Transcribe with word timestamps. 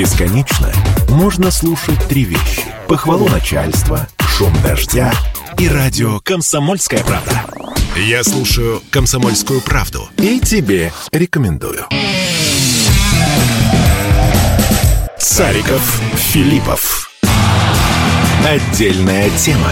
Бесконечно 0.00 0.72
можно 1.10 1.50
слушать 1.50 2.02
три 2.08 2.24
вещи. 2.24 2.62
Похвалу 2.88 3.28
начальства, 3.28 4.08
шум 4.18 4.50
дождя 4.62 5.12
и 5.58 5.68
радио 5.68 6.20
«Комсомольская 6.20 7.04
правда». 7.04 7.44
Я 7.96 8.24
слушаю 8.24 8.82
«Комсомольскую 8.90 9.60
правду» 9.60 10.08
и 10.16 10.40
тебе 10.40 10.90
рекомендую. 11.12 11.84
Цариков, 15.18 16.00
Филиппов. 16.32 17.10
Отдельная 18.42 19.28
тема. 19.36 19.70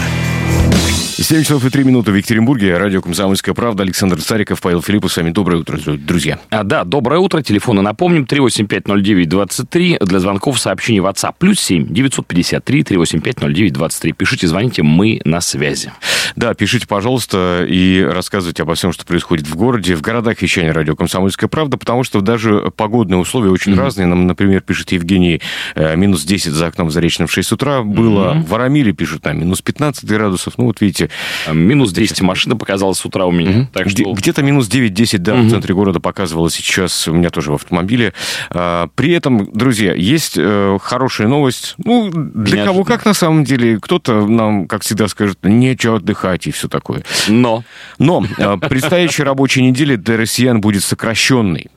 7 1.20 1.42
часов 1.42 1.64
и 1.64 1.70
3 1.70 1.82
минуты 1.82 2.12
в 2.12 2.14
Екатеринбурге. 2.14 2.78
Радио 2.78 3.02
«Комсомольская 3.02 3.52
правда». 3.52 3.82
Александр 3.82 4.22
Цариков, 4.22 4.60
Павел 4.60 4.82
Филиппов. 4.82 5.12
С 5.12 5.16
вами 5.16 5.30
доброе 5.30 5.56
утро, 5.56 5.76
друзья. 5.76 6.38
А, 6.50 6.62
да, 6.62 6.84
доброе 6.84 7.18
утро. 7.18 7.42
Телефоны 7.42 7.82
напомним. 7.82 8.22
3850923. 8.22 10.04
Для 10.04 10.20
звонков 10.20 10.60
сообщений 10.60 11.00
WhatsApp. 11.00 11.34
Плюс 11.36 11.58
7 11.58 11.92
953 11.92 12.82
3850923. 12.82 14.12
Пишите, 14.12 14.46
звоните. 14.46 14.84
Мы 14.84 15.20
на 15.24 15.40
связи. 15.40 15.90
Да, 16.36 16.54
пишите, 16.54 16.86
пожалуйста, 16.86 17.66
и 17.68 18.00
рассказывайте 18.00 18.62
обо 18.62 18.76
всем, 18.76 18.92
что 18.92 19.04
происходит 19.04 19.48
в 19.48 19.56
городе, 19.56 19.96
в 19.96 20.02
городах 20.02 20.40
вещания 20.40 20.72
радио 20.72 20.94
«Комсомольская 20.94 21.48
правда», 21.48 21.78
потому 21.78 22.04
что 22.04 22.20
даже 22.20 22.70
погодные 22.76 23.18
условия 23.18 23.50
очень 23.50 23.72
mm-hmm. 23.72 23.80
разные. 23.80 24.06
Нам, 24.06 24.28
например, 24.28 24.60
пишет 24.60 24.92
Евгений, 24.92 25.40
э, 25.74 25.96
минус 25.96 26.22
10 26.22 26.52
за 26.52 26.68
окном 26.68 26.92
Заречным 26.92 27.26
в 27.26 27.32
6 27.32 27.52
утра 27.52 27.82
было. 27.82 28.34
Mm-hmm. 28.34 28.46
В 28.46 28.54
Арамиле 28.54 28.92
пишут, 28.92 29.22
там, 29.22 29.40
минус 29.40 29.62
15 29.62 30.04
градусов. 30.04 30.58
Ну, 30.58 30.66
вот 30.66 30.80
видите, 30.80 31.07
Э, 31.46 31.54
минус 31.54 31.92
10 31.92 32.20
машина 32.22 32.56
показалась 32.56 32.98
с 32.98 33.04
утра 33.04 33.26
у 33.26 33.30
меня. 33.30 33.60
Угу. 33.60 33.68
Так 33.72 33.90
что... 33.90 34.12
Где-то 34.12 34.42
минус 34.42 34.68
9-10, 34.68 35.18
да, 35.18 35.34
угу. 35.34 35.42
в 35.42 35.50
центре 35.50 35.74
города 35.74 36.00
показывалось 36.00 36.54
сейчас 36.54 37.08
у 37.08 37.12
меня 37.12 37.30
тоже 37.30 37.50
в 37.50 37.54
автомобиле. 37.54 38.12
А, 38.50 38.88
при 38.94 39.12
этом, 39.12 39.50
друзья, 39.52 39.94
есть 39.94 40.34
э, 40.36 40.78
хорошая 40.80 41.28
новость. 41.28 41.74
Ну, 41.78 42.10
для 42.12 42.64
кого 42.64 42.84
как 42.84 43.04
на 43.04 43.14
самом 43.14 43.44
деле. 43.44 43.78
Кто-то 43.80 44.26
нам, 44.26 44.66
как 44.66 44.82
всегда, 44.82 45.08
скажет, 45.08 45.38
нечего 45.42 45.96
отдыхать 45.96 46.46
и 46.46 46.50
все 46.50 46.68
такое. 46.68 47.04
Но. 47.28 47.64
Но 47.98 48.24
э, 48.38 48.56
предстоящая 48.68 49.24
рабочая 49.24 49.62
неделя 49.62 49.96
для 49.96 50.16
россиян 50.16 50.60
будет 50.60 50.84
сокращенной. 50.84 51.68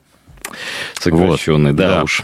Сокращенной, 0.94 1.70
вот. 1.70 1.76
да, 1.76 1.96
да 1.96 2.02
уж. 2.04 2.22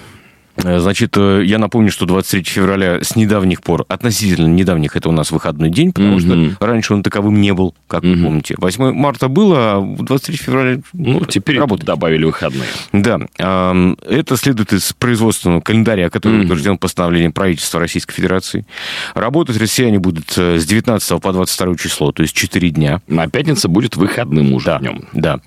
Э, 0.64 0.78
значит, 0.80 1.16
э, 1.16 1.42
я 1.44 1.58
напомню, 1.58 1.90
что 1.90 2.06
23 2.06 2.42
февраля 2.42 3.02
с 3.02 3.16
недавних 3.16 3.62
пор, 3.62 3.84
относительно 3.88 4.46
недавних, 4.46 4.96
это 4.96 5.08
у 5.08 5.12
нас 5.12 5.30
выходной 5.30 5.70
день, 5.70 5.92
потому 5.92 6.18
mm-hmm. 6.18 6.54
что 6.54 6.66
раньше 6.66 6.94
он 6.94 7.02
таковым 7.02 7.40
не 7.40 7.52
был, 7.54 7.74
как 7.86 8.02
mm-hmm. 8.02 8.16
вы 8.16 8.24
помните. 8.24 8.54
8 8.58 8.92
марта 8.92 9.28
было, 9.28 9.76
а 9.76 9.96
23 9.98 10.36
февраля 10.36 10.80
Ну, 10.92 11.24
теперь 11.24 11.58
работает. 11.58 11.86
добавили 11.86 12.24
выходные. 12.24 12.68
Да. 12.92 13.20
Это 13.38 14.36
следует 14.36 14.72
из 14.72 14.92
производственного 14.92 15.60
календаря, 15.60 16.10
который 16.10 16.40
mm-hmm. 16.40 16.44
утвержден 16.44 16.78
постановлением 16.78 17.32
правительства 17.32 17.80
Российской 17.80 18.14
Федерации. 18.14 18.66
Работать 19.14 19.56
россияне 19.58 19.98
будут 19.98 20.36
э, 20.36 20.58
с 20.58 20.66
19 20.66 21.22
по 21.22 21.32
22 21.32 21.76
число, 21.76 22.12
то 22.12 22.22
есть 22.22 22.34
4 22.34 22.70
дня. 22.70 23.00
На 23.06 23.28
пятница 23.28 23.68
будет 23.68 23.96
выходным 23.96 24.52
уже 24.52 24.66
да, 24.66 24.78
днем. 24.78 25.04
Да. 25.12 25.40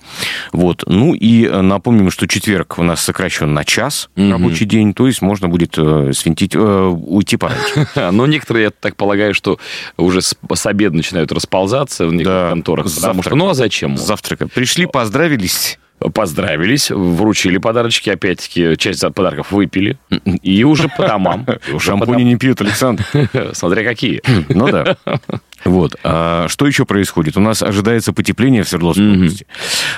Вот. 0.53 0.83
Ну 0.87 1.13
и 1.13 1.47
напомним, 1.47 2.11
что 2.11 2.27
четверг 2.27 2.79
у 2.79 2.83
нас 2.83 3.01
сокращен 3.01 3.53
на 3.53 3.65
час 3.65 4.09
mm-hmm. 4.15 4.31
рабочий 4.31 4.65
день, 4.65 4.93
то 5.01 5.07
есть 5.07 5.23
можно 5.23 5.49
будет 5.49 5.79
э, 5.79 6.11
свинтить, 6.13 6.53
э, 6.53 6.59
уйти 6.59 7.35
пораньше. 7.35 7.87
Но 8.11 8.27
некоторые, 8.27 8.65
я 8.65 8.69
так 8.69 8.95
полагаю, 8.95 9.33
что 9.33 9.57
уже 9.97 10.21
с, 10.21 10.35
с 10.53 10.65
обеда 10.67 10.95
начинают 10.95 11.31
расползаться 11.31 12.05
в 12.05 12.13
некоторых 12.13 12.43
да, 12.43 12.49
конторах. 12.51 12.85
Потому 12.93 13.23
что, 13.23 13.35
ну 13.35 13.49
а 13.49 13.55
зачем? 13.55 13.97
Завтрака. 13.97 14.47
Пришли, 14.47 14.85
поздравились 14.85 15.79
поздравились, 16.13 16.89
вручили 16.91 17.57
подарочки, 17.57 18.09
опять-таки, 18.09 18.75
часть 18.77 19.01
подарков 19.13 19.51
выпили, 19.51 19.97
и 20.41 20.63
уже 20.63 20.89
по 20.89 21.07
домам. 21.07 21.45
Шампуни 21.79 22.23
не 22.23 22.35
пьют, 22.35 22.61
Александр. 22.61 23.05
Смотря 23.53 23.83
какие. 23.83 24.21
Ну 24.49 24.69
да. 24.69 24.97
Вот. 25.63 25.95
А 26.03 26.47
что 26.49 26.67
еще 26.67 26.85
происходит? 26.85 27.37
У 27.37 27.39
нас 27.39 27.61
ожидается 27.61 28.13
потепление 28.13 28.63
в 28.63 28.67
Свердловской 28.69 29.05
mm-hmm. 29.05 29.15
области. 29.15 29.47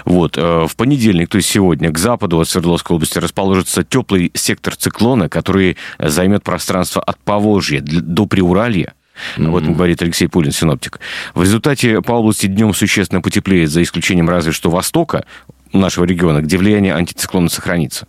Вот. 0.06 0.38
А, 0.38 0.68
в 0.68 0.76
понедельник, 0.76 1.30
то 1.30 1.38
есть 1.38 1.50
сегодня, 1.50 1.92
к 1.92 1.98
западу 1.98 2.40
от 2.40 2.50
Свердловской 2.50 2.96
области 2.96 3.18
расположится 3.18 3.84
теплый 3.84 4.32
сектор 4.34 4.76
циклона, 4.76 5.30
который 5.30 5.78
займет 6.00 6.44
пространство 6.44 7.02
от 7.02 7.18
Поволжья 7.20 7.82
до 7.82 8.26
Приуралья. 8.26 8.94
Mm-hmm. 9.38 9.48
Об 9.48 9.56
этом 9.56 9.74
говорит 9.74 10.02
Алексей 10.02 10.28
Пулин, 10.28 10.52
синоптик. 10.52 11.00
В 11.34 11.44
результате 11.44 12.02
по 12.02 12.14
области 12.14 12.48
днем 12.48 12.74
существенно 12.74 13.22
потеплеет, 13.22 13.70
за 13.70 13.82
исключением 13.84 14.30
разве 14.30 14.52
что 14.52 14.70
востока 14.70 15.26
нашего 15.74 16.06
региона, 16.06 16.42
где 16.42 16.58
влияние 16.58 16.94
антициклона 16.94 17.50
сохранится. 17.50 18.08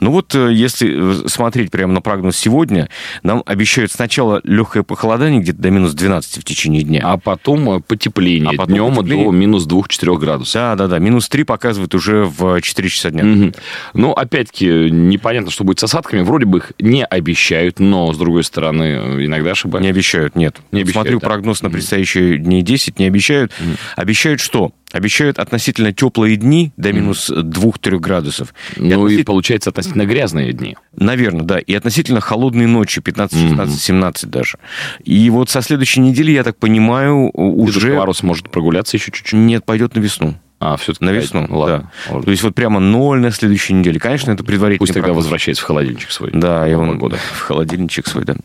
Ну 0.00 0.10
вот, 0.10 0.34
э, 0.34 0.52
если 0.52 1.24
э, 1.24 1.28
смотреть 1.28 1.70
прямо 1.70 1.92
на 1.92 2.00
прогноз 2.00 2.36
сегодня, 2.36 2.88
нам 3.22 3.42
обещают 3.46 3.92
сначала 3.92 4.40
легкое 4.44 4.82
похолодание 4.82 5.40
где-то 5.40 5.58
до 5.60 5.70
минус 5.70 5.94
12 5.94 6.38
в 6.38 6.44
течение 6.44 6.82
дня. 6.82 7.02
А 7.04 7.16
потом 7.16 7.70
э, 7.70 7.80
потепление. 7.80 8.50
А 8.50 8.56
потом 8.56 8.74
Днем 8.74 8.94
потепление. 8.94 9.26
до 9.26 9.30
минус 9.32 9.66
2-4 9.66 10.18
градусов. 10.18 10.54
Да, 10.54 10.74
да, 10.74 10.86
да. 10.88 10.98
Минус 10.98 11.28
3 11.28 11.44
показывает 11.44 11.94
уже 11.94 12.24
в 12.24 12.60
4 12.60 12.88
часа 12.88 13.10
дня. 13.10 13.24
Угу. 13.24 13.52
Ну, 13.94 14.12
опять-таки, 14.12 14.90
непонятно, 14.90 15.50
что 15.50 15.64
будет 15.64 15.78
с 15.80 15.84
осадками. 15.84 16.22
Вроде 16.22 16.46
бы 16.46 16.58
их 16.58 16.72
не 16.78 17.04
обещают, 17.04 17.78
но, 17.78 18.12
с 18.12 18.18
другой 18.18 18.44
стороны, 18.44 19.24
иногда 19.24 19.52
ошибаются. 19.52 19.84
Не 19.84 19.90
обещают, 19.90 20.36
нет. 20.36 20.56
Не 20.72 20.80
обещают, 20.80 20.94
Смотрю 20.94 21.20
да. 21.20 21.26
прогноз 21.26 21.62
на 21.62 21.70
предстоящие 21.70 22.38
дни 22.38 22.62
10, 22.62 22.98
не 22.98 23.06
обещают. 23.06 23.52
Угу. 23.60 23.70
Обещают 23.96 24.40
что? 24.40 24.72
Обещают 24.94 25.40
относительно 25.40 25.92
теплые 25.92 26.36
дни 26.36 26.72
до 26.76 26.92
минус 26.92 27.28
2-3 27.28 27.98
градусов. 27.98 28.54
Ну 28.76 28.84
и, 28.84 28.92
относительно... 28.92 29.20
и 29.20 29.24
получается 29.24 29.70
относительно 29.70 30.06
грязные 30.06 30.52
дни. 30.52 30.76
Наверное, 30.96 31.42
да. 31.42 31.58
И 31.58 31.74
относительно 31.74 32.20
холодные 32.20 32.68
ночи, 32.68 33.00
15, 33.00 33.36
16, 33.50 33.80
17 33.80 34.30
даже. 34.30 34.58
И 35.02 35.28
вот 35.30 35.50
со 35.50 35.62
следующей 35.62 35.98
недели, 35.98 36.30
я 36.30 36.44
так 36.44 36.56
понимаю, 36.58 37.28
уже... 37.34 37.80
Дедушка 37.80 37.96
Мороз 37.96 38.22
может 38.22 38.50
прогуляться 38.50 38.96
еще 38.96 39.10
чуть-чуть? 39.10 39.32
Нет, 39.32 39.64
пойдет 39.64 39.96
на 39.96 39.98
весну. 39.98 40.36
А, 40.60 40.76
все-таки 40.76 41.04
на 41.04 41.10
весну, 41.10 41.44
ладно. 41.50 41.90
да. 42.08 42.20
То 42.22 42.30
есть 42.30 42.44
вот 42.44 42.54
прямо 42.54 42.78
ноль 42.78 43.18
на 43.18 43.32
следующей 43.32 43.72
неделе. 43.72 43.98
Конечно, 43.98 44.30
это 44.30 44.44
предварительно. 44.44 44.78
Пусть 44.78 44.94
тогда 44.94 45.08
прогноз. 45.08 45.24
возвращается 45.24 45.64
в 45.64 45.66
холодильничек 45.66 46.12
свой. 46.12 46.30
Да, 46.32 46.68
и 46.68 46.72
он 46.74 46.98
года. 46.98 47.16
в 47.16 47.40
холодильничек 47.40 48.06
свой, 48.06 48.24
да. 48.24 48.36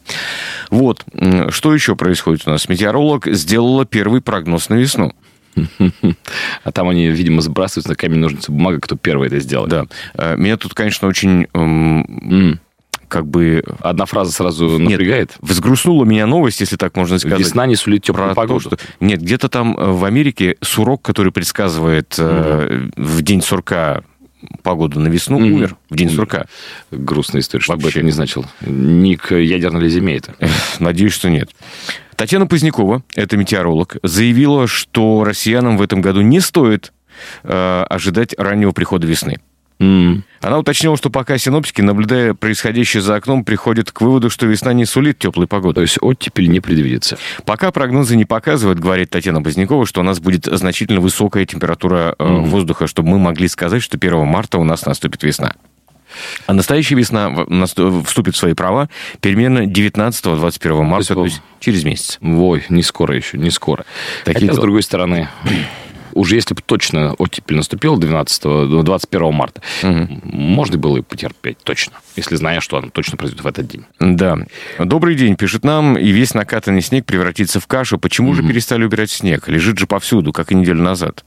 Вот. 0.71 1.05
Что 1.49 1.75
еще 1.75 1.95
происходит 1.95 2.47
у 2.47 2.49
нас? 2.49 2.67
Метеоролог 2.67 3.27
сделала 3.27 3.85
первый 3.85 4.21
прогноз 4.21 4.69
на 4.69 4.73
весну. 4.73 5.13
А 6.63 6.71
там 6.71 6.89
они, 6.89 7.07
видимо, 7.07 7.41
сбрасываются 7.41 7.89
на 7.89 7.95
камень, 7.95 8.19
ножницы, 8.19 8.51
бумага, 8.51 8.79
кто 8.79 8.95
первый 8.95 9.27
это 9.27 9.39
сделает. 9.39 9.69
Да. 9.69 9.85
Э, 10.13 10.35
меня 10.37 10.57
тут, 10.57 10.73
конечно, 10.73 11.07
очень... 11.07 11.47
Эм, 11.53 12.59
как 13.07 13.27
бы... 13.27 13.63
Одна 13.79 14.05
фраза 14.05 14.31
сразу 14.31 14.77
напрягает? 14.77 15.31
Нет, 15.31 15.37
взгрустнула 15.41 16.05
меня 16.05 16.27
новость, 16.27 16.61
если 16.61 16.75
так 16.75 16.95
можно 16.95 17.17
сказать. 17.17 17.39
Весна 17.39 17.65
не 17.65 17.75
сулит 17.75 18.03
теплую 18.03 18.35
погоду? 18.35 18.69
То, 18.69 18.77
что... 18.77 18.85
Нет, 18.99 19.21
где-то 19.21 19.49
там 19.49 19.75
э, 19.77 19.91
в 19.91 20.05
Америке 20.05 20.57
сурок, 20.61 21.01
который 21.01 21.31
предсказывает 21.31 22.17
угу. 22.19 22.91
в 22.95 23.21
день 23.21 23.41
сурка 23.41 24.03
погоду 24.63 24.99
на 24.99 25.07
весну, 25.07 25.39
mm 25.39 25.49
умер 25.49 25.75
в 25.89 25.95
день 25.95 26.09
сурка. 26.09 26.45
Грустная 26.91 27.41
история, 27.41 27.63
что 27.63 27.75
бы 27.75 27.89
это 27.89 28.01
не 28.01 28.11
значил. 28.11 28.45
Ник 28.61 29.31
ядерной 29.31 29.81
ли 29.81 29.89
земли 29.89 30.15
это? 30.15 30.35
Надеюсь, 30.79 31.13
что 31.13 31.29
нет. 31.29 31.49
Татьяна 32.19 32.47
Позднякова, 32.47 33.01
это 33.15 33.37
метеоролог, 33.37 33.95
заявила, 34.03 34.67
что 34.67 35.23
россиянам 35.23 35.77
в 35.77 35.81
этом 35.81 36.01
году 36.01 36.19
не 36.19 36.41
стоит 36.41 36.91
э, 37.43 37.85
ожидать 37.89 38.35
раннего 38.37 38.73
прихода 38.73 39.07
весны. 39.07 39.37
Mm. 39.79 40.23
Она 40.41 40.59
уточнила, 40.59 40.97
что 40.97 41.09
пока 41.09 41.37
синоптики, 41.37 41.79
наблюдая 41.79 42.33
происходящее 42.33 43.01
за 43.01 43.15
окном, 43.15 43.45
приходят 43.45 43.93
к 43.93 44.01
выводу, 44.01 44.29
что 44.29 44.47
весна 44.47 44.73
не 44.73 44.83
сулит 44.83 45.17
теплой 45.17 45.47
погоды. 45.47 45.75
То 45.75 45.81
есть 45.81 45.97
оттепель 46.01 46.49
не 46.49 46.59
предвидится. 46.59 47.17
Пока 47.45 47.71
прогнозы 47.71 48.17
не 48.17 48.25
показывают, 48.25 48.79
говорит 48.79 49.11
Татьяна 49.11 49.41
Позднякова, 49.41 49.85
что 49.85 50.01
у 50.01 50.03
нас 50.03 50.19
будет 50.19 50.43
значительно 50.43 50.99
высокая 50.99 51.45
температура 51.45 52.15
mm. 52.19 52.41
воздуха, 52.47 52.87
чтобы 52.87 53.07
мы 53.11 53.19
могли 53.19 53.47
сказать, 53.47 53.81
что 53.81 53.95
1 53.95 54.25
марта 54.25 54.57
у 54.57 54.65
нас 54.65 54.85
наступит 54.85 55.23
весна. 55.23 55.53
А 56.47 56.53
настоящая 56.53 56.95
весна 56.95 57.45
вступит 58.05 58.35
в 58.35 58.37
свои 58.37 58.53
права 58.53 58.89
примерно 59.21 59.65
19-21 59.65 60.81
марта, 60.83 61.13
то 61.13 61.25
есть, 61.25 61.41
через 61.59 61.83
месяц. 61.83 62.19
Ой, 62.21 62.63
не 62.69 62.83
скоро 62.83 63.15
еще, 63.15 63.37
не 63.37 63.51
скоро. 63.51 63.85
Такие 64.25 64.47
Хотя, 64.49 64.53
с 64.53 64.61
другой 64.61 64.83
стороны, 64.83 65.29
уже 66.13 66.35
если 66.35 66.53
бы 66.53 66.61
точно 66.61 67.13
оттепель 67.13 67.57
наступила 67.57 67.97
12 67.97 68.69
21 68.69 69.33
марта, 69.33 69.61
угу. 69.83 70.19
можно 70.23 70.77
было 70.77 70.97
и 70.97 71.01
потерпеть 71.01 71.57
точно, 71.63 71.93
если 72.15 72.35
зная, 72.35 72.59
что 72.59 72.77
она 72.77 72.89
точно 72.89 73.17
произойдет 73.17 73.43
в 73.43 73.47
этот 73.47 73.67
день. 73.67 73.85
Да. 73.99 74.37
Добрый 74.77 75.15
день, 75.15 75.35
пишет 75.35 75.63
нам, 75.63 75.97
и 75.97 76.09
весь 76.09 76.33
накатанный 76.33 76.81
снег 76.81 77.05
превратится 77.05 77.59
в 77.59 77.67
кашу. 77.67 77.97
Почему 77.97 78.29
угу. 78.29 78.37
же 78.37 78.43
перестали 78.43 78.83
убирать 78.83 79.11
снег? 79.11 79.47
Лежит 79.47 79.77
же 79.79 79.87
повсюду, 79.87 80.33
как 80.33 80.51
и 80.51 80.55
неделю 80.55 80.81
назад. 80.81 81.23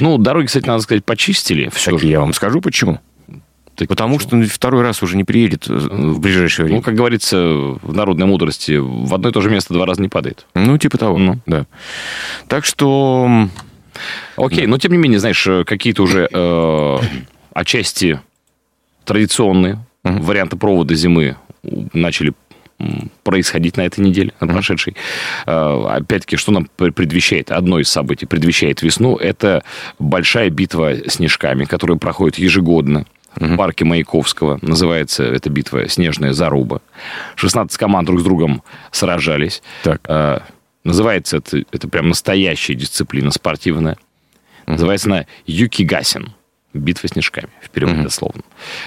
Ну, 0.00 0.18
дороги, 0.18 0.46
кстати, 0.46 0.66
надо 0.66 0.82
сказать, 0.82 1.04
почистили. 1.04 1.70
Все 1.72 1.92
так 1.92 2.00
же. 2.00 2.06
я 2.06 2.20
вам 2.20 2.32
скажу, 2.32 2.60
почему. 2.60 3.00
Так 3.78 3.86
Потому 3.86 4.18
что 4.18 4.42
второй 4.42 4.82
раз 4.82 5.04
уже 5.04 5.16
не 5.16 5.22
приедет 5.22 5.68
э, 5.68 5.72
в 5.72 6.18
ближайшее 6.18 6.64
время. 6.66 6.78
Ну, 6.78 6.82
как 6.82 6.96
говорится 6.96 7.38
в 7.38 7.92
народной 7.92 8.26
мудрости, 8.26 8.76
в 8.76 9.14
одно 9.14 9.28
и 9.28 9.32
то 9.32 9.40
же 9.40 9.50
место 9.50 9.72
два 9.72 9.86
раза 9.86 10.02
не 10.02 10.08
падает. 10.08 10.46
Ну, 10.54 10.76
типа 10.78 10.98
того, 10.98 11.16
ну. 11.16 11.38
да. 11.46 11.64
Так 12.48 12.64
что... 12.64 13.48
Окей, 14.36 14.62
да. 14.64 14.70
но 14.70 14.78
тем 14.78 14.90
не 14.90 14.98
менее, 14.98 15.20
знаешь, 15.20 15.46
э, 15.46 15.62
какие-то 15.64 16.02
уже 16.02 16.28
э, 16.30 16.98
отчасти 17.54 18.20
традиционные 19.04 19.74
угу. 20.02 20.22
варианты 20.22 20.56
провода 20.56 20.96
зимы 20.96 21.36
начали 21.92 22.32
происходить 23.22 23.76
на 23.76 23.82
этой 23.82 24.00
неделе, 24.00 24.32
на 24.40 24.46
прошедшей. 24.46 24.94
Mm-hmm. 25.46 25.96
Опять-таки, 25.96 26.36
что 26.36 26.52
нам 26.52 26.68
предвещает? 26.76 27.50
Одно 27.50 27.80
из 27.80 27.88
событий 27.88 28.24
предвещает 28.24 28.82
весну. 28.82 29.16
Это 29.16 29.64
большая 29.98 30.48
битва 30.50 30.94
снежками, 31.08 31.64
которая 31.64 31.98
проходит 31.98 32.38
ежегодно 32.38 33.04
в 33.38 33.56
парке 33.56 33.84
Маяковского. 33.84 34.58
Называется 34.62 35.24
эта 35.24 35.50
битва 35.50 35.88
«Снежная 35.88 36.32
заруба». 36.32 36.80
16 37.36 37.76
команд 37.78 38.06
друг 38.06 38.20
с 38.20 38.24
другом 38.24 38.62
сражались. 38.90 39.62
Так. 39.82 40.00
А, 40.08 40.42
называется 40.84 41.38
это, 41.38 41.64
это 41.70 41.88
прям 41.88 42.08
настоящая 42.08 42.74
дисциплина 42.74 43.30
спортивная. 43.30 43.96
Называется 44.66 45.08
она 45.08 45.26
«Юкигасин». 45.46 46.32
Битва 46.74 47.08
снежками, 47.08 47.48
в 47.62 47.70
переводе 47.70 48.00
mm-hmm. 48.00 48.04
дословно. 48.04 48.42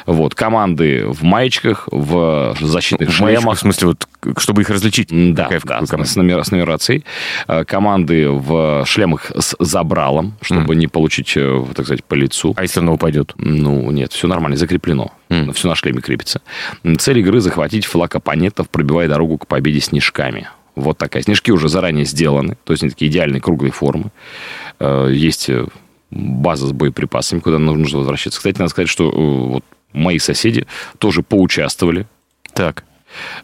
Вот, 0.05 0.35
команды 0.35 1.03
в 1.07 1.23
маечках, 1.23 1.89
в 1.91 2.55
защитных 2.61 3.09
в 3.09 3.11
шлемах. 3.11 3.43
Маечках, 3.43 3.57
в 3.57 3.59
смысле, 3.61 3.87
вот, 3.87 4.07
чтобы 4.37 4.61
их 4.61 4.69
различить? 4.69 5.09
Да, 5.09 5.45
какая, 5.45 5.61
да 5.65 5.85
какой 5.87 6.05
с, 6.05 6.15
номер, 6.15 6.45
с 6.45 6.51
нумерацией. 6.51 7.03
Э, 7.47 7.65
команды 7.65 8.29
в 8.29 8.85
шлемах 8.85 9.31
с 9.35 9.55
забралом, 9.57 10.33
чтобы 10.41 10.75
mm-hmm. 10.75 10.77
не 10.77 10.87
получить, 10.87 11.33
э, 11.35 11.65
так 11.75 11.85
сказать, 11.85 12.03
по 12.03 12.13
лицу. 12.13 12.53
А 12.55 12.61
если 12.61 12.81
оно 12.81 12.93
упадет? 12.93 13.33
Ну, 13.37 13.89
нет, 13.89 14.13
все 14.13 14.27
нормально, 14.27 14.57
закреплено. 14.57 15.11
Mm-hmm. 15.29 15.53
Все 15.53 15.67
на 15.67 15.73
шлеме 15.73 16.01
крепится. 16.01 16.41
Цель 16.99 17.19
игры 17.19 17.41
захватить 17.41 17.85
флаг 17.85 18.15
оппонентов, 18.15 18.69
пробивая 18.69 19.07
дорогу 19.07 19.39
к 19.39 19.47
победе 19.47 19.79
снежками. 19.79 20.47
Вот 20.75 20.99
такая. 20.99 21.23
Снежки 21.23 21.51
уже 21.51 21.67
заранее 21.67 22.05
сделаны, 22.05 22.57
то 22.63 22.73
есть 22.73 22.83
они 22.83 22.91
такие 22.91 23.09
идеальные 23.09 23.41
круглые 23.41 23.71
формы. 23.71 24.11
Э, 24.79 25.09
есть 25.11 25.49
база 26.11 26.67
с 26.67 26.71
боеприпасами, 26.71 27.39
куда 27.39 27.57
нужно 27.57 27.99
возвращаться. 27.99 28.39
Кстати, 28.39 28.57
надо 28.57 28.69
сказать, 28.69 28.89
что 28.89 29.09
э, 29.09 29.53
вот 29.53 29.65
мои 29.93 30.19
соседи 30.19 30.67
тоже 30.97 31.23
поучаствовали. 31.23 32.05
Так 32.53 32.83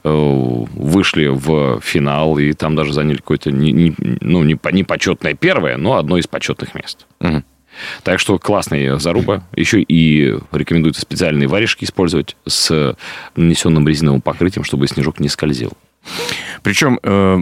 э, 0.03 0.09
вышли 0.09 1.27
в 1.27 1.79
финал 1.81 2.37
и 2.37 2.53
там 2.53 2.75
даже 2.75 2.93
заняли 2.93 3.17
какое-то 3.17 3.51
не, 3.51 3.71
не, 3.71 3.95
ну, 3.97 4.43
не, 4.43 4.59
не 4.71 4.83
почетное 4.83 5.33
первое, 5.33 5.77
но 5.77 5.95
одно 5.95 6.17
из 6.17 6.27
почетных 6.27 6.75
мест. 6.75 7.07
Угу. 7.21 7.43
Так 8.03 8.19
что 8.19 8.39
классная 8.39 8.97
заруба. 8.97 9.43
Еще 9.55 9.81
и 9.81 10.35
рекомендуется 10.51 11.01
специальные 11.01 11.47
варежки 11.47 11.83
использовать 11.85 12.35
с 12.45 12.95
нанесенным 13.35 13.87
резиновым 13.87 14.21
покрытием, 14.21 14.63
чтобы 14.63 14.87
снежок 14.87 15.19
не 15.19 15.29
скользил. 15.29 15.73
Причем 16.63 16.99
э, 17.03 17.39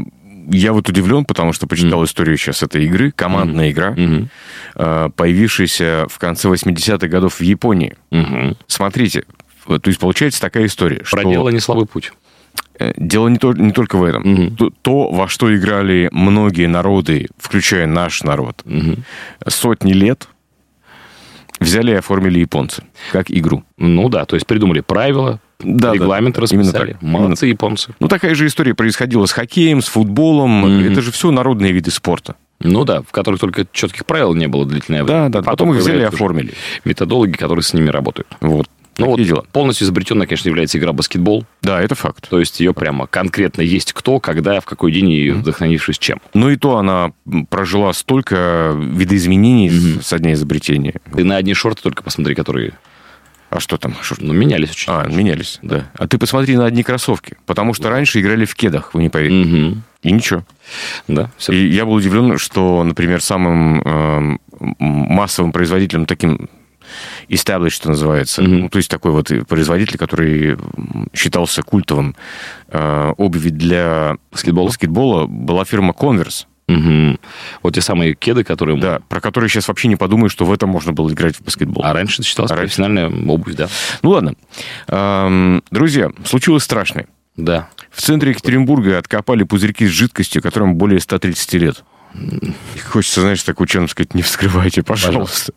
я 0.50 0.74
вот 0.74 0.89
удивлен, 0.89 1.25
потому 1.25 1.53
что 1.53 1.68
почитал 1.68 2.03
mm. 2.03 2.06
историю 2.06 2.38
сейчас 2.38 2.63
этой 2.63 2.86
игры, 2.86 3.12
командная 3.12 3.69
mm. 3.69 3.71
игра, 3.71 3.94
mm-hmm. 3.94 5.12
появившаяся 5.12 6.07
в 6.09 6.18
конце 6.18 6.47
80-х 6.47 7.07
годов 7.07 7.39
в 7.39 7.42
Японии. 7.42 7.95
Mm-hmm. 8.12 8.57
Смотрите, 8.68 9.24
то 9.65 9.81
есть 9.86 10.00
получается 10.00 10.42
такая 10.42 10.65
история. 10.65 11.03
Проделала 11.09 11.50
что... 11.50 11.56
не 11.56 11.59
слабый 11.59 11.86
путь. 11.86 12.12
Э, 12.77 12.94
дело 12.97 13.27
не, 13.27 13.38
то, 13.38 13.53
не 13.53 13.71
только 13.71 13.97
в 13.97 14.03
этом. 14.03 14.33
Угу. 14.33 14.56
То, 14.56 14.69
то, 14.81 15.12
во 15.12 15.27
что 15.27 15.56
играли 15.56 16.09
многие 16.12 16.68
народы, 16.68 17.27
включая 17.38 17.88
наш 17.88 18.24
народ, 18.24 18.62
угу. 18.65 18.98
сотни 19.48 19.94
лет 19.94 20.27
взяли 21.59 21.91
и 21.91 21.95
оформили 21.95 22.39
японцы, 22.39 22.83
как 23.12 23.31
игру. 23.31 23.63
Ну 23.77 24.09
да, 24.09 24.25
то 24.25 24.36
есть 24.36 24.45
придумали 24.45 24.81
правила, 24.81 25.39
да, 25.59 25.93
регламент 25.93 26.35
да, 26.35 26.41
расписали. 26.41 26.93
так. 26.93 27.01
Молодцы 27.01 27.47
японцы. 27.47 27.93
Ну, 27.99 28.07
такая 28.07 28.35
же 28.35 28.47
история 28.47 28.73
происходила 28.73 29.25
с 29.25 29.31
хоккеем, 29.31 29.81
с 29.81 29.87
футболом. 29.87 30.65
Mm-hmm. 30.65 30.91
Это 30.91 31.01
же 31.01 31.11
все 31.11 31.31
народные 31.31 31.71
виды 31.71 31.91
спорта. 31.91 32.35
Ну 32.59 32.85
да, 32.85 33.01
в 33.01 33.11
которых 33.11 33.39
только 33.39 33.67
четких 33.71 34.05
правил 34.05 34.33
не 34.33 34.47
было 34.47 34.65
длительное 34.65 35.03
время. 35.03 35.23
Да, 35.23 35.29
да, 35.29 35.39
потом, 35.39 35.69
потом 35.69 35.73
их 35.73 35.81
взяли 35.81 36.01
и 36.01 36.05
оформили. 36.05 36.53
Методологи, 36.85 37.33
которые 37.33 37.63
с 37.63 37.73
ними 37.73 37.89
работают. 37.89 38.27
Вот. 38.39 38.67
Ну 38.97 39.07
вот 39.07 39.21
дела. 39.21 39.43
полностью 39.51 39.85
изобретенная, 39.85 40.25
конечно, 40.25 40.47
является 40.47 40.77
игра 40.77 40.93
баскетбол. 40.93 41.45
Да, 41.61 41.81
это 41.81 41.95
факт. 41.95 42.29
То 42.29 42.39
есть 42.39 42.61
ее 42.61 42.73
прямо 42.73 43.07
конкретно 43.07 43.61
есть 43.61 43.91
кто, 43.91 44.19
когда, 44.19 44.61
в 44.61 44.65
какой 44.65 44.91
день 44.91 45.09
и 45.09 45.31
вдохновившись 45.31 45.99
чем. 45.99 46.21
Ну 46.33 46.49
и 46.49 46.55
то 46.55 46.77
она 46.77 47.11
прожила 47.49 47.91
столько 47.91 48.73
видоизменений 48.77 49.67
mm-hmm. 49.67 50.01
со 50.01 50.17
дня 50.19 50.33
изобретения. 50.33 50.95
Ты 51.13 51.25
на 51.25 51.35
одни 51.35 51.53
шорты 51.53 51.81
только 51.81 52.03
посмотри, 52.03 52.35
которые 52.35 52.73
а 53.50 53.59
что 53.59 53.77
там? 53.77 53.95
Ну, 54.19 54.33
менялись 54.33 54.71
очень. 54.71 54.92
А, 54.92 55.07
менялись, 55.07 55.59
да. 55.62 55.86
А 55.95 56.07
ты 56.07 56.18
посмотри 56.18 56.57
на 56.57 56.65
одни 56.65 56.83
кроссовки. 56.83 57.38
Потому 57.45 57.74
что 57.74 57.89
раньше 57.89 58.19
играли 58.19 58.45
в 58.45 58.56
кедах, 58.56 58.94
вы 58.94 59.03
не 59.03 59.09
поверите. 59.09 59.50
Угу. 59.50 59.77
И 60.03 60.12
ничего. 60.12 60.45
Да. 61.07 61.31
Все. 61.38 61.53
И 61.53 61.68
я 61.68 61.86
был 61.86 61.94
удивлен, 61.94 62.38
что, 62.38 62.83
например, 62.83 63.21
самым 63.21 63.81
э, 63.81 64.38
массовым 64.80 65.51
производителем 65.51 66.06
таким 66.06 66.50
established, 67.30 67.71
что 67.71 67.89
называется. 67.89 68.42
Mm-hmm. 68.42 68.47
Ну, 68.47 68.69
то 68.69 68.77
есть 68.77 68.89
такой 68.89 69.12
вот 69.12 69.31
производитель, 69.48 69.98
который 69.98 70.57
считался 71.13 71.63
культовым 71.63 72.15
э, 72.68 73.13
обуви 73.18 73.50
для 73.50 74.18
баскетбола. 74.31 74.68
баскетбола, 74.68 75.25
была 75.27 75.65
фирма 75.65 75.94
Converse. 75.98 76.45
Угу. 76.67 77.17
Вот 77.62 77.75
те 77.75 77.81
самые 77.81 78.15
кеды, 78.15 78.44
которые... 78.44 78.79
Да, 78.79 79.00
про 79.07 79.21
которые 79.21 79.50
сейчас 79.50 79.67
вообще 79.67 79.88
не 79.88 79.95
подумаю, 79.95 80.29
что 80.29 80.45
в 80.45 80.51
этом 80.51 80.69
можно 80.69 80.94
было 80.94 81.12
играть 81.12 81.35
в 81.35 81.41
баскетбол. 81.41 81.83
А 81.85 81.94
раньше 81.94 82.21
это 82.21 82.27
считалось 82.27 82.51
а 82.51 82.56
профессиональная 82.56 83.09
раньше... 83.09 83.29
обувь, 83.29 83.56
да. 83.56 83.67
Ну 84.01 84.09
ладно. 84.12 84.33
Эм, 84.88 85.63
друзья, 85.69 86.12
случилось 86.25 86.63
страшное. 86.63 87.07
Да. 87.38 87.69
В 87.91 88.01
центре 88.01 88.31
Екатеринбурга 88.31 88.97
откопали 88.97 89.44
пузырьки 89.44 89.85
с 89.85 89.91
жидкостью, 89.91 90.41
которым 90.41 90.75
более 90.75 91.00
130 91.00 91.53
лет. 91.56 91.83
Хочется, 92.89 93.21
знаешь, 93.21 93.44
так 93.44 93.59
ученым 93.59 93.88
сказать, 93.88 94.13
не 94.13 94.21
вскрывайте, 94.21 94.83
пожалуйста. 94.83 95.53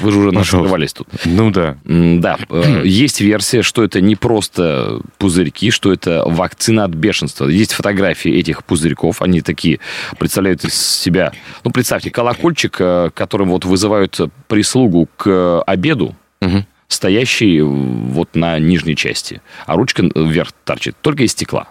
Вы 0.00 0.12
же 0.12 0.18
уже 0.18 0.42
вскрывались 0.42 0.92
тут. 0.92 1.08
Ну 1.24 1.50
да. 1.50 1.78
Да. 1.84 2.38
Э, 2.50 2.82
есть 2.84 3.20
версия, 3.20 3.62
что 3.62 3.82
это 3.82 4.00
не 4.00 4.16
просто 4.16 5.00
пузырьки, 5.18 5.70
что 5.70 5.92
это 5.92 6.24
вакцина 6.26 6.84
от 6.84 6.92
бешенства. 6.92 7.46
Есть 7.46 7.72
фотографии 7.72 8.32
этих 8.32 8.64
пузырьков. 8.64 9.22
Они 9.22 9.40
такие 9.40 9.80
представляют 10.18 10.64
из 10.64 10.74
себя... 10.74 11.32
Ну, 11.64 11.70
представьте, 11.70 12.10
колокольчик, 12.10 12.76
э, 12.78 13.10
которым 13.14 13.50
вот 13.50 13.64
вызывают 13.64 14.18
прислугу 14.48 15.08
к 15.16 15.62
обеду, 15.62 16.16
угу. 16.40 16.64
стоящий 16.88 17.60
вот 17.60 18.34
на 18.34 18.58
нижней 18.58 18.96
части, 18.96 19.40
а 19.66 19.76
ручка 19.76 20.08
вверх 20.14 20.52
торчит, 20.64 20.96
только 21.00 21.24
из 21.24 21.32
стекла. 21.32 21.68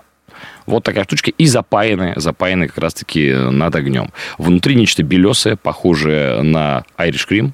Вот 0.65 0.83
такая 0.83 1.03
штучка 1.03 1.31
и 1.31 1.45
запаянная, 1.45 2.13
запаянная 2.17 2.67
как 2.67 2.77
раз-таки 2.77 3.31
над 3.31 3.75
огнем. 3.75 4.11
Внутри 4.37 4.75
нечто 4.75 5.03
белесое, 5.03 5.55
похожее 5.55 6.41
на 6.41 6.83
Irish 6.97 7.27
Cream, 7.29 7.53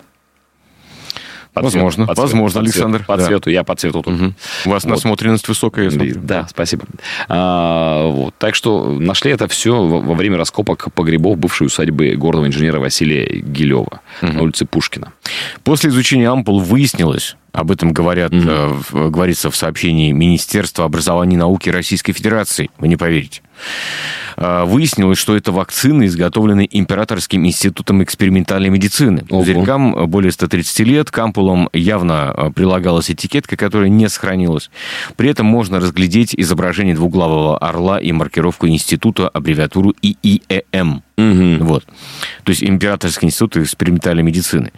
по 1.57 1.63
возможно, 1.63 2.05
цвету, 2.05 2.21
возможно, 2.21 2.59
по 2.59 2.65
Александр. 2.65 2.97
Цвету, 2.99 3.07
по 3.07 3.17
да. 3.17 3.25
цвету, 3.25 3.49
я 3.49 3.63
по 3.63 3.75
цвету 3.75 4.03
тут. 4.03 4.13
Угу. 4.13 4.33
У 4.65 4.69
вас 4.69 4.83
вот. 4.83 4.89
насмотренность 4.91 5.47
высокая, 5.47 5.85
я 5.85 5.91
смотрю. 5.91 6.15
Да, 6.21 6.47
спасибо. 6.47 6.85
А, 7.27 8.07
вот. 8.07 8.35
Так 8.37 8.53
что 8.53 8.91
нашли 8.99 9.31
это 9.31 9.47
все 9.47 9.83
во 9.83 10.13
время 10.13 10.37
раскопок 10.37 10.93
погребов 10.93 11.37
бывшей 11.37 11.67
усадьбы 11.67 12.15
горного 12.15 12.47
инженера 12.47 12.79
Василия 12.79 13.39
Гилева 13.39 14.01
угу. 14.21 14.31
на 14.31 14.41
улице 14.43 14.65
Пушкина. 14.65 15.13
После 15.63 15.89
изучения 15.89 16.29
ампул 16.29 16.59
выяснилось, 16.59 17.37
об 17.57 17.71
этом 17.71 17.91
говорят, 17.91 18.31
mm-hmm. 18.31 18.85
э, 18.93 19.09
говорится 19.09 19.49
в 19.49 19.55
сообщении 19.55 20.11
Министерства 20.11 20.85
образования 20.85 21.33
и 21.33 21.39
науки 21.39 21.69
Российской 21.69 22.13
Федерации. 22.13 22.69
Вы 22.77 22.87
не 22.87 22.97
поверите. 22.97 23.41
Э, 24.37 24.63
выяснилось, 24.63 25.17
что 25.17 25.35
это 25.35 25.51
вакцины, 25.51 26.05
изготовленные 26.05 26.67
Императорским 26.69 27.43
институтом 27.47 28.03
экспериментальной 28.03 28.69
медицины. 28.69 29.25
Пузырькам 29.25 30.07
более 30.07 30.31
130 30.31 30.79
лет, 30.81 31.09
к 31.09 31.17
ампулам 31.17 31.67
явно 31.73 32.31
э, 32.37 32.51
прилагалась 32.51 33.09
этикетка, 33.09 33.57
которая 33.57 33.89
не 33.89 34.07
сохранилась. 34.07 34.69
При 35.15 35.31
этом 35.31 35.47
можно 35.47 35.79
разглядеть 35.79 36.35
изображение 36.35 36.93
двуглавого 36.93 37.57
орла 37.57 37.99
и 37.99 38.11
маркировку 38.11 38.67
института, 38.67 39.29
аббревиатуру 39.29 39.95
ИИЭМ. 40.03 41.01
Угу. 41.17 41.65
Вот. 41.65 41.83
То 42.43 42.51
есть 42.51 42.63
Императорский 42.63 43.27
институт 43.27 43.57
экспериментальной 43.57 44.23
медицины. 44.23 44.71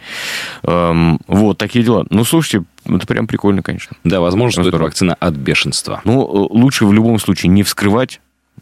Эм, 0.62 1.20
вот 1.26 1.58
такие 1.58 1.84
дела. 1.84 2.06
Ну, 2.08 2.24
слушайте, 2.24 2.64
это 2.86 3.06
прям 3.06 3.26
прикольно, 3.26 3.62
конечно. 3.62 3.96
Да, 4.04 4.20
возможно, 4.20 4.62
что 4.62 4.68
это 4.68 4.78
вакцина 4.78 5.14
от 5.14 5.34
бешенства. 5.34 6.00
Ну, 6.04 6.22
э, 6.22 6.48
лучше 6.50 6.86
в 6.86 6.92
любом 6.94 7.18
случае 7.18 7.50
не 7.50 7.62
вскрывать. 7.62 8.20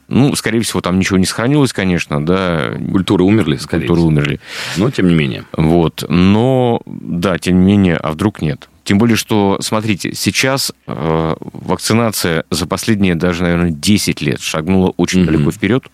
Ну, 0.08 0.34
скорее 0.34 0.60
всего, 0.60 0.80
там 0.80 0.98
ничего 0.98 1.18
не 1.18 1.26
сохранилось, 1.26 1.72
конечно, 1.72 2.24
да. 2.24 2.72
Культуры 2.90 3.22
умерли, 3.24 3.56
скорее 3.56 3.86
Культуры 3.86 4.00
всего. 4.00 4.08
умерли. 4.08 4.40
Но, 4.76 4.90
тем 4.90 5.06
не 5.06 5.14
менее. 5.14 5.44
Вот. 5.52 6.04
Но, 6.08 6.82
да, 6.86 7.38
тем 7.38 7.60
не 7.60 7.66
менее, 7.66 7.96
а 7.96 8.10
вдруг 8.10 8.42
нет? 8.42 8.68
Тем 8.82 8.98
более, 8.98 9.16
что, 9.16 9.58
смотрите, 9.60 10.14
сейчас 10.14 10.72
э, 10.86 11.34
вакцинация 11.52 12.44
за 12.50 12.66
последние 12.66 13.14
даже, 13.14 13.42
наверное, 13.42 13.70
10 13.70 14.22
лет 14.22 14.40
шагнула 14.40 14.94
очень 14.96 15.20
mm-hmm. 15.20 15.26
далеко 15.26 15.50
вперед 15.52 15.84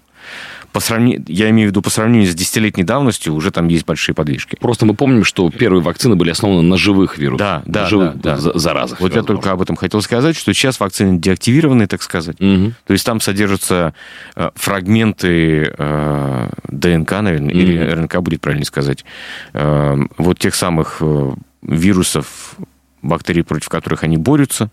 по 0.74 0.80
сравнению, 0.80 1.24
я 1.28 1.50
имею 1.50 1.68
в 1.68 1.70
виду 1.70 1.82
по 1.82 1.88
сравнению 1.88 2.28
с 2.28 2.34
десятилетней 2.34 2.82
давностью, 2.82 3.32
уже 3.32 3.52
там 3.52 3.68
есть 3.68 3.86
большие 3.86 4.12
подвижки. 4.12 4.56
Просто 4.60 4.84
мы 4.86 4.94
помним, 4.94 5.22
что 5.22 5.48
первые 5.48 5.84
вакцины 5.84 6.16
были 6.16 6.30
основаны 6.30 6.62
на 6.62 6.76
живых 6.76 7.16
вирусах. 7.16 7.38
Да, 7.38 7.62
да, 7.64 7.82
на 7.82 7.86
живых 7.86 8.20
да, 8.20 8.36
да. 8.36 8.58
заразах. 8.58 9.00
Вот 9.00 9.14
я 9.14 9.22
только 9.22 9.52
об 9.52 9.62
этом 9.62 9.76
хотел 9.76 10.02
сказать, 10.02 10.36
что 10.36 10.52
сейчас 10.52 10.80
вакцины 10.80 11.20
деактивированы, 11.20 11.86
так 11.86 12.02
сказать. 12.02 12.40
Угу. 12.40 12.72
То 12.88 12.92
есть 12.92 13.06
там 13.06 13.20
содержатся 13.20 13.94
э, 14.34 14.50
фрагменты 14.56 15.72
э, 15.78 16.48
ДНК, 16.66 17.12
наверное, 17.20 17.50
угу. 17.50 17.56
или 17.56 17.78
РНК 17.78 18.18
будет 18.18 18.40
правильно 18.40 18.64
сказать, 18.64 19.04
э, 19.52 19.96
вот 20.18 20.40
тех 20.40 20.56
самых 20.56 20.96
э, 21.02 21.30
вирусов, 21.62 22.56
бактерий, 23.04 23.44
против 23.44 23.68
которых 23.68 24.02
они 24.02 24.16
борются, 24.16 24.70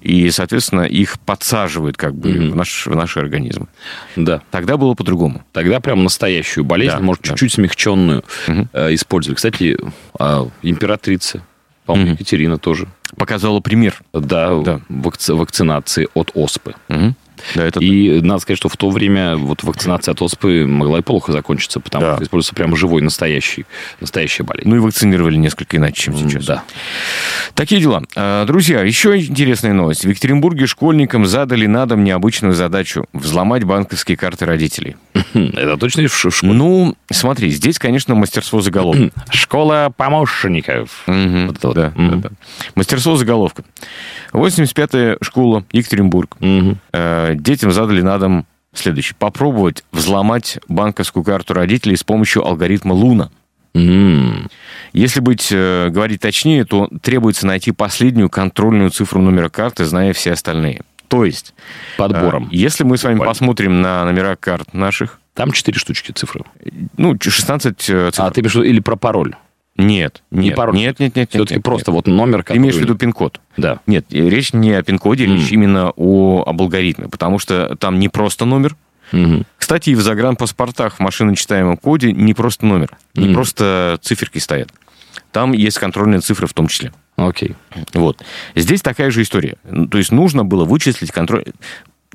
и, 0.00 0.30
соответственно, 0.30 0.82
их 0.82 1.18
подсаживают 1.20 1.96
как 1.96 2.14
бы 2.14 2.30
mm-hmm. 2.30 2.50
в, 2.50 2.56
наш, 2.56 2.86
в 2.86 2.94
наши 2.94 3.20
организмы. 3.20 3.68
Да. 4.16 4.42
Тогда 4.50 4.76
было 4.76 4.94
по-другому. 4.94 5.42
Тогда 5.52 5.80
прям 5.80 6.04
настоящую 6.04 6.64
болезнь, 6.64 6.96
да, 6.96 7.00
может, 7.00 7.22
да. 7.22 7.30
чуть-чуть 7.30 7.52
смягченную 7.52 8.24
mm-hmm. 8.46 8.94
использовали. 8.94 9.36
Кстати, 9.36 9.78
э, 10.18 10.46
императрица, 10.62 11.42
по-моему, 11.86 12.10
mm-hmm. 12.10 12.14
Екатерина 12.14 12.58
тоже. 12.58 12.88
Показала 13.16 13.60
пример. 13.60 14.02
Да, 14.12 14.58
да. 14.60 14.80
Вакци- 14.88 15.34
вакцинации 15.34 16.08
от 16.14 16.30
оспы. 16.34 16.74
Mm-hmm. 16.88 17.14
Да, 17.54 17.64
это 17.64 17.80
и 17.80 18.20
так. 18.20 18.28
надо 18.28 18.40
сказать, 18.40 18.58
что 18.58 18.68
в 18.68 18.76
то 18.76 18.90
время 18.90 19.36
вот 19.36 19.62
вакцинация 19.62 20.12
от 20.12 20.22
оспы 20.22 20.66
могла 20.66 20.98
и 20.98 21.02
плохо 21.02 21.32
закончиться, 21.32 21.80
потому 21.80 22.04
да. 22.04 22.14
что 22.16 22.24
используется 22.24 22.54
прямо 22.54 22.76
живой, 22.76 23.02
настоящий, 23.02 23.64
настоящая 24.00 24.44
болезнь. 24.44 24.68
Ну 24.68 24.76
и 24.76 24.78
вакцинировали 24.78 25.36
несколько 25.36 25.76
иначе, 25.78 26.02
чем 26.02 26.16
сейчас. 26.16 26.44
Да. 26.44 26.64
Такие 27.54 27.80
дела. 27.80 28.02
А, 28.14 28.44
друзья, 28.44 28.82
еще 28.82 29.18
интересная 29.18 29.72
новость. 29.72 30.04
В 30.04 30.08
Екатеринбурге 30.08 30.66
школьникам 30.66 31.26
задали 31.26 31.66
на 31.66 31.86
дом 31.86 32.04
необычную 32.04 32.54
задачу– 32.54 33.06
взломать 33.12 33.64
банковские 33.64 34.16
карты 34.16 34.44
родителей. 34.44 34.96
Это 35.34 35.76
точно 35.76 36.06
в 36.06 36.14
школе? 36.14 36.52
Ну, 36.52 36.96
смотри, 37.10 37.50
здесь, 37.50 37.78
конечно, 37.78 38.14
мастерство 38.14 38.60
заголовка. 38.60 39.10
Школа 39.30 39.92
помощников. 39.96 41.02
Вот 41.06 41.62
вот. 41.62 41.74
Да, 41.74 41.92
да, 41.96 42.16
да. 42.16 42.30
Мастерство 42.74 43.16
заголовка. 43.16 43.64
85-я 44.32 45.16
школа, 45.20 45.64
Екатеринбург. 45.72 46.36
Э, 46.92 47.21
детям 47.34 47.72
задали 47.72 48.02
на 48.02 48.18
дом 48.18 48.46
следующее. 48.74 49.16
Попробовать 49.18 49.84
взломать 49.92 50.58
банковскую 50.68 51.24
карту 51.24 51.54
родителей 51.54 51.96
с 51.96 52.04
помощью 52.04 52.44
алгоритма 52.44 52.92
Луна. 52.92 53.30
Mm. 53.74 54.50
Если 54.92 55.20
быть, 55.20 55.48
э, 55.50 55.88
говорить 55.88 56.20
точнее, 56.20 56.64
то 56.64 56.88
требуется 57.00 57.46
найти 57.46 57.72
последнюю 57.72 58.28
контрольную 58.28 58.90
цифру 58.90 59.20
номера 59.20 59.48
карты, 59.48 59.84
зная 59.84 60.12
все 60.12 60.32
остальные. 60.32 60.82
То 61.08 61.24
есть... 61.24 61.54
Подбором. 61.96 62.44
Э, 62.44 62.48
если 62.50 62.84
мы 62.84 62.98
с 62.98 63.04
вами 63.04 63.14
Буквально. 63.14 63.30
посмотрим 63.30 63.80
на 63.80 64.04
номера 64.04 64.36
карт 64.36 64.74
наших... 64.74 65.18
Там 65.34 65.52
4 65.52 65.78
штучки 65.78 66.12
цифры. 66.12 66.44
Ну, 66.98 67.16
16 67.18 67.78
цифр. 67.78 68.12
А 68.18 68.30
ты 68.30 68.42
пишешь, 68.42 68.62
или 68.62 68.80
про 68.80 68.96
пароль? 68.96 69.34
Нет, 69.76 70.22
не 70.30 70.48
нет, 70.48 70.56
пароль. 70.56 70.76
Нет, 70.76 71.00
нет, 71.00 71.16
нет. 71.16 71.30
Все-таки 71.30 71.54
нет, 71.54 71.64
просто 71.64 71.90
нет. 71.90 71.96
вот 71.96 72.06
номер, 72.06 72.42
который... 72.42 72.58
Имеешь 72.58 72.74
в 72.74 72.80
виду 72.80 72.94
пин-код? 72.94 73.40
Да. 73.56 73.80
Нет, 73.86 74.06
речь 74.10 74.52
не 74.52 74.72
о 74.72 74.82
пин-коде, 74.82 75.24
mm. 75.24 75.34
речь 75.34 75.50
именно 75.50 75.92
о, 75.96 76.44
об 76.46 76.60
алгоритме, 76.60 77.08
потому 77.08 77.38
что 77.38 77.74
там 77.76 77.98
не 77.98 78.08
просто 78.08 78.44
номер. 78.44 78.76
Mm-hmm. 79.12 79.44
Кстати, 79.56 79.90
и 79.90 79.94
в 79.94 80.00
загранпаспортах 80.00 80.96
в 80.96 81.00
машиночитаемом 81.00 81.76
коде 81.76 82.12
не 82.12 82.34
просто 82.34 82.66
номер, 82.66 82.96
mm. 83.14 83.26
не 83.26 83.34
просто 83.34 83.98
циферки 84.02 84.38
стоят. 84.38 84.70
Там 85.32 85.52
есть 85.52 85.78
контрольные 85.78 86.20
цифры 86.20 86.46
в 86.46 86.52
том 86.52 86.68
числе. 86.68 86.92
Окей. 87.16 87.54
Okay. 87.74 87.86
Вот. 87.94 88.22
Здесь 88.54 88.82
такая 88.82 89.10
же 89.10 89.22
история. 89.22 89.56
То 89.90 89.98
есть 89.98 90.12
нужно 90.12 90.44
было 90.44 90.64
вычислить 90.64 91.10
контроль... 91.12 91.44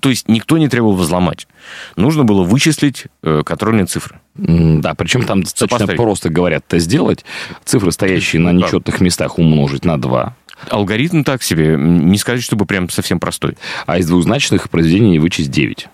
То 0.02 0.10
есть 0.10 0.28
никто 0.28 0.58
не 0.58 0.68
требовал 0.68 0.96
взломать. 0.96 1.48
Нужно 1.96 2.24
было 2.24 2.44
вычислить 2.44 3.06
э, 3.24 3.44
контрольные 3.46 3.86
цифры. 3.86 4.20
Да, 4.36 4.94
причем 4.94 5.24
там 5.24 5.44
достаточно 5.44 5.88
просто 5.88 6.30
говорят 6.30 6.64
это 6.68 6.80
сделать. 6.80 7.26
Цифры, 7.66 7.92
стоящие 7.92 8.42
на 8.42 8.52
нечетных 8.52 9.02
местах, 9.02 9.40
умножить 9.40 9.86
на 9.86 10.00
2. 10.00 10.36
Алгоритм 10.70 11.24
так 11.24 11.44
себе. 11.44 11.76
Не 11.78 12.18
сказать, 12.18 12.44
чтобы 12.44 12.66
прям 12.66 12.90
совсем 12.90 13.20
простой. 13.20 13.58
А 13.86 13.98
из 13.98 14.08
двузначных 14.08 14.70
произведений 14.70 15.20
вычесть 15.20 15.52
9. 15.52 15.88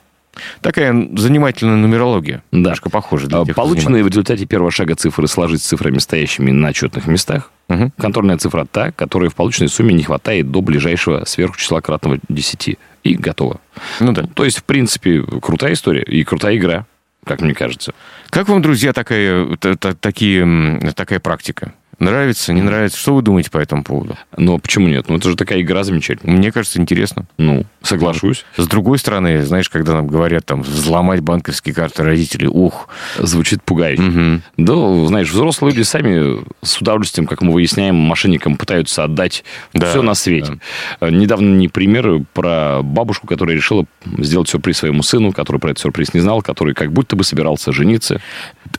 Такая 0.61 0.93
занимательная 1.15 1.75
нумерология. 1.75 2.43
Да. 2.51 2.57
Немножко 2.57 2.89
похожа. 2.89 3.27
Для 3.27 3.45
тех, 3.45 3.55
Полученные 3.55 4.03
в 4.03 4.07
результате 4.07 4.45
первого 4.45 4.71
шага 4.71 4.95
цифры 4.95 5.27
сложить 5.27 5.61
с 5.61 5.65
цифрами, 5.65 5.99
стоящими 5.99 6.51
на 6.51 6.73
четных 6.73 7.07
местах. 7.07 7.51
Угу. 7.69 7.91
Контрольная 7.97 8.37
цифра 8.37 8.65
та, 8.65 8.91
которой 8.91 9.29
в 9.29 9.35
полученной 9.35 9.69
сумме 9.69 9.93
не 9.93 10.03
хватает 10.03 10.51
до 10.51 10.61
ближайшего 10.61 11.23
сверхчисла 11.25 11.81
кратного 11.81 12.19
10. 12.29 12.77
И 13.03 13.15
готово. 13.15 13.59
Ну 13.99 14.13
да. 14.13 14.23
То 14.33 14.45
есть, 14.45 14.59
в 14.59 14.63
принципе, 14.63 15.21
крутая 15.41 15.73
история 15.73 16.03
и 16.03 16.23
крутая 16.23 16.55
игра, 16.55 16.85
как 17.25 17.41
мне 17.41 17.53
кажется. 17.53 17.93
Как 18.29 18.47
вам, 18.47 18.61
друзья, 18.61 18.93
такая, 18.93 19.57
та, 19.57 19.75
та, 19.75 19.93
такие, 19.93 20.79
такая 20.95 21.19
практика? 21.19 21.73
Нравится, 22.03 22.53
не 22.53 22.61
нравится? 22.61 22.97
Что 22.97 23.15
вы 23.15 23.21
думаете 23.21 23.49
по 23.49 23.57
этому 23.57 23.83
поводу? 23.83 24.17
Ну, 24.35 24.57
почему 24.59 24.87
нет? 24.87 25.07
Ну, 25.07 25.17
это 25.17 25.29
же 25.29 25.35
такая 25.35 25.61
игра 25.61 25.83
замечательная. 25.83 26.35
Мне 26.35 26.51
кажется, 26.51 26.79
интересно. 26.79 27.25
Ну, 27.37 27.65
соглашусь. 27.81 28.45
С 28.57 28.67
другой 28.67 28.99
стороны, 28.99 29.43
знаешь, 29.43 29.69
когда 29.69 29.93
нам 29.93 30.07
говорят, 30.07 30.45
там, 30.45 30.63
взломать 30.63 31.21
банковские 31.21 31.73
карты 31.73 32.03
родителей, 32.03 32.47
ух. 32.47 32.89
Звучит 33.17 33.63
пугающе. 33.63 34.03
Угу. 34.03 34.41
Да, 34.57 35.07
знаешь, 35.07 35.29
взрослые 35.29 35.73
люди 35.73 35.83
сами 35.83 36.43
с 36.61 36.77
удовольствием, 36.81 37.25
как 37.27 37.41
мы 37.41 37.53
выясняем, 37.53 37.95
мошенникам 37.95 38.57
пытаются 38.57 39.03
отдать 39.03 39.43
да, 39.73 39.89
все 39.89 40.01
на 40.01 40.13
свете. 40.13 40.59
Да. 40.99 41.09
Недавно 41.09 41.55
не 41.55 41.69
пример 41.69 42.21
про 42.33 42.81
бабушку, 42.83 43.27
которая 43.27 43.55
решила 43.55 43.85
сделать 44.17 44.49
сюрприз 44.49 44.77
своему 44.77 45.03
сыну, 45.03 45.31
который 45.31 45.57
про 45.57 45.71
этот 45.71 45.81
сюрприз 45.81 46.13
не 46.13 46.19
знал, 46.19 46.41
который 46.41 46.73
как 46.73 46.91
будто 46.91 47.15
бы 47.15 47.23
собирался 47.23 47.71
жениться. 47.71 48.21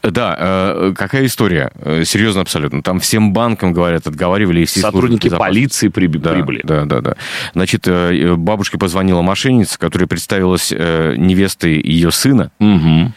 Да, 0.03 0.37
э, 0.39 0.95
какая 0.97 1.27
история? 1.27 1.71
Э, 1.77 2.05
серьезно 2.05 2.43
абсолютно. 2.43 2.83
Там 2.83 3.01
всем 3.15 3.33
банкам, 3.33 3.73
говорят, 3.73 4.09
отговаривали. 4.09 4.63
И 4.63 4.65
все 4.65 4.81
Сотрудники 4.81 5.29
полиции 5.29 5.87
приб... 5.87 6.17
да, 6.17 6.33
прибыли. 6.33 6.63
Да, 6.65 6.85
да, 6.85 7.01
да. 7.01 7.15
Значит, 7.55 7.87
э, 7.87 8.35
бабушке 8.35 8.77
позвонила 8.77 9.23
мошенница, 9.23 9.79
которая 9.79 10.09
представилась 10.09 10.73
невестой 10.73 11.81
ее 11.81 12.11
сына. 12.11 12.51
Угу. 12.59 13.13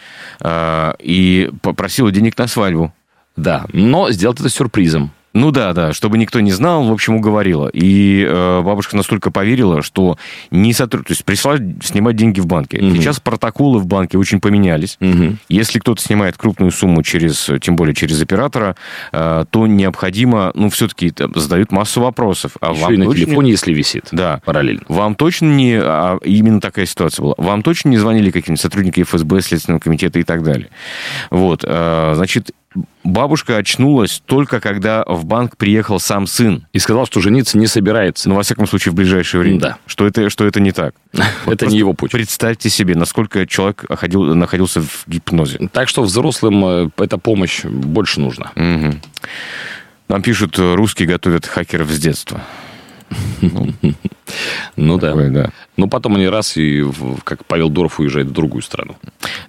И 0.99 1.49
попросила 1.63 2.11
денег 2.11 2.37
на 2.37 2.47
свадьбу. 2.47 2.93
Да, 3.35 3.65
но 3.73 4.11
сделать 4.11 4.39
это 4.39 4.49
сюрпризом. 4.49 5.11
Ну 5.37 5.51
да, 5.51 5.73
да, 5.73 5.93
чтобы 5.93 6.17
никто 6.17 6.39
не 6.39 6.51
знал, 6.51 6.83
в 6.87 6.91
общем, 6.91 7.15
уговорила. 7.15 7.69
И 7.71 8.25
э, 8.27 8.61
бабушка 8.63 8.97
настолько 8.97 9.29
поверила, 9.29 9.83
что 9.83 10.17
не 10.49 10.73
сотруд... 10.73 11.05
То 11.05 11.11
есть 11.11 11.23
пришла 11.23 11.57
снимать 11.83 12.15
деньги 12.15 12.39
в 12.39 12.47
банке. 12.47 12.79
Угу. 12.79 12.95
Сейчас 12.95 13.19
протоколы 13.19 13.77
в 13.77 13.85
банке 13.85 14.17
очень 14.17 14.39
поменялись. 14.39 14.97
Угу. 14.99 15.37
Если 15.49 15.77
кто-то 15.77 16.01
снимает 16.01 16.37
крупную 16.37 16.71
сумму 16.71 17.03
через, 17.03 17.51
тем 17.61 17.75
более 17.75 17.93
через 17.93 18.19
оператора, 18.19 18.75
э, 19.11 19.45
то 19.47 19.67
необходимо, 19.67 20.51
ну, 20.55 20.71
все-таки 20.71 21.13
задают 21.35 21.71
массу 21.71 22.01
вопросов. 22.01 22.53
А 22.59 22.71
Еще 22.71 22.81
вам 22.81 22.93
и 22.93 22.97
на 22.97 23.05
точно... 23.05 23.25
телефоне, 23.25 23.51
если 23.51 23.73
висит. 23.73 24.07
Да. 24.11 24.41
Параллельно. 24.43 24.81
Вам 24.87 25.13
точно 25.13 25.53
не... 25.53 25.79
А 25.79 26.17
именно 26.23 26.59
такая 26.59 26.87
ситуация 26.87 27.21
была. 27.21 27.35
Вам 27.37 27.61
точно 27.61 27.89
не 27.89 27.97
звонили 27.97 28.31
какие-нибудь 28.31 28.61
сотрудники 28.61 29.03
ФСБ, 29.03 29.41
Следственного 29.41 29.79
комитета 29.79 30.17
и 30.17 30.23
так 30.23 30.41
далее. 30.41 30.69
Вот. 31.29 31.63
Э, 31.63 32.13
значит, 32.15 32.49
бабушка 33.07 33.57
очнулась 33.57 34.21
только 34.25 34.59
когда 34.59 35.03
в 35.05 35.25
банк 35.25 35.57
приехал 35.57 35.99
сам 35.99 36.27
сын. 36.27 36.67
И 36.73 36.79
сказал, 36.79 37.05
что 37.05 37.21
жениться 37.21 37.57
не 37.57 37.67
собирается. 37.67 38.29
Ну, 38.29 38.35
во 38.35 38.43
всяком 38.43 38.67
случае, 38.67 38.91
в 38.91 38.95
ближайшее 38.95 39.41
время. 39.41 39.59
Да. 39.59 39.77
Что 39.85 40.05
это, 40.05 40.29
что 40.29 40.45
это 40.45 40.59
не 40.59 40.71
так. 40.71 40.93
это 41.45 41.65
не 41.65 41.77
его 41.77 41.93
путь. 41.93 42.11
Представьте 42.11 42.69
себе, 42.69 42.95
насколько 42.95 43.47
человек 43.47 43.85
ходил, 43.89 44.35
находился 44.35 44.81
в 44.81 45.03
гипнозе. 45.07 45.69
Так 45.71 45.89
что 45.89 46.03
взрослым 46.03 46.65
э, 46.65 46.89
эта 46.97 47.17
помощь 47.17 47.63
больше 47.63 48.19
нужна. 48.19 48.51
Нам 50.07 50.21
пишут, 50.21 50.57
русские 50.57 51.07
готовят 51.07 51.45
хакеров 51.45 51.89
с 51.89 51.99
детства. 51.99 52.41
Ну, 53.41 54.97
да. 54.99 55.13
да. 55.15 55.51
Но 55.75 55.87
потом 55.87 56.15
они 56.15 56.27
раз 56.27 56.57
и, 56.57 56.85
как 57.23 57.45
Павел 57.45 57.69
Дуров, 57.69 57.99
уезжает 57.99 58.27
в 58.27 58.31
другую 58.31 58.61
страну. 58.61 58.95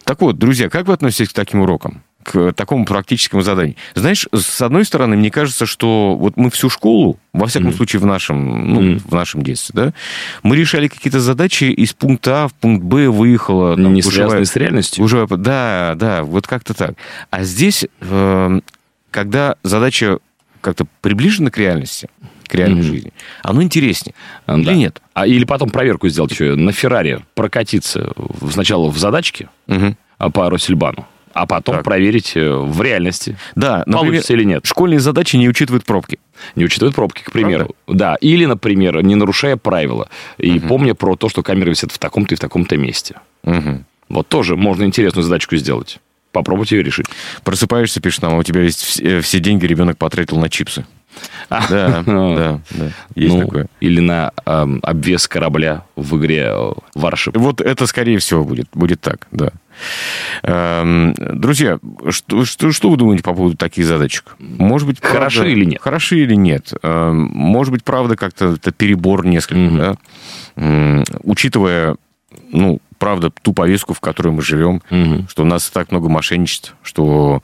Так 0.04 0.20
вот, 0.20 0.38
друзья, 0.38 0.68
как 0.68 0.86
вы 0.86 0.94
относитесь 0.94 1.30
к 1.30 1.32
таким 1.32 1.60
урокам? 1.60 2.02
К 2.22 2.52
такому 2.52 2.84
практическому 2.84 3.42
заданию. 3.42 3.76
Знаешь, 3.94 4.26
с 4.34 4.60
одной 4.60 4.84
стороны, 4.84 5.16
мне 5.16 5.30
кажется, 5.30 5.66
что 5.66 6.14
вот 6.16 6.36
мы 6.36 6.50
всю 6.50 6.68
школу, 6.68 7.18
во 7.32 7.46
всяком 7.46 7.68
mm-hmm. 7.68 7.76
случае 7.76 8.00
в 8.00 8.06
нашем, 8.06 8.74
ну, 8.74 8.82
mm-hmm. 8.82 9.02
в 9.08 9.14
нашем 9.14 9.42
детстве, 9.42 9.72
да, 9.74 9.92
мы 10.42 10.56
решали 10.56 10.88
какие-то 10.88 11.20
задачи 11.20 11.64
из 11.64 11.92
пункта 11.92 12.44
А 12.44 12.48
в 12.48 12.54
пункт 12.54 12.84
Б 12.84 13.08
выехала. 13.08 13.76
Там, 13.76 13.94
не 13.94 14.02
связанные 14.02 14.44
с 14.44 14.56
реальностью. 14.56 15.04
Уже, 15.04 15.26
да, 15.26 15.94
да, 15.96 16.22
вот 16.22 16.46
как-то 16.46 16.74
так. 16.74 16.94
А 17.30 17.44
здесь, 17.44 17.86
э, 18.00 18.60
когда 19.10 19.56
задача 19.62 20.18
как-то 20.60 20.86
приближена 21.00 21.50
к 21.50 21.58
реальности, 21.58 22.08
к 22.46 22.54
реальной 22.54 22.80
mm-hmm. 22.80 22.84
жизни, 22.84 23.12
оно 23.42 23.62
интереснее. 23.62 24.14
Да. 24.46 24.54
Или 24.56 24.74
нет? 24.74 25.00
А, 25.14 25.26
или 25.26 25.44
потом 25.44 25.70
проверку 25.70 26.08
сделать 26.08 26.32
еще 26.32 26.54
на 26.56 26.72
Феррари, 26.72 27.24
прокатиться 27.34 28.12
сначала 28.50 28.90
в 28.90 28.98
задачке 28.98 29.48
mm-hmm. 29.68 30.30
по 30.32 30.50
Россельбану, 30.50 31.06
а 31.38 31.46
потом 31.46 31.76
так. 31.76 31.84
проверить 31.84 32.32
э, 32.34 32.50
в 32.50 32.82
реальности, 32.82 33.36
да, 33.54 33.84
например, 33.86 34.00
получится 34.00 34.32
или 34.32 34.42
нет. 34.42 34.66
Школьные 34.66 34.98
задачи 34.98 35.36
не 35.36 35.48
учитывают 35.48 35.84
пробки. 35.84 36.18
Не 36.56 36.64
учитывают 36.64 36.96
пробки, 36.96 37.22
к 37.22 37.30
примеру. 37.30 37.76
Правда? 37.86 37.98
Да. 37.98 38.14
Или, 38.16 38.44
например, 38.44 39.00
не 39.04 39.14
нарушая 39.14 39.56
правила. 39.56 40.08
И 40.36 40.58
угу. 40.58 40.66
помня 40.66 40.94
про 40.96 41.14
то, 41.14 41.28
что 41.28 41.44
камеры 41.44 41.70
висят 41.70 41.92
в 41.92 41.98
таком-то 41.98 42.34
и 42.34 42.36
в 42.36 42.40
таком-то 42.40 42.76
месте. 42.76 43.20
Угу. 43.44 43.84
Вот 44.08 44.26
тоже 44.26 44.56
можно 44.56 44.82
интересную 44.82 45.22
задачку 45.22 45.54
сделать. 45.56 46.00
Попробуйте 46.32 46.76
ее 46.76 46.82
решить. 46.82 47.06
Просыпаешься, 47.44 48.00
пишешь 48.00 48.20
нам, 48.20 48.34
а 48.34 48.38
у 48.38 48.42
тебя 48.42 48.62
есть 48.62 48.82
все, 48.82 49.20
все 49.20 49.38
деньги 49.38 49.64
ребенок 49.64 49.96
потратил 49.96 50.38
на 50.38 50.50
чипсы. 50.50 50.84
Да, 51.50 52.02
да, 52.06 52.60
да. 52.70 52.90
Есть 53.14 53.34
ну, 53.34 53.40
такое. 53.40 53.66
Или 53.80 54.00
на 54.00 54.32
э, 54.44 54.66
обвес 54.82 55.26
корабля 55.26 55.84
в 55.96 56.16
игре 56.18 56.52
Warship. 56.94 57.38
Вот 57.38 57.60
это, 57.60 57.86
скорее 57.86 58.18
всего, 58.18 58.44
будет. 58.44 58.68
Будет 58.72 59.00
так, 59.00 59.26
да. 59.30 59.52
Эм, 60.42 61.14
друзья, 61.14 61.78
что, 62.10 62.44
что, 62.44 62.72
что 62.72 62.90
вы 62.90 62.96
думаете 62.96 63.22
по 63.22 63.34
поводу 63.34 63.56
таких 63.56 63.86
задачек? 63.86 64.36
Может 64.38 64.86
быть, 64.88 65.00
правда, 65.00 65.18
хороши 65.18 65.52
или 65.52 65.64
нет? 65.64 65.80
Хороши 65.80 66.18
или 66.20 66.34
нет? 66.34 66.72
Эм, 66.82 67.30
может 67.32 67.72
быть, 67.72 67.84
правда, 67.84 68.16
как-то 68.16 68.54
это 68.54 68.72
перебор 68.72 69.26
несколько, 69.26 69.60
mm 69.60 69.78
да? 69.78 71.04
Учитывая, 71.22 71.96
ну, 72.50 72.80
правда, 72.98 73.30
ту 73.30 73.52
повестку, 73.52 73.94
в 73.94 74.00
которой 74.00 74.32
мы 74.32 74.42
живем, 74.42 74.82
mm 74.90 75.30
что 75.30 75.42
у 75.42 75.46
нас 75.46 75.68
так 75.70 75.90
много 75.90 76.08
мошенничеств, 76.08 76.74
что 76.82 77.42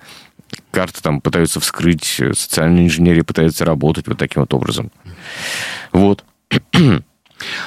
карты 0.70 1.00
там 1.02 1.20
пытаются 1.20 1.60
вскрыть, 1.60 2.20
социальная 2.32 2.84
инженерия 2.84 3.24
пытается 3.24 3.64
работать 3.64 4.06
вот 4.06 4.18
таким 4.18 4.42
вот 4.42 4.54
образом. 4.54 4.90
Вот. 5.92 6.24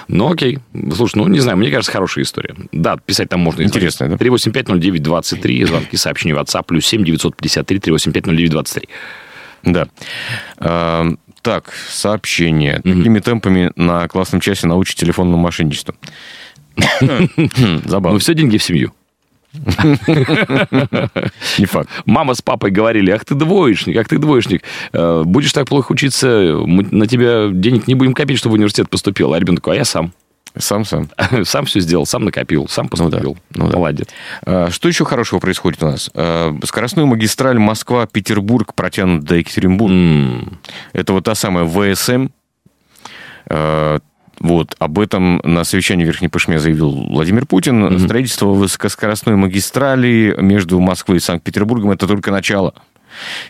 Ну, 0.07 0.31
окей. 0.31 0.59
Слушай, 0.93 1.17
ну, 1.17 1.27
не 1.27 1.39
знаю, 1.39 1.57
мне 1.57 1.69
кажется, 1.69 1.91
хорошая 1.91 2.23
история. 2.23 2.55
Да, 2.71 2.97
писать 2.97 3.29
там 3.29 3.39
можно. 3.41 3.61
Интересно, 3.61 4.09
да? 4.09 4.15
3850923, 4.15 5.65
звонки, 5.65 5.97
сообщения 5.97 6.35
в 6.35 6.39
WhatsApp, 6.39 6.63
плюс 6.65 6.85
7 6.85 7.03
953 7.03 7.79
3850923. 7.79 8.89
Да. 9.63 9.87
А, 10.57 11.07
так, 11.41 11.73
сообщение. 11.89 12.75
Такими 12.77 13.19
темпами 13.19 13.71
на 13.75 14.07
классном 14.07 14.41
часе 14.41 14.67
научить 14.67 14.97
телефонному 14.97 15.37
мошенничеству. 15.37 15.95
Забавно. 17.85 18.13
Ну, 18.13 18.19
все 18.19 18.33
деньги 18.33 18.57
в 18.57 18.63
семью. 18.63 18.93
Не 21.57 21.65
факт. 21.65 21.89
Мама 22.05 22.33
с 22.33 22.41
папой 22.41 22.71
говорили, 22.71 23.11
ах 23.11 23.25
ты 23.25 23.35
двоечник, 23.35 23.97
ах 23.97 24.07
ты 24.07 24.17
двоечник. 24.17 24.63
Э, 24.93 25.23
будешь 25.25 25.53
так 25.53 25.67
плохо 25.67 25.91
учиться, 25.91 26.55
мы 26.65 26.83
на 26.83 27.07
тебя 27.07 27.49
денег 27.51 27.87
не 27.87 27.95
будем 27.95 28.13
копить, 28.13 28.37
чтобы 28.37 28.53
в 28.53 28.55
университет 28.55 28.89
поступил. 28.89 29.33
А 29.33 29.39
ребенок 29.39 29.61
такой, 29.61 29.75
а 29.75 29.77
я 29.79 29.85
сам. 29.85 30.13
Сам-сам. 30.59 31.09
Сам 31.43 31.65
все 31.67 31.79
сделал, 31.79 32.05
сам 32.05 32.25
накопил, 32.25 32.67
сам 32.67 32.87
поступил. 32.87 33.37
Ну, 33.53 33.59
да. 33.59 33.63
Ну, 33.63 33.69
да. 33.69 33.77
Молодец. 33.77 34.07
А, 34.45 34.69
что 34.69 34.87
еще 34.87 35.05
хорошего 35.05 35.39
происходит 35.39 35.81
у 35.83 35.87
нас? 35.87 36.09
А, 36.13 36.55
скоростную 36.63 37.07
магистраль 37.07 37.59
Москва-Петербург 37.59 38.73
протянут 38.73 39.23
до 39.23 39.35
Екатеринбурга. 39.35 39.95
Mm. 39.95 40.53
Это 40.93 41.13
вот 41.13 41.25
та 41.25 41.35
самая 41.35 41.65
ВСМ, 41.65 42.27
а, 43.49 43.99
вот, 44.39 44.75
об 44.79 44.99
этом 44.99 45.41
на 45.43 45.63
совещании 45.63 46.03
в 46.03 46.07
Верхней 46.07 46.27
Пышме 46.27 46.59
заявил 46.59 46.91
Владимир 46.91 47.45
Путин. 47.45 47.83
Mm-hmm. 47.83 48.05
Строительство 48.05 48.47
высокоскоростной 48.47 49.35
магистрали 49.35 50.35
между 50.39 50.79
Москвой 50.79 51.17
и 51.17 51.19
Санкт-Петербургом– 51.21 51.91
это 51.91 52.07
только 52.07 52.31
начало. 52.31 52.73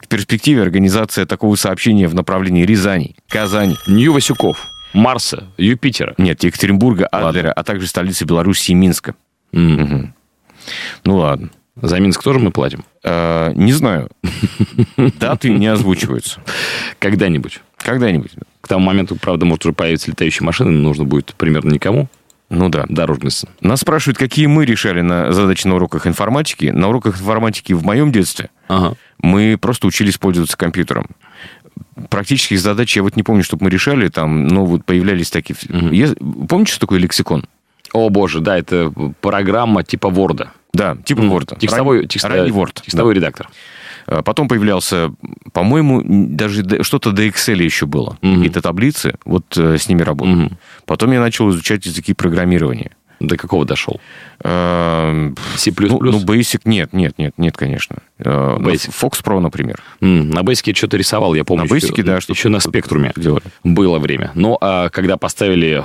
В 0.01 0.07
перспективе 0.07 0.61
организация 0.61 1.25
такого 1.25 1.55
сообщения 1.55 2.07
в 2.07 2.15
направлении 2.15 2.63
Рязани, 2.63 3.15
Казани. 3.27 3.75
Нью-Васюков, 3.87 4.67
Марса, 4.93 5.47
Юпитера. 5.57 6.13
Нет, 6.17 6.43
Екатеринбурга, 6.43 7.07
Адлера, 7.07 7.51
а 7.51 7.63
также 7.63 7.87
столицы 7.87 8.25
Беларуси 8.25 8.71
Минска. 8.71 9.15
Mm. 9.51 9.83
Угу. 9.83 10.13
Ну 11.05 11.17
ладно. 11.17 11.49
За 11.81 11.99
Минск 11.99 12.23
тоже 12.23 12.39
мы 12.39 12.51
платим? 12.51 12.83
Э, 13.03 13.51
не 13.55 13.71
знаю. 13.71 14.09
Даты 14.97 15.49
не 15.49 15.67
озвучиваются. 15.67 16.41
Когда-нибудь. 16.97 17.61
Когда-нибудь. 17.77 18.31
К 18.67 18.71
тому 18.71 18.85
моменту, 18.85 19.15
правда, 19.15 19.45
может 19.45 19.65
уже 19.65 19.73
появиться 19.73 20.11
летающие 20.11 20.45
машины, 20.45 20.71
нужно 20.71 21.05
будет 21.05 21.33
примерно 21.37 21.71
никому. 21.71 22.09
Ну 22.49 22.67
да. 22.67 22.83
Дорожность. 22.89 23.45
Нас 23.61 23.79
спрашивают, 23.79 24.17
какие 24.17 24.47
мы 24.47 24.65
решали 24.65 24.99
на 24.99 25.31
задачи 25.31 25.65
на 25.67 25.75
уроках 25.75 26.05
информатики. 26.05 26.65
На 26.65 26.89
уроках 26.89 27.17
информатики 27.17 27.71
в 27.71 27.85
моем 27.85 28.11
детстве 28.11 28.49
ага. 28.67 28.95
мы 29.21 29.57
просто 29.57 29.87
учились 29.87 30.17
пользоваться 30.17 30.57
компьютером. 30.57 31.07
Практических 32.09 32.59
задач 32.59 32.93
я 32.97 33.03
вот 33.03 33.15
не 33.15 33.23
помню, 33.23 33.41
чтобы 33.41 33.63
мы 33.63 33.69
решали. 33.69 34.09
Там, 34.09 34.49
ну, 34.49 34.65
вот 34.65 34.83
появлялись 34.83 35.29
такие... 35.29 35.55
Угу. 35.69 35.93
Я... 35.93 36.09
Помните, 36.49 36.73
что 36.73 36.81
такое 36.81 36.99
лексикон? 36.99 37.45
О, 37.93 38.09
боже, 38.09 38.41
да, 38.41 38.57
это 38.57 38.91
программа 39.21 39.85
типа 39.85 40.07
Word. 40.07 40.49
Да, 40.73 40.97
типа 41.05 41.21
mm. 41.21 41.29
Word. 41.29 41.57
Текстовой, 41.57 41.99
Ран... 41.99 42.07
текст... 42.09 42.25
Word. 42.27 42.81
Текстовой 42.83 43.13
да. 43.13 43.19
редактор. 43.21 43.49
А 44.07 44.23
потом 44.23 44.47
появлялся, 44.47 45.13
по-моему, 45.51 46.01
даже 46.03 46.83
что-то 46.83 47.11
до 47.11 47.27
Excel 47.27 47.61
еще 47.61 47.85
было. 47.85 48.17
Mm-hmm. 48.21 48.35
Какие-то 48.35 48.61
таблицы, 48.61 49.15
вот 49.25 49.57
э, 49.57 49.77
с 49.77 49.89
ними 49.89 50.01
работал. 50.01 50.33
Mm-hmm. 50.33 50.53
Потом 50.85 51.11
я 51.11 51.19
начал 51.19 51.49
изучать 51.49 51.85
языки 51.85 52.13
программирования. 52.13 52.91
До 53.19 53.35
какого 53.35 53.65
дошел? 53.65 53.99
Uh, 54.43 55.37
C++? 55.55 55.73
Ну, 55.75 55.99
ну, 55.99 56.23
Basic 56.23 56.61
нет, 56.65 56.93
нет, 56.93 57.17
нет, 57.17 57.33
нет, 57.37 57.57
конечно. 57.57 57.97
Uh, 58.19 58.59
Basic. 58.59 58.93
Fox 58.93 59.23
Pro, 59.23 59.39
например. 59.39 59.81
Mm, 60.01 60.33
на 60.33 60.41
Basic 60.41 60.61
я 60.65 60.75
что-то 60.75 60.97
рисовал, 60.97 61.33
я 61.33 61.43
помню. 61.43 61.65
На 61.65 61.67
Basic, 61.67 61.93
еще, 61.93 62.03
да. 62.03 62.21
Что 62.21 62.33
еще 62.33 62.49
на 62.49 62.59
Спектруме 62.59 63.11
делали. 63.15 63.43
было 63.63 63.97
время. 63.97 64.31
Но 64.35 64.49
ну, 64.49 64.57
а 64.61 64.89
когда 64.89 65.17
поставили 65.17 65.83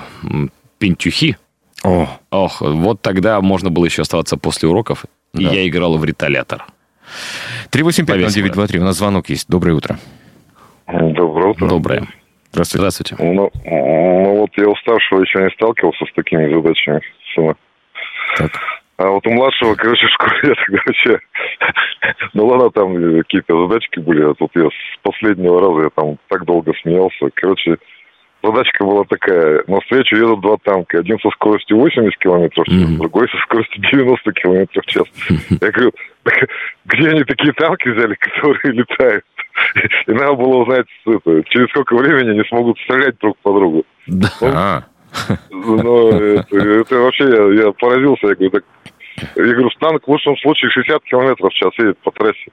пентюхи, 0.79 1.39
о. 1.83 2.09
Ох, 2.31 2.61
вот 2.61 3.01
тогда 3.01 3.41
можно 3.41 3.71
было 3.71 3.87
еще 3.87 4.03
оставаться 4.03 4.37
после 4.37 4.69
уроков, 4.69 5.05
да. 5.33 5.43
и 5.43 5.45
я 5.45 5.67
играл 5.67 5.97
в 5.99 6.05
реталятор. 6.05 6.67
385-0923, 7.71 8.79
у 8.79 8.85
нас 8.85 8.97
звонок 8.97 9.29
есть. 9.29 9.49
Доброе 9.49 9.75
утро. 9.75 9.99
Доброе 10.87 11.49
утро. 11.49 11.69
Доброе. 11.69 12.07
Здравствуйте. 12.51 12.79
Здравствуйте. 12.79 13.17
Ну, 13.19 13.51
ну 13.65 14.37
вот 14.37 14.51
я 14.57 14.69
у 14.69 14.77
старшего 14.77 15.21
еще 15.23 15.43
не 15.43 15.51
сталкивался 15.51 16.05
с 16.05 16.13
такими 16.15 16.53
задачами. 16.55 17.01
Так. 18.37 18.53
А 18.99 19.09
вот 19.09 19.27
у 19.27 19.31
младшего, 19.31 19.75
короче, 19.75 20.07
в 20.07 20.11
школе 20.11 20.41
я 20.43 20.55
тогда 20.55 20.83
вообще... 20.87 21.21
Ну 22.35 22.47
ладно, 22.47 22.71
там 22.71 22.95
какие-то 23.23 23.67
задачки 23.67 23.99
были, 23.99 24.31
а 24.31 24.35
тут 24.35 24.51
я 24.55 24.69
с 24.69 24.99
последнего 25.03 25.61
раза 25.61 25.85
я 25.85 25.91
там 25.91 26.19
так 26.29 26.45
долго 26.45 26.73
смеялся. 26.83 27.31
Короче, 27.35 27.79
задачка 28.43 28.85
была 28.85 29.05
такая. 29.05 29.65
Навстречу 29.67 30.17
едут 30.17 30.41
два 30.41 30.57
танка. 30.63 30.99
Один 30.99 31.19
со 31.21 31.31
скоростью 31.31 31.79
80 31.79 32.19
км 32.19 32.63
в 32.63 32.65
час, 32.65 32.75
mm-hmm. 32.75 32.97
другой 32.99 33.29
со 33.29 33.37
скоростью 33.39 33.83
90 33.91 34.33
км 34.33 34.81
в 34.81 34.87
час. 34.87 35.05
Я 35.61 35.71
говорю, 35.71 35.93
где 36.87 37.09
они 37.09 37.25
такие 37.25 37.53
танки 37.53 37.89
взяли, 37.89 38.15
которые 38.21 38.75
летают? 38.75 39.25
И 40.07 40.13
надо 40.13 40.35
было 40.35 40.63
узнать, 40.63 40.87
это, 41.07 41.43
через 41.49 41.69
сколько 41.71 41.95
времени 41.95 42.31
они 42.31 42.45
смогут 42.49 42.79
стрелять 42.81 43.19
друг 43.19 43.37
по 43.39 43.53
другу. 43.53 43.85
Да. 44.07 44.29
А. 44.43 44.83
Но 45.51 46.11
это, 46.11 46.57
это 46.57 46.97
вообще 46.97 47.25
я, 47.25 47.65
я 47.65 47.73
поразился. 47.73 48.29
Я 48.29 48.35
говорю, 48.35 48.51
так, 48.51 48.65
я 49.37 49.43
говорю, 49.45 49.71
танк 49.79 50.03
в 50.07 50.11
лучшем 50.11 50.37
случае 50.39 50.71
60 50.71 51.03
километров 51.05 51.53
в 51.53 51.55
час 51.55 51.71
едет 51.79 51.99
по 51.99 52.11
трассе. 52.11 52.51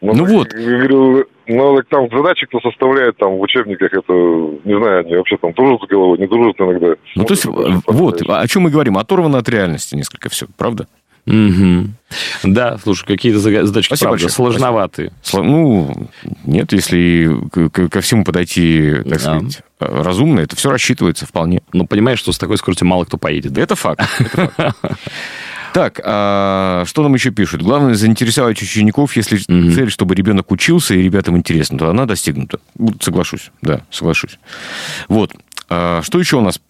Ну, 0.00 0.12
ну 0.14 0.24
вот. 0.26 0.48
Я 0.54 0.78
говорю, 0.78 1.24
ну, 1.46 1.76
так 1.76 1.88
там 1.88 2.08
задачи 2.10 2.46
кто 2.46 2.60
составляет 2.60 3.16
там 3.16 3.36
в 3.36 3.40
учебниках, 3.40 3.92
это, 3.92 4.12
не 4.12 4.78
знаю, 4.78 5.00
они 5.00 5.16
вообще 5.16 5.36
там 5.36 5.52
дружат 5.52 5.82
с 5.82 5.86
головой, 5.88 6.18
не 6.18 6.26
дружат 6.26 6.60
иногда. 6.60 6.94
Ну, 7.16 7.24
то 7.24 7.32
есть, 7.32 7.44
вот, 7.44 8.22
о 8.28 8.46
чем 8.46 8.62
мы 8.62 8.70
говорим, 8.70 8.98
оторвано 8.98 9.38
от 9.38 9.48
реальности 9.48 9.94
несколько 9.94 10.28
все, 10.28 10.46
правда? 10.56 10.86
Угу. 11.26 11.86
Да, 12.44 12.76
слушай, 12.82 13.06
какие-то 13.06 13.38
задачки, 13.38 13.88
Спасибо 13.88 14.10
правда, 14.10 14.24
большое. 14.24 14.30
сложноватые. 14.30 15.12
Спасибо. 15.22 15.42
Ну, 15.48 16.08
нет, 16.44 16.72
если 16.72 17.30
ко 17.70 18.00
всему 18.02 18.24
подойти, 18.24 18.92
так 18.96 19.06
да. 19.06 19.18
сказать, 19.18 19.62
разумно, 19.78 20.40
это 20.40 20.54
все 20.54 20.70
рассчитывается 20.70 21.26
вполне. 21.26 21.62
Ну, 21.72 21.86
понимаешь, 21.86 22.18
что 22.18 22.32
с 22.32 22.38
такой 22.38 22.58
скоростью 22.58 22.86
мало 22.86 23.04
кто 23.04 23.16
поедет. 23.16 23.56
Это 23.56 23.74
факт. 23.74 24.02
Это 24.18 24.48
факт. 24.48 24.76
Так, 25.74 26.00
а 26.04 26.84
что 26.86 27.02
нам 27.02 27.14
еще 27.14 27.32
пишут? 27.32 27.60
Главное 27.62 27.94
заинтересовать 27.94 28.62
учеников, 28.62 29.16
если 29.16 29.40
mm-hmm. 29.40 29.74
цель, 29.74 29.90
чтобы 29.90 30.14
ребенок 30.14 30.52
учился 30.52 30.94
и 30.94 31.02
ребятам 31.02 31.36
интересно, 31.36 31.76
то 31.76 31.90
она 31.90 32.06
достигнута. 32.06 32.60
Соглашусь, 33.00 33.50
да, 33.60 33.82
соглашусь. 33.90 34.38
Вот. 35.08 35.32
А 35.68 36.00
что 36.02 36.20
еще 36.20 36.36
у 36.36 36.42
нас 36.42 36.60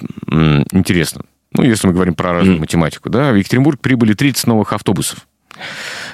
интересно? 0.72 1.26
Ну, 1.52 1.64
если 1.64 1.86
мы 1.86 1.92
говорим 1.92 2.14
про 2.14 2.32
разную 2.32 2.58
математику, 2.58 3.10
да, 3.10 3.30
в 3.30 3.34
Екатеринбург 3.34 3.78
прибыли 3.78 4.14
30 4.14 4.46
новых 4.46 4.72
автобусов. 4.72 5.26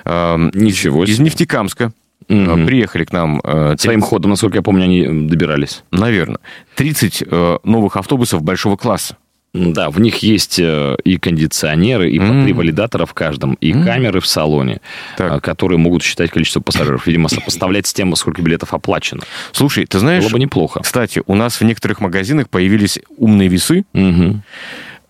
Ничего 0.04 1.06
себе. 1.06 1.14
Из 1.14 1.20
Нефтекамска. 1.20 1.92
Угу. 2.28 2.66
Приехали 2.66 3.04
к 3.04 3.12
нам... 3.12 3.40
30... 3.40 3.80
Своим 3.80 4.02
ходом, 4.02 4.32
насколько 4.32 4.56
я 4.56 4.62
помню, 4.62 4.82
они 4.82 5.28
добирались. 5.28 5.84
Наверное. 5.92 6.40
30 6.74 7.22
э, 7.24 7.58
новых 7.62 7.96
автобусов 7.96 8.42
большого 8.42 8.76
класса. 8.76 9.16
Да, 9.52 9.90
в 9.90 10.00
них 10.00 10.18
есть 10.18 10.60
э, 10.60 10.96
и 11.02 11.18
кондиционеры, 11.18 12.10
и 12.10 12.18
mm. 12.18 12.28
по 12.28 12.44
три 12.44 12.52
валидатора 12.52 13.04
в 13.04 13.14
каждом, 13.14 13.54
и 13.54 13.72
камеры 13.72 14.20
в 14.20 14.26
салоне, 14.26 14.80
так. 15.16 15.32
Э, 15.32 15.40
которые 15.40 15.78
могут 15.78 16.04
считать 16.04 16.30
количество 16.30 16.60
пассажиров. 16.60 17.06
Видимо, 17.06 17.28
сопоставлять 17.28 17.88
с 17.88 17.92
тем, 17.92 18.14
сколько 18.14 18.42
билетов 18.42 18.72
оплачено. 18.74 19.22
Слушай, 19.50 19.86
ты 19.86 19.98
знаешь... 19.98 20.22
Было 20.22 20.32
бы 20.32 20.38
неплохо. 20.38 20.80
Кстати, 20.80 21.22
у 21.26 21.34
нас 21.34 21.60
в 21.60 21.64
некоторых 21.64 22.00
магазинах 22.00 22.48
появились 22.48 23.00
умные 23.16 23.48
весы. 23.48 23.84
Угу. 23.92 24.40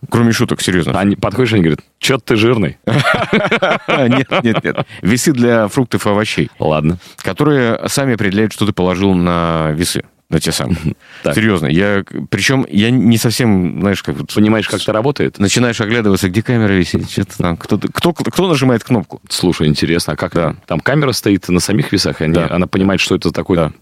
Кроме 0.08 0.32
шуток, 0.32 0.62
серьезно. 0.62 0.98
Они 0.98 1.16
подходишь, 1.16 1.52
они 1.52 1.62
говорят, 1.62 1.80
что 1.98 2.18
ты 2.18 2.36
жирный? 2.36 2.78
Нет, 2.86 4.30
нет, 4.42 4.64
нет. 4.64 4.86
Весы 5.02 5.32
для 5.32 5.68
фруктов 5.68 6.06
и 6.06 6.10
овощей. 6.10 6.50
Ладно. 6.58 6.96
Которые 7.18 7.86
сами 7.88 8.14
определяют, 8.14 8.54
что 8.54 8.64
ты 8.64 8.72
положил 8.72 9.14
на 9.14 9.72
весы 9.72 10.04
на 10.30 10.40
те 10.40 10.52
самые. 10.52 10.96
Так. 11.22 11.34
Серьезно. 11.34 11.66
Я, 11.66 12.04
причем 12.30 12.64
я 12.70 12.90
не 12.90 13.18
совсем, 13.18 13.80
знаешь, 13.80 14.02
как... 14.02 14.16
Понимаешь, 14.32 14.68
как 14.68 14.80
это 14.80 14.92
работает? 14.92 15.38
Начинаешь 15.38 15.80
оглядываться, 15.80 16.28
где 16.28 16.42
камера 16.42 16.72
висит, 16.72 17.10
что-то 17.10 17.36
там, 17.36 17.56
кто, 17.56 17.78
кто, 17.78 18.12
кто 18.12 18.48
нажимает 18.48 18.84
кнопку. 18.84 19.20
Слушай, 19.28 19.66
интересно, 19.66 20.14
а 20.14 20.16
как 20.16 20.32
да. 20.32 20.56
там 20.66 20.80
камера 20.80 21.12
стоит 21.12 21.48
на 21.48 21.60
самих 21.60 21.92
весах, 21.92 22.20
они, 22.20 22.34
да. 22.34 22.48
она 22.48 22.66
понимает, 22.66 23.00
что 23.00 23.16
это 23.16 23.32
такое? 23.32 23.56
Да. 23.58 23.72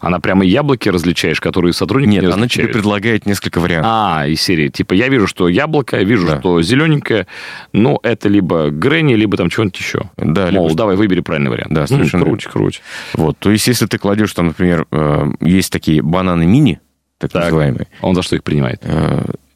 Она 0.00 0.20
прямо 0.20 0.44
яблоки 0.44 0.88
различаешь, 0.88 1.40
которые 1.40 1.72
сотрудники 1.72 2.12
Нет, 2.12 2.24
не 2.24 2.30
она 2.30 2.48
тебе 2.48 2.68
предлагает 2.68 3.26
несколько 3.26 3.58
вариантов. 3.58 3.90
А, 3.92 4.26
из 4.26 4.40
серии. 4.40 4.68
Типа, 4.68 4.92
я 4.92 5.08
вижу, 5.08 5.26
что 5.26 5.48
яблоко, 5.48 5.96
я 5.96 6.04
вижу, 6.04 6.26
да. 6.26 6.40
что 6.40 6.62
зелененькое, 6.62 7.26
но 7.72 7.98
это 8.02 8.28
либо 8.28 8.70
Гренни, 8.70 9.14
либо 9.14 9.36
там 9.36 9.50
чего-нибудь 9.50 9.78
еще. 9.78 10.02
Да, 10.16 10.50
Мол, 10.50 10.68
либо... 10.68 10.76
давай 10.76 10.96
выбери 10.96 11.20
правильный 11.20 11.50
вариант. 11.50 11.72
Да, 11.72 11.86
совершенно. 11.86 12.24
круть, 12.24 12.44
круть. 12.44 12.82
Вот, 13.14 13.38
то 13.38 13.50
есть, 13.50 13.66
если 13.66 13.86
ты 13.86 13.98
кладешь 13.98 14.32
там, 14.34 14.48
например, 14.48 14.86
э, 14.90 15.32
есть 15.40 15.72
такие 15.72 16.02
бананы 16.02 16.46
мини, 16.46 16.80
так, 17.18 17.32
так 17.32 17.44
называемые. 17.44 17.86
Он 18.02 18.14
за 18.14 18.22
что 18.22 18.36
их 18.36 18.42
принимает? 18.42 18.82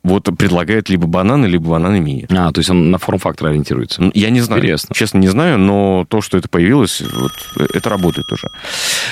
Э, 0.05 0.09
вот 0.09 0.25
предлагает 0.39 0.89
либо 0.89 1.07
бананы, 1.07 1.47
либо 1.47 1.71
бананы 1.71 2.01
мини. 2.01 2.27
А, 2.31 2.53
то 2.53 2.59
есть 2.59 2.71
он 2.71 2.91
на 2.91 2.99
форм-фактор 2.99 3.49
ориентируется. 3.49 4.11
Я 4.15 4.31
не 4.31 4.41
знаю. 4.41 4.61
Интересно. 4.61 4.95
Честно, 4.95 5.19
не 5.19 5.29
знаю, 5.29 5.59
но 5.59 6.07
то, 6.09 6.21
что 6.21 6.39
это 6.39 6.49
появилось, 6.49 7.01
вот, 7.01 7.33
это 7.75 7.89
работает 7.91 8.31
уже. 8.33 8.49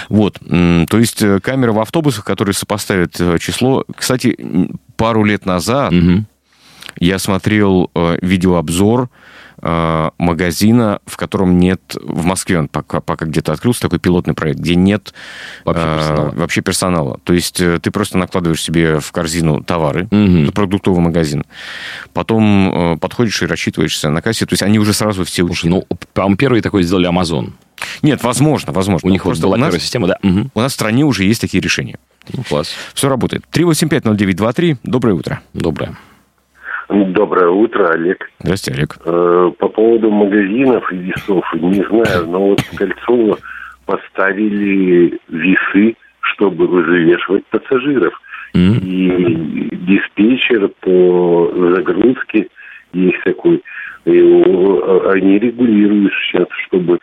Вот. 0.08 0.38
То 0.40 0.98
есть 0.98 1.22
э, 1.22 1.40
камеры 1.40 1.72
в 1.72 1.80
автобусах, 1.80 2.24
которые 2.24 2.54
сопоставят 2.54 3.20
э, 3.20 3.38
число... 3.38 3.84
Кстати, 3.94 4.36
пару 4.96 5.24
лет 5.24 5.46
назад 5.46 5.92
угу. 5.92 6.24
я 6.98 7.18
смотрел 7.18 7.90
э, 7.94 8.18
видеообзор 8.22 9.02
Э, 9.02 9.08
магазина, 9.62 11.00
в 11.06 11.16
котором 11.16 11.58
нет... 11.58 11.80
В 12.00 12.24
Москве 12.24 12.58
он 12.58 12.68
пока, 12.68 13.00
пока 13.00 13.26
где-то 13.26 13.52
открылся, 13.52 13.80
такой 13.80 13.98
пилотный 13.98 14.34
проект, 14.34 14.58
где 14.60 14.74
нет 14.74 15.14
вообще 15.64 15.82
э, 15.82 15.96
персонала. 15.96 16.28
Э, 16.28 16.36
вообще 16.36 16.60
персонала. 16.60 17.20
То 17.24 17.32
есть 17.32 17.60
э, 17.60 17.78
ты 17.80 17.90
просто 17.90 18.18
накладываешь 18.18 18.62
себе 18.62 19.00
в 19.00 19.12
корзину 19.12 19.62
товары, 19.62 20.08
угу. 20.10 20.52
продуктовый 20.52 21.00
магазин, 21.00 21.44
потом 22.12 22.94
э, 22.94 22.98
подходишь 22.98 23.42
и 23.42 23.46
рассчитываешься 23.46 24.10
на 24.10 24.22
кассе. 24.22 24.46
То 24.46 24.52
есть 24.52 24.62
они 24.62 24.78
уже 24.78 24.92
сразу 24.92 25.24
все 25.24 25.42
ушли. 25.42 25.70
Ну, 25.70 25.86
по-моему, 26.12 26.36
первый 26.36 26.60
такой 26.60 26.82
сделали 26.82 27.08
Amazon. 27.08 27.52
Нет, 28.02 28.22
возможно, 28.22 28.72
возможно. 28.72 29.08
У 29.08 29.12
них 29.12 29.22
просто 29.22 29.46
была 29.46 29.56
первая 29.56 29.80
система, 29.80 30.08
да? 30.08 30.18
Угу. 30.22 30.50
У 30.54 30.60
нас 30.60 30.72
в 30.72 30.74
стране 30.74 31.04
уже 31.04 31.24
есть 31.24 31.40
такие 31.40 31.62
решения. 31.62 31.98
Ну, 32.32 32.42
класс. 32.42 32.72
Все 32.94 33.08
работает. 33.08 33.44
3850923. 33.52 34.78
Доброе 34.82 35.14
утро. 35.14 35.40
Доброе. 35.54 35.96
Доброе 36.88 37.48
утро, 37.48 37.88
Олег. 37.88 38.30
Здравствуйте, 38.40 38.78
Олег. 38.78 38.96
Э, 39.04 39.50
по 39.58 39.68
поводу 39.68 40.10
магазинов 40.10 40.92
и 40.92 40.96
весов, 40.96 41.44
не 41.54 41.82
знаю, 41.84 42.26
но 42.28 42.48
вот 42.48 42.60
в 42.60 42.76
Кольцово 42.76 43.38
поставили 43.86 45.18
весы, 45.28 45.96
чтобы 46.20 46.66
взвешивать 46.66 47.44
пассажиров. 47.46 48.14
Mm-hmm. 48.54 48.80
И 48.82 49.76
диспетчер 49.76 50.68
по 50.80 51.52
загрузке 51.74 52.48
есть 52.92 53.22
такой. 53.24 53.62
И 54.04 54.18
они 54.18 55.38
регулируют 55.40 56.12
сейчас, 56.22 56.46
чтобы 56.66 57.00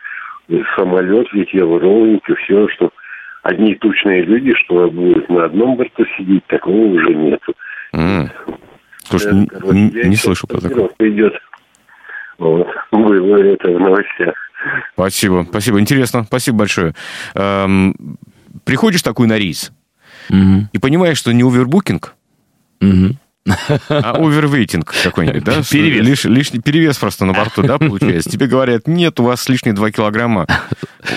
самолет 0.76 1.30
летел 1.32 1.78
ровненько, 1.78 2.34
все, 2.36 2.68
что 2.68 2.90
одни 3.42 3.74
тучные 3.74 4.22
люди, 4.22 4.54
что 4.64 4.90
будут 4.90 5.28
на 5.28 5.44
одном 5.44 5.76
борту 5.76 6.04
сидеть, 6.16 6.46
такого 6.46 6.76
уже 6.76 7.14
нету. 7.14 7.54
Mm. 7.94 8.30
Слушай, 9.04 9.32
не, 9.32 9.90
не, 9.90 10.08
не 10.08 10.16
слышу 10.16 10.46
про 10.46 10.60
такое. 10.60 10.88
идет. 10.98 11.34
Вот. 12.38 12.66
Было 12.90 13.42
это 13.42 13.70
в 13.70 13.78
новостях. 13.78 14.34
Спасибо, 14.94 15.46
спасибо. 15.48 15.80
Интересно, 15.80 16.24
спасибо 16.24 16.58
большое. 16.58 16.94
Эм, 17.34 17.94
приходишь 18.64 19.02
такой 19.02 19.26
на 19.26 19.38
рейс 19.38 19.72
угу. 20.30 20.68
и 20.72 20.78
понимаешь, 20.78 21.18
что 21.18 21.32
не 21.32 21.42
овербукинг, 21.42 22.14
угу. 22.80 23.16
а 23.88 24.12
овервейтинг 24.16 24.94
какой-нибудь, 25.02 25.44
да? 25.44 25.62
Перевес. 25.70 26.06
Лиш, 26.06 26.24
лишний 26.24 26.60
перевес 26.60 26.96
просто 26.96 27.24
на 27.24 27.34
борту, 27.34 27.62
да, 27.62 27.78
получается. 27.78 28.30
Тебе 28.30 28.46
говорят, 28.46 28.86
нет, 28.88 29.20
у 29.20 29.24
вас 29.24 29.48
лишние 29.48 29.74
2 29.74 29.90
килограмма. 29.90 30.46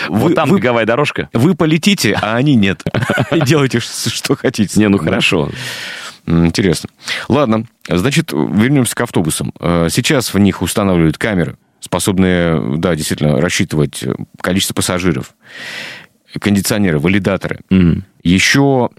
Вы, 0.10 0.19
вот 0.19 0.36
там 0.36 0.50
вы, 0.50 0.58
беговая 0.58 0.86
дорожка. 0.86 1.30
Вы 1.34 1.56
полетите, 1.56 2.17
а 2.21 2.36
они 2.36 2.56
нет. 2.56 2.84
И 3.32 3.39
делайте, 3.41 3.80
что 3.80 4.36
хотите. 4.36 4.78
Не, 4.80 4.89
ну 4.89 4.97
хорошо. 4.97 5.50
Интересно. 6.27 6.89
Ладно, 7.29 7.65
значит, 7.87 8.33
вернемся 8.33 8.95
к 8.95 9.01
автобусам. 9.01 9.53
Э, 9.59 9.87
сейчас 9.89 10.33
в 10.33 10.39
них 10.39 10.61
устанавливают 10.61 11.17
камеры, 11.17 11.55
способные, 11.79 12.77
да, 12.77 12.95
действительно, 12.95 13.39
рассчитывать 13.39 14.03
э, 14.03 14.13
количество 14.41 14.73
пассажиров 14.73 15.33
кондиционеры, 16.39 16.99
валидаторы. 16.99 17.61
Mm. 17.69 18.01
Еще 18.21 18.89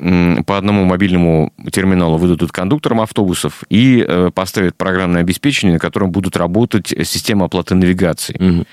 по 0.46 0.56
одному 0.56 0.84
мобильному 0.84 1.52
терминалу 1.70 2.16
выдадут 2.16 2.50
кондукторам 2.50 3.02
автобусов 3.02 3.62
и 3.68 4.04
э, 4.06 4.30
поставят 4.34 4.76
программное 4.76 5.20
обеспечение, 5.20 5.74
на 5.74 5.78
котором 5.78 6.10
будут 6.10 6.36
работать 6.36 6.88
системы 6.88 7.44
оплаты 7.44 7.74
навигации. 7.74 8.36
Mm. 8.36 8.66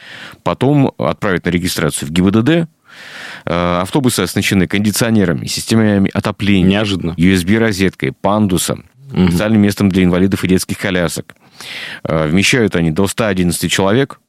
Потом 0.43 0.93
отправят 0.97 1.45
на 1.45 1.49
регистрацию 1.49 2.07
в 2.07 2.11
ГИБДД, 2.11 2.69
автобусы 3.45 4.21
оснащены 4.21 4.67
кондиционерами, 4.67 5.45
системами 5.45 6.10
отопления. 6.13 6.69
Неожиданно. 6.69 7.12
USB-розеткой, 7.12 8.13
пандусом, 8.13 8.86
угу. 9.12 9.27
специальным 9.27 9.62
местом 9.62 9.89
для 9.89 10.03
инвалидов 10.03 10.43
и 10.43 10.47
детских 10.47 10.77
колясок. 10.77 11.36
Э, 12.03 12.27
вмещают 12.27 12.75
они 12.75 12.91
до 12.91 13.08
111 13.08 13.71
человек, 13.71 14.19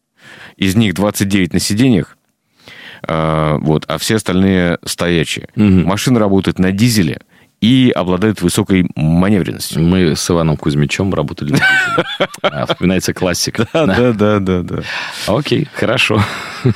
из 0.57 0.77
них 0.77 0.95
29 0.95 1.53
на 1.53 1.61
сиденьях, 1.61 2.17
э, 3.07 3.59
вот, 3.61 3.85
а 3.89 3.99
все 3.99 4.17
остальные 4.17 4.79
стоячие. 4.85 5.49
Угу. 5.57 5.65
Машина 5.65 6.19
работает 6.19 6.59
на 6.59 6.73
дизеле– 6.73 7.21
и 7.61 7.91
обладают 7.95 8.43
высокой 8.43 8.89
маневренностью. 8.95 9.83
Мы 9.83 10.15
с 10.15 10.31
Иваном 10.31 10.57
Кузьмичем 10.57 11.13
работали. 11.13 11.57
А, 12.43 12.67
вспоминается 12.67 13.15
классика. 13.15 13.67
Да, 13.73 14.13
да, 14.13 14.39
да, 14.39 14.63
да. 14.63 14.83
Окей, 15.27 15.67
хорошо. 15.75 16.23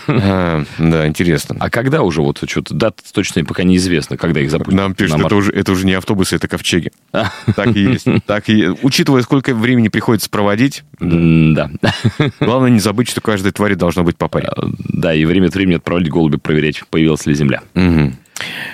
А, 0.09 0.65
да, 0.79 1.07
интересно. 1.07 1.57
А 1.61 1.71
когда 1.71 2.03
уже 2.03 2.23
вот 2.23 2.43
что-то, 2.49 2.75
дата 2.75 3.03
точно 3.13 3.45
пока 3.45 3.63
неизвестно, 3.63 4.17
когда 4.17 4.41
их 4.41 4.51
запустят? 4.51 4.75
Нам 4.75 4.95
пишут, 4.95 5.21
это 5.21 5.35
уже, 5.37 5.53
это 5.53 5.73
уже 5.73 5.85
не 5.87 5.95
автобусы, 5.95 6.37
это 6.37 6.49
ковчеги. 6.49 6.93
А. 7.13 7.31
Так 7.55 7.77
и 7.77 7.81
есть. 7.81 8.07
Так 8.27 8.49
и, 8.49 8.69
учитывая, 8.83 9.23
сколько 9.23 9.55
времени 9.55 9.89
приходится 9.89 10.31
проводить, 10.31 10.85
да. 10.99 11.71
Главное 12.41 12.71
не 12.71 12.81
забыть, 12.81 13.09
что 13.09 13.21
каждой 13.21 13.53
твари 13.53 13.75
должно 13.75 14.03
быть 14.03 14.17
по 14.17 14.29
паре. 14.29 14.51
Да, 14.89 15.15
и 15.15 15.25
время 15.25 15.49
от 15.49 15.55
времени 15.55 15.77
отправлять 15.77 16.09
голуби 16.09 16.37
проверять, 16.37 16.83
появилась 16.91 17.27
ли 17.27 17.35
земля. 17.35 17.63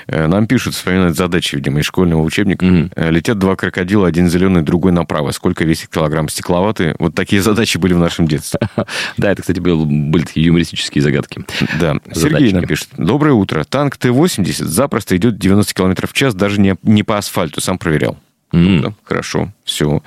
Э, 0.07 0.27
нам 0.27 0.47
пишут, 0.47 0.75
вспоминают 0.75 1.17
задачи, 1.17 1.57
видимо, 1.57 1.81
из 1.81 1.87
школьного 1.87 2.23
учебника. 2.23 2.65
Mm-hmm. 2.65 3.11
Летят 3.11 3.39
два 3.39 3.57
крокодила, 3.57 4.07
один 4.07 4.29
зеленый, 4.29 4.63
другой 4.63 4.93
направо. 4.93 5.31
Сколько 5.31 5.65
весит 5.65 5.89
килограмм 5.89 6.29
стекловаты? 6.29 6.95
Вот 6.99 7.15
такие 7.15 7.43
задачи 7.43 7.79
были 7.79 7.95
в 7.95 7.99
нашем 7.99 8.27
детстве. 8.27 8.61
Да, 9.17 9.33
это, 9.33 9.43
кстати, 9.43 9.61
были 9.61 10.25
такие 10.25 10.47
юмористические 10.47 11.03
загадки. 11.03 11.45
Да. 11.81 11.97
Сергей 12.13 12.53
нам 12.53 12.65
пишет. 12.67 12.89
Доброе 12.97 13.33
утро. 13.33 13.65
Танк 13.65 13.97
Т-80 13.97 14.65
запросто 14.65 15.17
идет 15.17 15.39
90 15.39 15.75
км 15.75 16.07
в 16.07 16.13
час, 16.13 16.35
даже 16.35 16.61
не, 16.61 17.03
по 17.03 17.19
асфальту, 17.19 17.61
сам 17.61 17.79
проверял. 17.79 18.19
Да, 18.53 18.93
хорошо, 19.05 19.53
все. 19.65 20.03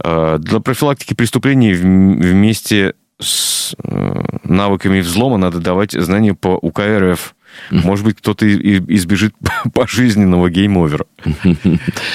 А, 0.00 0.38
для 0.38 0.60
профилактики 0.60 1.14
преступлений 1.14 1.72
вместе 1.72 2.94
с 3.20 3.74
э, 3.82 4.22
навыками 4.44 5.00
взлома 5.00 5.38
надо 5.38 5.58
давать 5.58 5.92
знания 5.92 6.34
по 6.34 6.56
УК 6.56 6.80
РФ 6.80 7.34
может 7.70 8.04
быть, 8.04 8.18
кто-то 8.18 8.46
избежит 8.46 9.34
пожизненного 9.74 10.50
game 10.50 10.72
over 10.72 10.95
а. 10.95 11.06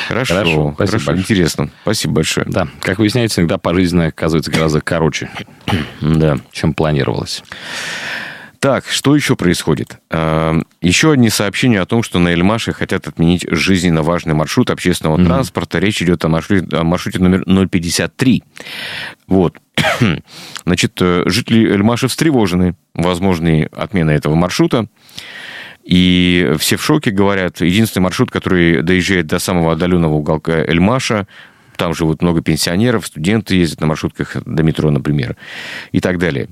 Хорошо, 0.07 0.33
хорошо, 0.33 0.75
хорошо 0.77 1.17
интересно. 1.17 1.69
Спасибо 1.83 2.15
большое. 2.15 2.45
Да, 2.49 2.67
как 2.81 2.99
выясняется, 2.99 3.41
иногда 3.41 3.57
пожизненное 3.57 4.09
оказывается 4.09 4.51
гораздо 4.51 4.81
короче, 4.81 5.29
да. 6.01 6.37
чем 6.51 6.73
планировалось. 6.73 7.43
Так, 8.63 8.85
что 8.87 9.13
еще 9.13 9.35
происходит? 9.35 9.97
А, 10.09 10.55
еще 10.79 11.11
одни 11.11 11.29
сообщения 11.29 11.81
о 11.81 11.85
том, 11.85 12.01
что 12.01 12.19
на 12.19 12.29
Эльмаше 12.29 12.71
хотят 12.71 13.09
отменить 13.09 13.45
жизненно 13.51 14.03
важный 14.03 14.35
маршрут 14.35 14.69
общественного 14.69 15.17
mm-hmm. 15.17 15.25
транспорта. 15.25 15.79
Речь 15.79 16.01
идет 16.01 16.23
о 16.23 16.29
маршруте, 16.29 16.77
о 16.77 16.85
маршруте 16.85 17.19
номер 17.19 17.43
053. 17.67 18.41
Вот. 19.27 19.57
Значит, 20.65 20.93
э, 21.01 21.23
жители 21.25 21.71
Эльмаши 21.71 22.07
встревожены 22.07 22.75
возможной 22.93 23.63
отменой 23.65 24.15
этого 24.15 24.35
маршрута. 24.35 24.87
И 25.83 26.53
все 26.59 26.77
в 26.77 26.83
шоке 26.83 27.11
говорят. 27.11 27.61
Единственный 27.61 28.03
маршрут, 28.03 28.31
который 28.31 28.81
доезжает 28.81 29.27
до 29.27 29.39
самого 29.39 29.73
отдаленного 29.73 30.13
уголка 30.13 30.53
Эльмаша, 30.53 31.27
там 31.77 31.93
живут 31.93 32.21
много 32.21 32.41
пенсионеров, 32.41 33.07
студенты 33.07 33.55
ездят 33.55 33.81
на 33.81 33.87
маршрутках 33.87 34.37
до 34.45 34.63
метро, 34.63 34.91
например, 34.91 35.35
и 35.91 35.99
так 35.99 36.17
далее. 36.17 36.49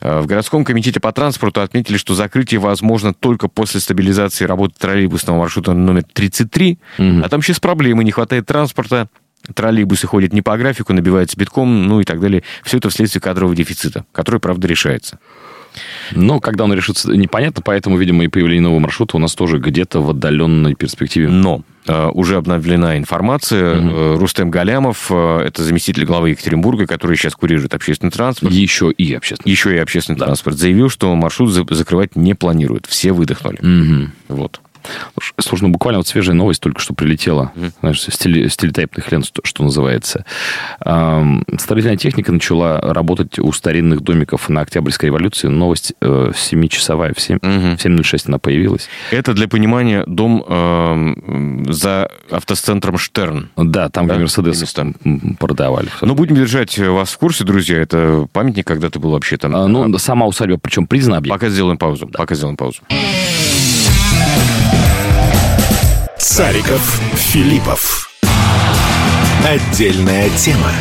Э, 0.00 0.20
в 0.20 0.26
городском 0.26 0.64
комитете 0.64 1.00
по 1.00 1.12
транспорту 1.12 1.60
отметили, 1.60 1.96
что 1.96 2.14
закрытие 2.14 2.60
возможно 2.60 3.14
только 3.14 3.48
после 3.48 3.80
стабилизации 3.80 4.44
работы 4.44 4.74
троллейбусного 4.78 5.38
маршрута 5.38 5.72
номер 5.72 6.04
33, 6.12 6.78
угу. 6.98 7.20
а 7.22 7.28
там 7.28 7.42
сейчас 7.42 7.60
проблемы, 7.60 8.04
не 8.04 8.10
хватает 8.10 8.46
транспорта, 8.46 9.08
троллейбусы 9.54 10.06
ходят 10.06 10.32
не 10.32 10.42
по 10.42 10.56
графику, 10.56 10.92
набиваются 10.92 11.38
битком, 11.38 11.86
ну 11.86 12.00
и 12.00 12.04
так 12.04 12.20
далее. 12.20 12.42
Все 12.62 12.78
это 12.78 12.88
вследствие 12.88 13.20
кадрового 13.20 13.54
дефицита, 13.54 14.04
который, 14.12 14.40
правда, 14.40 14.66
решается. 14.66 15.18
Но 16.12 16.40
когда 16.40 16.64
он 16.64 16.72
решится, 16.72 17.12
непонятно, 17.12 17.62
поэтому, 17.64 17.96
видимо, 17.96 18.24
и 18.24 18.28
появление 18.28 18.62
нового 18.62 18.80
маршрута 18.80 19.16
у 19.16 19.20
нас 19.20 19.34
тоже 19.34 19.58
где-то 19.58 20.00
в 20.00 20.10
отдаленной 20.10 20.74
перспективе. 20.74 21.28
Но 21.28 21.62
э, 21.86 22.08
уже 22.08 22.36
обновлена 22.36 22.96
информация. 22.96 23.80
Угу. 23.80 24.20
Рустем 24.20 24.50
Галямов, 24.50 25.06
э, 25.10 25.40
это 25.46 25.62
заместитель 25.62 26.04
главы 26.04 26.30
Екатеринбурга, 26.30 26.86
который 26.86 27.16
сейчас 27.16 27.34
курирует 27.34 27.74
общественный 27.74 28.12
транспорт. 28.12 28.52
Еще 28.52 28.90
и 28.90 29.14
общественный. 29.14 29.50
Еще 29.50 29.74
и 29.74 29.78
общественный 29.78 30.18
да. 30.18 30.26
транспорт. 30.26 30.56
Заявил, 30.58 30.88
что 30.88 31.14
маршрут 31.14 31.50
закрывать 31.50 32.16
не 32.16 32.34
планирует. 32.34 32.86
Все 32.86 33.12
выдохнули. 33.12 33.58
Угу. 33.58 34.10
Вот. 34.28 34.60
Слушай, 35.38 35.64
ну 35.64 35.68
буквально 35.70 35.98
вот 35.98 36.06
свежая 36.06 36.34
новость 36.34 36.60
только 36.60 36.80
что 36.80 36.94
прилетела, 36.94 37.52
mm. 37.54 37.72
знаешь, 37.80 38.02
с, 38.02 38.18
теле, 38.18 38.48
с 38.48 38.56
телетайпных 38.56 39.10
лент, 39.10 39.26
что, 39.26 39.42
что 39.44 39.64
называется. 39.64 40.24
Эм, 40.84 41.44
строительная 41.58 41.96
техника 41.96 42.32
начала 42.32 42.80
работать 42.80 43.38
у 43.38 43.52
старинных 43.52 44.00
домиков 44.00 44.48
на 44.48 44.60
Октябрьской 44.60 45.08
революции. 45.08 45.48
Новость 45.48 45.94
э, 46.00 46.32
7-часовая, 46.34 47.14
в 47.14 47.20
7, 47.20 47.38
mm-hmm. 47.38 47.76
7.06 47.76 48.22
она 48.26 48.38
появилась. 48.38 48.88
Это 49.10 49.34
для 49.34 49.48
понимания 49.48 50.04
дом 50.06 50.44
э, 50.46 51.72
за 51.72 52.10
автоцентром 52.30 52.98
Штерн. 52.98 53.50
Да, 53.56 53.88
там 53.88 54.06
да? 54.06 54.18
Мерседес 54.18 54.72
там 54.72 54.94
продавали. 55.38 55.88
Ну, 56.00 56.14
будем 56.14 56.36
держать 56.36 56.78
вас 56.78 57.10
в 57.10 57.18
курсе, 57.18 57.44
друзья. 57.44 57.78
Это 57.78 58.26
памятник 58.32 58.66
когда-то 58.66 58.98
был 58.98 59.10
вообще 59.10 59.36
там. 59.36 59.54
А, 59.54 59.66
ну, 59.68 59.96
сама 59.98 60.26
усадьба, 60.26 60.58
причем 60.58 60.86
признана. 60.86 61.22
Пока 61.28 61.48
сделаем 61.48 61.78
паузу. 61.78 62.06
Да. 62.06 62.18
Пока 62.18 62.34
сделаем 62.34 62.56
паузу. 62.56 62.80
Цариков, 66.34 67.00
Филиппов. 67.14 68.10
Отдельная 69.46 70.28
тема. 70.30 70.72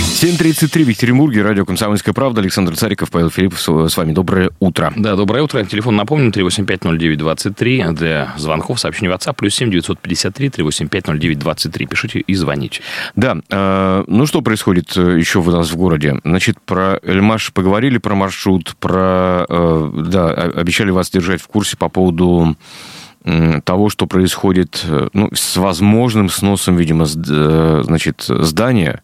7.33 0.00 0.84
в 0.84 0.88
Екатеринбурге, 0.88 1.42
радио 1.42 1.66
«Комсомольская 1.66 2.14
правда». 2.14 2.40
Александр 2.40 2.74
Цариков, 2.74 3.10
Павел 3.10 3.28
Филиппов 3.28 3.60
с 3.60 3.96
вами. 3.98 4.12
Доброе 4.12 4.50
утро. 4.60 4.90
Да, 4.96 5.14
доброе 5.14 5.42
утро. 5.42 5.62
Телефон 5.64 5.96
напомню, 5.96 6.30
3850923. 6.30 7.92
Для 7.92 8.32
звонков 8.38 8.80
сообщений 8.80 9.12
WhatsApp, 9.12 9.34
плюс 9.36 9.54
7 9.56 9.70
953 9.70 10.48
3850923. 10.48 11.86
Пишите 11.86 12.20
и 12.20 12.34
звоните. 12.34 12.80
Да, 13.14 13.36
э, 13.50 14.04
ну 14.06 14.24
что 14.24 14.40
происходит 14.40 14.96
э, 14.96 15.18
еще 15.18 15.40
у 15.40 15.50
нас 15.50 15.70
в 15.70 15.76
городе? 15.76 16.18
Значит, 16.24 16.56
про 16.64 16.98
Эльмаш 17.02 17.52
поговорили, 17.52 17.98
про 17.98 18.14
маршрут, 18.14 18.74
про... 18.80 19.44
Э, 19.46 19.90
да, 20.06 20.30
обещали 20.30 20.88
вас 20.90 21.10
держать 21.10 21.42
в 21.42 21.48
курсе 21.48 21.76
по 21.76 21.90
поводу 21.90 22.56
того, 23.64 23.88
что 23.88 24.06
происходит 24.06 24.84
э, 24.88 25.08
ну, 25.12 25.30
с 25.32 25.56
возможным 25.56 26.28
сносом, 26.28 26.76
видимо, 26.76 27.04
э, 27.04 27.82
значит, 27.84 28.24
здания 28.26 29.02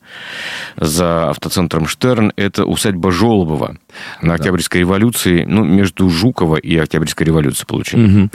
за 0.76 1.30
автоцентром 1.30 1.86
Штерн, 1.86 2.32
это 2.36 2.64
усадьба 2.64 3.12
Жолобова 3.12 3.76
на 4.20 4.34
Октябрьской 4.34 4.80
да. 4.80 4.86
революции, 4.86 5.44
ну, 5.46 5.64
между 5.64 6.10
Жукова 6.10 6.56
и 6.56 6.76
Октябрьской 6.76 7.26
революцией 7.26 7.66
получили. 7.66 8.22
Угу. 8.22 8.30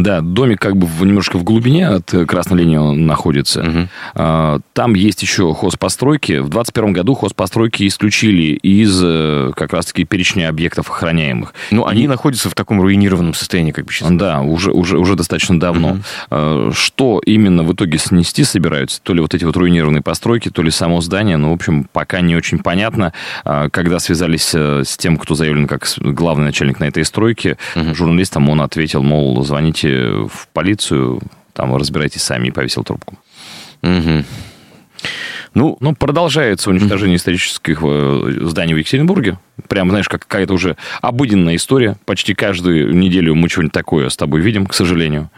Да, 0.00 0.20
домик 0.20 0.60
как 0.60 0.76
бы 0.76 0.86
в, 0.86 1.04
немножко 1.04 1.38
в 1.38 1.44
глубине 1.44 1.88
от 1.88 2.10
красной 2.26 2.58
линии 2.58 2.76
он 2.76 3.06
находится. 3.06 3.62
Угу. 3.62 4.62
Там 4.72 4.94
есть 4.94 5.22
еще 5.22 5.54
хозпостройки. 5.54 6.38
В 6.38 6.48
21 6.48 6.92
году 6.92 7.14
хозпостройки 7.14 7.86
исключили 7.86 8.54
из 8.54 9.00
э, 9.02 9.52
как 9.54 9.72
раз-таки 9.72 10.04
перечня 10.04 10.48
объектов 10.48 10.90
охраняемых. 10.90 11.52
Ну, 11.70 11.86
они 11.86 12.04
и... 12.04 12.06
находятся 12.06 12.48
в 12.48 12.54
таком 12.54 12.80
руинированном 12.80 13.34
состоянии, 13.34 13.72
как 13.72 13.84
бы 13.84 13.92
сейчас. 13.92 14.10
Да, 14.10 14.40
уже, 14.40 14.72
уже, 14.72 14.98
уже 14.98 15.17
достаточно 15.18 15.60
давно. 15.60 15.98
Угу. 16.30 16.72
Что 16.72 17.20
именно 17.26 17.62
в 17.62 17.72
итоге 17.72 17.98
снести 17.98 18.44
собираются? 18.44 19.00
То 19.02 19.12
ли 19.12 19.20
вот 19.20 19.34
эти 19.34 19.44
вот 19.44 19.56
руинированные 19.56 20.02
постройки, 20.02 20.48
то 20.50 20.62
ли 20.62 20.70
само 20.70 21.00
здание. 21.00 21.36
Ну, 21.36 21.50
в 21.50 21.54
общем, 21.54 21.86
пока 21.92 22.20
не 22.20 22.36
очень 22.36 22.58
понятно. 22.58 23.12
А, 23.44 23.68
когда 23.68 23.98
связались 23.98 24.52
э, 24.54 24.82
с 24.84 24.96
тем, 24.96 25.16
кто 25.18 25.34
заявлен 25.34 25.66
как 25.66 25.86
главный 25.98 26.46
начальник 26.46 26.80
на 26.80 26.84
этой 26.84 27.04
стройке, 27.04 27.58
угу. 27.76 27.94
журналистам 27.94 28.48
он 28.48 28.60
ответил, 28.62 29.02
мол, 29.02 29.44
звоните 29.44 30.26
в 30.28 30.48
полицию, 30.52 31.20
там 31.52 31.74
разбирайтесь 31.76 32.22
сами, 32.22 32.48
и 32.48 32.50
повесил 32.50 32.84
трубку. 32.84 33.18
Угу. 33.82 34.24
Ну, 35.54 35.76
ну, 35.80 35.94
продолжается 35.94 36.70
уничтожение 36.70 37.16
исторических 37.16 37.80
э, 37.82 38.38
зданий 38.42 38.74
в 38.74 38.78
Екатеринбурге. 38.78 39.38
Прям, 39.68 39.90
знаешь, 39.90 40.08
как 40.08 40.22
какая-то 40.22 40.52
уже 40.54 40.76
обыденная 41.00 41.56
история. 41.56 41.96
Почти 42.04 42.34
каждую 42.34 42.94
неделю 42.94 43.34
мы 43.34 43.48
что-нибудь 43.48 43.72
такое 43.72 44.08
с 44.08 44.16
тобой 44.16 44.40
видим, 44.40 44.66
к 44.66 44.74
сожалению. 44.74 45.30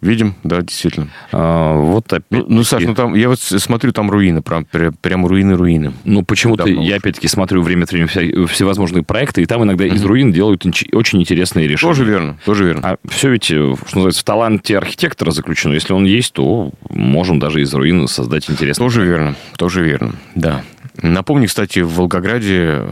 Видим, 0.00 0.34
да, 0.44 0.62
действительно. 0.62 1.08
А, 1.32 1.74
вот 1.74 2.12
опять... 2.12 2.26
Ну, 2.30 2.44
ну, 2.48 2.64
Саш, 2.64 2.82
ну 2.84 2.94
там, 2.94 3.14
я 3.14 3.28
вот 3.28 3.40
смотрю, 3.40 3.92
там 3.92 4.10
руины, 4.10 4.42
прям, 4.42 4.66
прям 5.00 5.26
руины-руины. 5.26 5.92
Ну, 6.04 6.24
почему-то 6.24 6.68
я, 6.68 6.96
опять-таки, 6.96 7.28
смотрю 7.28 7.62
время 7.62 7.84
от 7.84 7.92
времени 7.92 8.46
всевозможные 8.46 9.02
проекты, 9.02 9.42
и 9.42 9.46
там 9.46 9.62
иногда 9.64 9.86
mm-hmm. 9.86 9.94
из 9.94 10.04
руин 10.04 10.32
делают 10.32 10.64
очень 10.92 11.20
интересные 11.20 11.66
решения. 11.66 11.94
Тоже 11.94 12.04
верно, 12.04 12.38
тоже 12.44 12.64
верно. 12.64 12.80
А 12.82 12.96
все 13.08 13.30
ведь, 13.30 13.50
э, 13.50 13.74
что 13.86 13.96
называется, 13.96 14.20
в 14.20 14.24
таланте 14.24 14.76
архитектора 14.76 15.30
заключено. 15.30 15.74
Если 15.74 15.92
он 15.92 16.04
есть, 16.04 16.32
то 16.32 16.72
можем 16.90 17.38
даже 17.38 17.62
из 17.62 17.72
руин 17.74 18.06
создать 18.08 18.50
интересное. 18.50 18.84
Тоже 18.84 19.04
верно, 19.04 19.34
тоже 19.56 19.82
верно, 19.82 20.12
да. 20.34 20.62
Напомню, 21.02 21.46
кстати, 21.48 21.80
в 21.80 21.94
Волгограде 21.94 22.82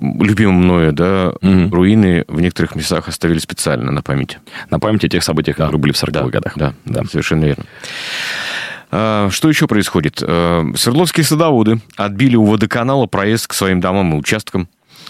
любимым 0.00 0.56
мною, 0.56 0.92
да, 0.92 1.32
угу. 1.40 1.74
руины 1.74 2.24
в 2.28 2.40
некоторых 2.40 2.74
местах 2.74 3.08
оставили 3.08 3.38
специально 3.38 3.90
на 3.90 4.02
память. 4.02 4.38
На 4.70 4.78
память 4.78 5.04
о 5.04 5.08
тех 5.08 5.22
событиях, 5.22 5.56
да. 5.56 5.64
которые 5.64 5.80
были 5.80 5.92
в 5.92 6.02
40-х 6.02 6.24
да, 6.24 6.28
годах. 6.28 6.52
Да, 6.56 6.74
да, 6.84 7.04
совершенно 7.04 7.44
верно. 7.44 7.64
А, 8.90 9.28
что 9.30 9.48
еще 9.48 9.66
происходит? 9.66 10.22
А, 10.22 10.64
Свердловские 10.74 11.24
садоводы 11.24 11.80
отбили 11.96 12.36
у 12.36 12.44
водоканала 12.44 13.06
проезд 13.06 13.46
к 13.46 13.54
своим 13.54 13.80
домам 13.80 14.12
и 14.14 14.16
участкам. 14.16 14.68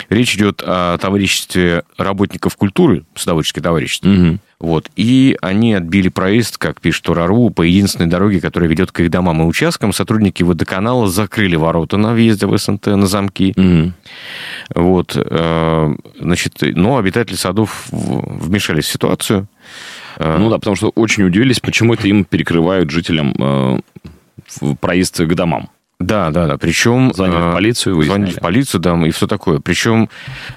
Речь 0.09 0.35
идет 0.35 0.63
о 0.65 0.97
товариществе 0.99 1.85
работников 1.99 2.57
культуры, 2.57 3.05
садоводческое 3.15 3.63
товарищество. 3.63 4.09
Угу. 4.09 4.39
Вот. 4.61 4.91
И 4.95 5.39
они 5.41 5.73
отбили 5.73 6.09
проезд, 6.09 6.59
как 6.59 6.81
пишет 6.83 7.05
Турару, 7.05 7.49
по 7.49 7.63
единственной 7.63 8.09
дороге, 8.09 8.41
которая 8.41 8.69
ведет 8.69 8.93
к 8.93 9.01
их 9.01 9.11
домам 9.11 9.41
и 9.43 9.47
участкам. 9.47 9.95
Сотрудники 9.95 10.43
водоканала 10.43 11.09
закрыли 11.09 11.57
ворота 11.57 11.97
на 11.97 12.13
въезде 12.13 12.47
в 12.47 12.57
СНТ 12.57 12.87
на 12.87 13.07
замки. 13.07 13.55
Угу. 13.57 13.93
Вот. 14.83 15.17
Э, 15.17 15.95
значит, 16.19 16.57
но 16.61 16.99
обитатели 16.99 17.37
садов 17.37 17.87
вмешались 17.91 18.85
в 18.85 18.93
ситуацию. 18.93 19.49
Э, 20.19 20.37
ну 20.39 20.51
да, 20.51 20.59
потому 20.59 20.77
что 20.77 20.91
очень 20.91 21.25
удивились, 21.25 21.61
почему 21.61 21.95
это 21.95 22.07
им 22.07 22.25
перекрывают 22.25 22.91
жителям 22.91 23.35
э, 23.39 23.81
проезд 24.79 25.21
к 25.21 25.35
домам. 25.35 25.71
Да, 26.01 26.31
да, 26.31 26.47
да. 26.47 26.57
Причем... 26.57 27.13
Звонили 27.15 27.37
в 27.37 27.51
э, 27.51 27.53
полицию, 27.53 27.97
выясняли. 27.97 28.17
Звонили 28.17 28.39
в 28.39 28.41
полицию, 28.41 28.81
да, 28.81 29.07
и 29.07 29.11
все 29.11 29.27
такое. 29.27 29.61
Причем 29.61 30.09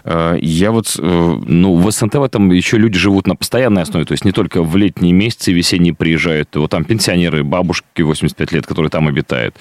э, 0.05 0.37
я 0.41 0.71
вот... 0.71 0.95
Э, 0.97 1.37
ну, 1.45 1.75
в 1.75 1.91
СНТ 1.91 2.15
в 2.15 2.23
этом 2.23 2.49
еще 2.51 2.77
люди 2.77 2.97
живут 2.97 3.27
на 3.27 3.35
постоянной 3.35 3.81
основе, 3.81 4.05
то 4.05 4.13
есть 4.13 4.23
не 4.23 4.31
только 4.31 4.63
в 4.63 4.75
летние 4.77 5.11
месяцы 5.11 5.51
весенние 5.51 5.93
приезжают. 5.93 6.55
Вот 6.55 6.71
там 6.71 6.85
пенсионеры, 6.85 7.43
бабушки 7.43 8.01
85 8.01 8.51
лет, 8.53 8.65
которые 8.65 8.89
там 8.89 9.09
обитают. 9.09 9.55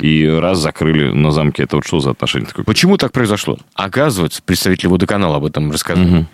И 0.00 0.26
раз 0.26 0.58
закрыли 0.58 1.12
на 1.12 1.30
замке, 1.32 1.64
это 1.64 1.76
вот 1.76 1.86
что 1.86 2.00
за 2.00 2.12
отношение 2.12 2.48
такое? 2.48 2.64
Почему 2.64 2.96
так 2.96 3.12
произошло? 3.12 3.58
Оказывается, 3.74 4.40
представители 4.42 4.86
водоканала 4.86 5.36
об 5.36 5.44
этом 5.44 5.70
рассказали. 5.70 6.20
Угу. 6.20 6.26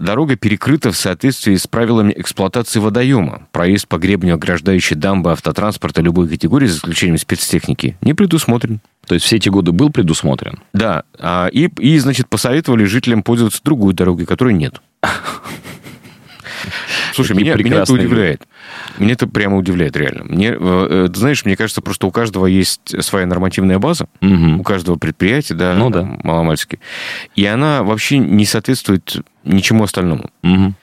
Дорога 0.00 0.36
перекрыта 0.36 0.92
в 0.92 0.96
соответствии 0.96 1.56
с 1.56 1.66
правилами 1.66 2.12
эксплуатации 2.14 2.78
водоема. 2.78 3.46
Проезд 3.52 3.88
по 3.88 3.96
гребню, 3.96 4.34
ограждающий 4.34 4.96
дамбы 4.96 5.32
автотранспорта 5.32 6.02
любой 6.02 6.28
категории, 6.28 6.66
за 6.66 6.76
исключением 6.76 7.16
спецтехники, 7.16 7.96
не 8.02 8.12
предусмотрен 8.12 8.33
предусмотрен. 8.34 8.80
То 9.06 9.14
есть 9.14 9.26
все 9.26 9.36
эти 9.36 9.48
годы 9.48 9.72
был 9.72 9.90
предусмотрен? 9.90 10.58
Да. 10.72 11.04
А, 11.18 11.46
и, 11.48 11.68
и, 11.78 11.98
значит, 11.98 12.28
посоветовали 12.28 12.84
жителям 12.84 13.22
пользоваться 13.22 13.60
другой 13.62 13.94
дорогой, 13.94 14.26
которой 14.26 14.54
нет. 14.54 14.80
Слушай, 17.12 17.36
меня, 17.36 17.54
меня 17.54 17.82
это 17.82 17.92
удивляет. 17.92 18.42
Меня 18.98 19.12
это 19.12 19.28
прямо 19.28 19.56
удивляет, 19.56 19.96
реально. 19.96 20.24
Мне, 20.24 20.48
э, 20.48 20.56
э, 20.58 21.08
знаешь, 21.14 21.44
мне 21.44 21.56
кажется, 21.56 21.80
просто 21.80 22.08
у 22.08 22.10
каждого 22.10 22.46
есть 22.46 23.04
своя 23.04 23.26
нормативная 23.26 23.78
база, 23.78 24.08
угу. 24.20 24.60
у 24.60 24.62
каждого 24.64 24.96
предприятия, 24.96 25.54
да, 25.54 25.74
ну, 25.74 25.90
да. 25.90 26.02
маломальски. 26.24 26.80
И 27.36 27.46
она 27.46 27.84
вообще 27.84 28.18
не 28.18 28.46
соответствует 28.46 29.24
ничему 29.44 29.84
остальному. 29.84 30.30
Угу. 30.42 30.74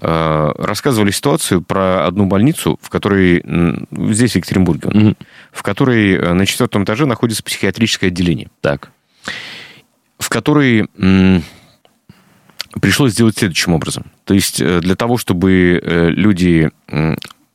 Рассказывали 0.00 1.10
ситуацию 1.10 1.60
про 1.60 2.06
одну 2.06 2.26
больницу, 2.26 2.78
в 2.80 2.88
которой, 2.88 3.42
здесь, 3.90 4.32
в 4.32 4.36
Екатеринбурге, 4.36 4.88
угу. 4.88 5.14
в 5.50 5.62
которой 5.62 6.14
э, 6.14 6.32
на 6.34 6.46
четвертом 6.46 6.84
этаже 6.84 7.04
находится 7.04 7.42
психиатрическое 7.42 8.10
отделение. 8.10 8.48
Так. 8.60 8.92
В 10.18 10.28
которой 10.28 10.88
пришлось 12.80 13.12
сделать 13.12 13.38
следующим 13.38 13.72
образом. 13.74 14.04
То 14.24 14.34
есть 14.34 14.60
э, 14.60 14.80
для 14.80 14.94
того, 14.94 15.16
чтобы 15.16 15.80
э, 15.82 16.10
люди 16.10 16.70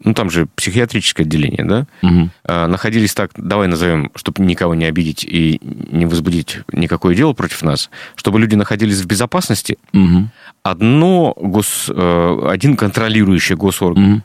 ну 0.04 0.14
там 0.14 0.30
же 0.30 0.48
психиатрическое 0.56 1.26
отделение, 1.26 1.64
да, 1.64 1.86
угу. 2.02 2.30
находились 2.48 3.14
так, 3.14 3.32
давай 3.36 3.68
назовем, 3.68 4.12
чтобы 4.16 4.44
никого 4.44 4.76
не 4.76 4.86
обидеть 4.86 5.24
и 5.24 5.60
не 5.62 6.06
возбудить 6.06 6.60
никакое 6.72 7.16
дело 7.16 7.34
против 7.34 7.62
нас, 7.64 7.90
чтобы 8.16 8.40
люди 8.40 8.56
находились 8.56 9.02
в 9.02 9.06
безопасности, 9.06 9.78
угу. 9.94 10.30
одно 10.64 11.34
гос, 11.38 11.90
э, 11.90 12.48
один 12.50 12.76
контролирующий 12.76 13.56
госорган, 13.56 14.24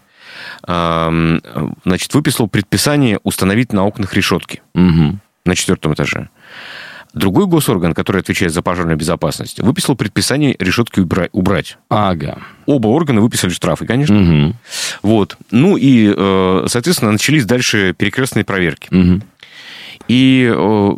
угу. 0.62 1.40
значит, 1.84 2.14
выписал 2.14 2.48
предписание 2.48 3.20
установить 3.22 3.72
на 3.72 3.84
окнах 3.84 4.14
решетки 4.14 4.62
угу. 4.74 5.18
на 5.44 5.54
четвертом 5.54 5.94
этаже. 5.94 6.28
Другой 7.14 7.46
госорган, 7.46 7.94
который 7.94 8.20
отвечает 8.20 8.52
за 8.52 8.62
пожарную 8.62 8.96
безопасность, 8.96 9.60
выписал 9.60 9.96
предписание 9.96 10.54
решетки 10.58 11.00
убрать. 11.32 11.78
Ага. 11.88 12.38
Оба 12.66 12.88
органа 12.88 13.20
выписали 13.20 13.50
штрафы, 13.50 13.86
конечно. 13.86 14.20
Угу. 14.20 14.54
Вот. 15.02 15.36
Ну 15.50 15.76
и, 15.76 16.12
э, 16.14 16.64
соответственно, 16.68 17.12
начались 17.12 17.44
дальше 17.44 17.94
перекрестные 17.96 18.44
проверки. 18.44 18.88
Угу. 18.94 19.22
И 20.08 20.52
э, 20.54 20.92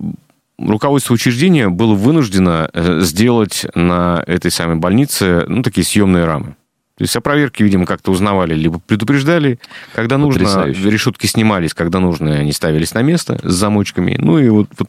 руководство 0.58 1.14
учреждения 1.14 1.68
было 1.68 1.94
вынуждено 1.94 2.70
э, 2.72 3.00
сделать 3.02 3.66
на 3.74 4.22
этой 4.26 4.50
самой 4.50 4.76
больнице 4.76 5.44
ну, 5.48 5.62
такие 5.62 5.84
съемные 5.84 6.24
рамы 6.24 6.56
То 6.96 7.04
есть 7.04 7.16
о 7.16 7.20
проверке, 7.20 7.64
видимо, 7.64 7.86
как-то 7.86 8.10
узнавали, 8.10 8.54
либо 8.54 8.80
предупреждали. 8.80 9.58
Когда 9.94 10.18
нужно, 10.18 10.44
Потрясающе. 10.44 10.90
решетки 10.90 11.26
снимались, 11.26 11.72
когда 11.72 12.00
нужно, 12.00 12.34
они 12.34 12.52
ставились 12.52 12.94
на 12.94 13.02
место 13.02 13.40
с 13.42 13.52
замочками. 13.52 14.16
Ну 14.18 14.38
и 14.38 14.48
вот, 14.48 14.68
вот 14.78 14.88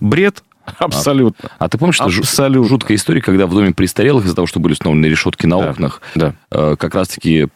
бред 0.00 0.42
Абсолютно. 0.78 1.50
А, 1.58 1.66
а 1.66 1.68
ты 1.68 1.78
помнишь, 1.78 1.96
что 1.96 2.04
Абсолютно. 2.04 2.68
жуткая 2.68 2.96
история, 2.96 3.20
когда 3.20 3.46
в 3.46 3.54
доме 3.54 3.72
престарелых 3.72 4.24
из-за 4.24 4.34
того, 4.34 4.46
что 4.46 4.60
были 4.60 4.72
установлены 4.72 5.06
решетки 5.06 5.46
на 5.46 5.58
да. 5.58 5.70
окнах, 5.70 6.00
да. 6.14 6.34
Э, 6.50 6.76
как 6.78 6.94
раз-таки 6.94 7.48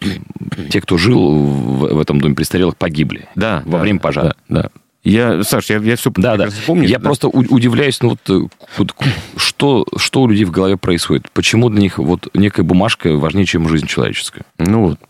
те, 0.71 0.81
кто 0.81 0.99
жил 0.99 1.35
в, 1.35 1.94
в 1.94 2.01
этом 2.01 2.21
доме 2.21 2.35
престарелых, 2.35 2.77
погибли 2.77 3.27
да, 3.35 3.62
во 3.64 3.79
да, 3.79 3.79
время 3.79 3.99
пожара. 3.99 4.35
Да, 4.49 4.62
да. 4.62 4.71
Я, 5.05 5.42
Саш, 5.42 5.71
я, 5.71 5.79
я 5.79 5.97
все 5.97 6.11
да, 6.16 6.37
да. 6.37 6.49
помню. 6.66 6.87
Я 6.87 6.99
да. 6.99 7.05
просто 7.05 7.29
удивляюсь, 7.29 8.03
ну 8.03 8.11
вот, 8.11 8.21
э, 8.29 8.49
вот 8.77 8.94
что, 9.37 9.87
что 9.97 10.23
у 10.23 10.29
людей 10.29 10.44
в 10.44 10.51
голове 10.51 10.77
происходит? 10.77 11.31
Почему 11.33 11.71
для 11.71 11.81
них 11.81 11.99
вот 11.99 12.29
некая 12.35 12.62
бумажка 12.62 13.16
важнее, 13.16 13.47
чем 13.47 13.68
жизнь 13.68 13.87
человеческая? 13.87 14.44
Ну 14.59 14.88
вот. 14.88 15.01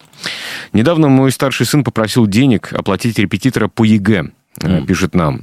Недавно 0.72 1.08
мой 1.08 1.32
старший 1.32 1.66
сын 1.66 1.84
попросил 1.84 2.26
денег 2.26 2.72
оплатить 2.72 3.18
репетитора 3.18 3.68
по 3.68 3.84
ЕГЭ 3.84 4.30
mm. 4.58 4.86
пишет 4.86 5.14
нам. 5.14 5.42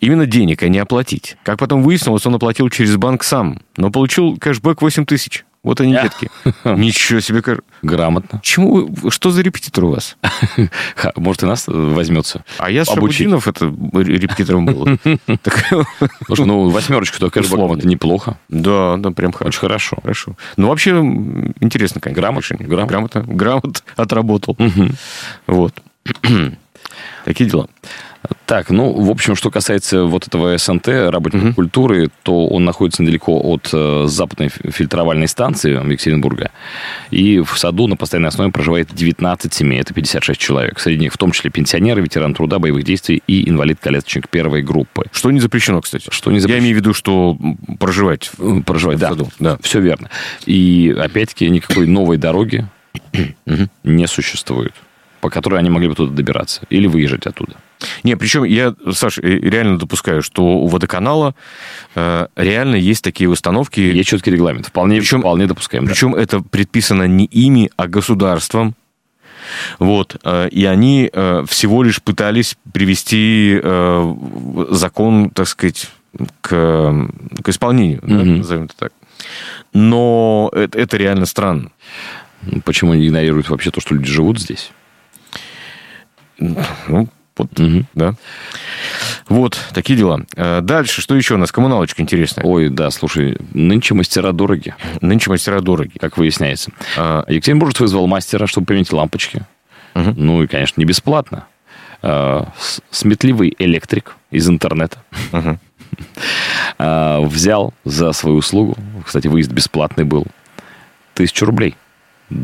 Именно 0.00 0.26
денег, 0.26 0.62
а 0.62 0.68
не 0.68 0.78
оплатить. 0.78 1.36
Как 1.42 1.58
потом 1.58 1.82
выяснилось, 1.82 2.26
он 2.26 2.34
оплатил 2.34 2.68
через 2.70 2.96
банк 2.96 3.24
сам, 3.24 3.60
но 3.76 3.90
получил 3.90 4.36
кэшбэк 4.36 4.82
8 4.82 5.04
тысяч. 5.06 5.44
Вот 5.62 5.80
они, 5.80 5.92
детки. 5.92 6.28
Ничего 6.64 7.20
себе. 7.20 7.40
Грамотно. 7.82 8.40
Чему? 8.42 8.90
Что 9.10 9.30
за 9.30 9.42
репетитор 9.42 9.84
у 9.84 9.90
вас? 9.92 10.16
Может, 11.16 11.44
и 11.44 11.46
нас 11.46 11.64
возьмется. 11.68 12.44
А 12.58 12.68
я 12.68 12.84
Шабудинов 12.84 13.46
это 13.46 13.66
репетитором 13.66 14.66
был. 14.66 14.98
Слушай, 16.26 16.46
ну, 16.46 16.68
восьмерочку-то 16.68 17.30
кэшбэком 17.30 17.74
это 17.74 17.86
неплохо. 17.86 18.38
Да, 18.48 18.96
да, 18.96 19.12
прям 19.12 19.32
хорошо. 19.32 19.48
Очень 19.48 19.60
хорошо. 19.60 19.96
Хорошо. 20.02 20.36
Ну, 20.56 20.68
вообще, 20.68 20.90
интересно, 21.60 22.00
конечно. 22.00 22.20
Грамотно. 22.20 22.56
Грамотно. 22.58 23.22
Грамотно 23.22 23.72
отработал. 23.94 24.56
Вот. 25.46 25.74
Такие 27.24 27.48
дела. 27.48 27.68
Так, 28.46 28.70
ну, 28.70 28.92
в 28.92 29.10
общем, 29.10 29.36
что 29.36 29.50
касается 29.50 30.04
вот 30.04 30.26
этого 30.26 30.56
СНТ, 30.58 30.88
работника 30.88 31.46
угу. 31.46 31.54
культуры, 31.54 32.10
то 32.22 32.46
он 32.48 32.64
находится 32.64 33.02
недалеко 33.02 33.40
от 33.40 33.70
э, 33.72 34.04
западной 34.06 34.48
фильтровальной 34.48 35.28
станции 35.28 35.72
Екатеринбурга. 35.72 36.50
И 37.10 37.40
в 37.40 37.56
саду 37.56 37.86
на 37.86 37.96
постоянной 37.96 38.28
основе 38.28 38.50
проживает 38.50 38.92
19 38.92 39.54
семей, 39.54 39.80
это 39.80 39.94
56 39.94 40.40
человек. 40.40 40.80
Среди 40.80 41.02
них 41.02 41.12
в 41.12 41.18
том 41.18 41.30
числе 41.32 41.50
пенсионеры, 41.50 42.02
ветеран 42.02 42.34
труда, 42.34 42.58
боевых 42.58 42.84
действий 42.84 43.22
и 43.26 43.48
инвалид-колясочник 43.48 44.28
первой 44.28 44.62
группы. 44.62 45.06
Что 45.12 45.30
не 45.30 45.40
запрещено, 45.40 45.80
кстати. 45.80 46.08
Что 46.10 46.30
не 46.32 46.40
запрещено. 46.40 46.56
Я 46.56 46.62
имею 46.64 46.76
в 46.76 46.80
виду, 46.80 46.94
что 46.94 47.38
проживать. 47.78 48.30
Проживать, 48.66 48.98
в 48.98 49.00
да. 49.00 49.08
Саду. 49.08 49.30
Да, 49.38 49.58
все 49.62 49.80
верно. 49.80 50.10
И, 50.46 50.94
опять-таки, 50.98 51.48
никакой 51.48 51.86
новой 51.86 52.16
дороги 52.16 52.66
не 53.84 54.06
существует 54.06 54.74
по 55.22 55.30
которой 55.30 55.60
они 55.60 55.70
могли 55.70 55.88
бы 55.88 55.94
туда 55.94 56.12
добираться 56.12 56.62
или 56.68 56.88
выезжать 56.88 57.28
оттуда. 57.28 57.54
Не, 58.04 58.16
причем 58.16 58.44
я, 58.44 58.74
Саш, 58.92 59.18
э, 59.18 59.22
реально 59.22 59.78
допускаю, 59.78 60.22
что 60.22 60.42
у 60.42 60.66
водоканала 60.66 61.34
э, 61.94 62.26
реально 62.36 62.76
есть 62.76 63.04
такие 63.04 63.28
установки. 63.28 63.80
Есть 63.80 64.08
четкий 64.08 64.30
регламент, 64.30 64.66
вполне, 64.66 64.98
причем, 64.98 65.20
вполне 65.20 65.46
допускаем. 65.46 65.86
Причем 65.86 66.12
да. 66.12 66.20
это 66.20 66.40
предписано 66.40 67.04
не 67.04 67.24
ими, 67.24 67.70
а 67.76 67.86
государством. 67.88 68.74
Вот. 69.78 70.16
Э, 70.24 70.48
и 70.48 70.64
они 70.64 71.10
э, 71.12 71.44
всего 71.48 71.82
лишь 71.82 72.02
пытались 72.02 72.56
привести 72.72 73.58
э, 73.62 74.14
закон, 74.70 75.30
так 75.30 75.48
сказать, 75.48 75.90
к, 76.40 77.08
к 77.42 77.48
исполнению, 77.48 78.00
mm-hmm. 78.00 78.18
да, 78.18 78.24
назовем 78.24 78.64
это 78.64 78.76
так. 78.76 78.92
Но 79.72 80.50
это, 80.52 80.78
это 80.78 80.96
реально 80.96 81.26
странно. 81.26 81.70
Почему 82.64 82.92
они 82.92 83.06
игнорируют 83.06 83.48
вообще 83.48 83.70
то, 83.70 83.80
что 83.80 83.94
люди 83.94 84.10
живут 84.10 84.40
здесь? 84.40 84.72
Ну, 86.38 87.08
вот, 87.42 87.60
угу. 87.60 87.84
да. 87.94 88.14
Вот, 89.28 89.58
такие 89.72 89.98
дела. 89.98 90.22
Э, 90.36 90.60
дальше, 90.60 91.00
что 91.00 91.14
еще 91.14 91.34
у 91.34 91.38
нас? 91.38 91.52
Коммуналочка 91.52 92.02
интересная. 92.02 92.44
Ой, 92.44 92.68
да, 92.68 92.90
слушай, 92.90 93.38
нынче 93.52 93.94
мастера 93.94 94.32
дороги. 94.32 94.74
Нынче 95.00 95.30
мастера 95.30 95.60
дороги. 95.60 95.92
Как 95.98 96.18
выясняется. 96.18 96.70
А... 96.96 97.24
Екатеринбург 97.28 97.78
вызвал 97.80 98.06
мастера, 98.06 98.46
чтобы 98.46 98.66
поменять 98.66 98.92
лампочки. 98.92 99.42
Угу. 99.94 100.14
Ну 100.16 100.42
и, 100.42 100.46
конечно, 100.46 100.80
не 100.80 100.84
бесплатно. 100.84 101.46
А, 102.02 102.48
сметливый 102.90 103.54
электрик 103.58 104.16
из 104.30 104.48
интернета. 104.48 104.98
Угу. 105.32 105.58
Взял 107.26 107.74
за 107.84 108.12
свою 108.12 108.36
услугу, 108.38 108.76
кстати, 109.04 109.28
выезд 109.28 109.52
бесплатный 109.52 110.04
был, 110.04 110.26
тысячу 111.14 111.46
рублей. 111.46 111.76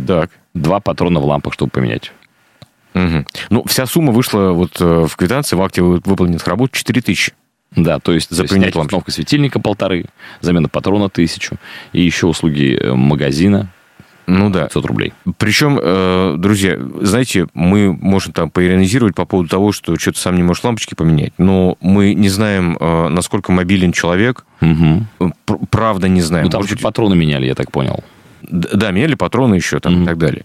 Так. 0.07 0.31
Два 0.55 0.81
патрона 0.81 1.21
в 1.21 1.25
лампах, 1.25 1.55
чтобы 1.55 1.71
поменять. 1.71 2.13
Угу. 2.99 3.25
Ну, 3.51 3.65
вся 3.67 3.87
сумма 3.87 4.13
вышла 4.13 4.51
вот 4.51 4.81
э, 4.81 5.07
в 5.09 5.17
квитанции 5.17 5.57
в 5.57 5.63
акте 5.63 5.83
выполненных 5.83 6.47
работ 6.47 6.73
4 6.73 7.01
тысячи. 7.01 7.33
Да, 7.77 7.99
то 8.01 8.13
есть 8.13 8.31
за 8.31 8.45
принять 8.45 8.75
установка 8.75 9.11
светильника 9.11 9.61
полторы, 9.61 10.07
замена 10.41 10.69
патрона 10.69 11.11
тысячу, 11.11 11.57
и 11.93 12.03
еще 12.03 12.27
услуги 12.27 12.79
э, 12.81 12.95
магазина 12.95 13.71
ну 14.27 14.51
да. 14.51 14.65
500 14.65 14.85
рублей. 14.85 15.15
Причем, 15.39 15.79
э, 15.81 16.35
друзья, 16.37 16.79
знаете, 17.01 17.47
мы 17.55 17.95
можем 17.95 18.35
там 18.35 18.51
поиронизировать 18.51 19.15
по 19.15 19.25
поводу 19.25 19.49
того, 19.49 19.73
что 19.73 19.97
что-то 19.97 20.19
сам 20.19 20.37
не 20.37 20.43
можешь 20.43 20.65
лампочки 20.65 20.95
поменять, 20.95 21.33
но 21.39 21.79
мы 21.81 22.13
не 22.13 22.29
знаем, 22.29 22.77
насколько 22.79 23.53
мобилен 23.53 23.93
человек. 23.93 24.45
Угу. 24.61 25.33
Правда 25.71 26.09
не 26.09 26.21
знаем. 26.21 26.45
Ну, 26.45 26.51
там 26.51 26.67
чуть 26.67 26.83
патроны 26.83 27.17
меняли, 27.17 27.47
я 27.47 27.55
так 27.55 27.73
понял. 27.73 28.05
Да, 28.43 28.91
меняли 28.91 29.15
патроны 29.15 29.55
еще 29.55 29.81
там 29.81 29.95
угу. 29.95 30.03
и 30.03 30.07
так 30.07 30.19
далее. 30.19 30.45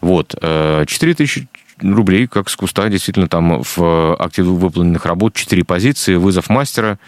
Вот. 0.00 0.34
4 0.40 0.86
тысячи 1.14 1.48
рублей, 1.82 2.26
как 2.26 2.48
с 2.48 2.56
куста, 2.56 2.88
действительно, 2.88 3.28
там 3.28 3.62
в 3.62 4.16
акте 4.18 4.42
выполненных 4.42 5.06
работ 5.06 5.34
4 5.34 5.64
позиции, 5.64 6.16
вызов 6.16 6.48
мастера, 6.48 6.98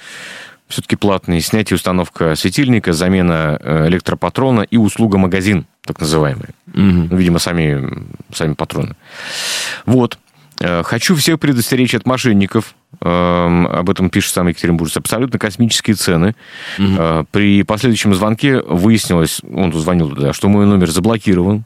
все-таки 0.71 0.97
платный, 0.97 1.41
снятие 1.41 1.75
установка 1.75 2.35
светильника, 2.37 2.93
замена 2.93 3.59
э, 3.61 3.89
электропатрона 3.89 4.63
и 4.63 4.77
услуга 4.77 5.19
магазин, 5.19 5.67
так 5.85 6.01
называемая. 6.01 6.51
Угу. 6.73 7.17
видимо, 7.17 7.41
сами, 7.41 8.07
сами 8.33 8.55
патроны. 8.55 8.95
Вот. 9.85 10.19
Э, 10.61 10.83
хочу 10.85 11.17
всех 11.17 11.41
предостеречь 11.41 11.95
от 11.95 12.07
мошенников. 12.07 12.75
Эм, 13.01 13.67
об 13.67 13.91
этом 13.91 14.11
пишет 14.11 14.33
сам 14.33 14.47
Екатеринбург. 14.49 14.93
Абсолютно 14.95 15.39
космические 15.39 15.97
цены. 15.97 16.37
Угу. 16.79 17.27
При 17.33 17.63
последующем 17.65 18.15
звонке 18.15 18.61
выяснилось, 18.61 19.41
он 19.53 19.73
звонил 19.73 20.11
туда, 20.11 20.33
что 20.33 20.49
мой 20.49 20.67
номер 20.67 20.91
заблокирован. 20.91 21.65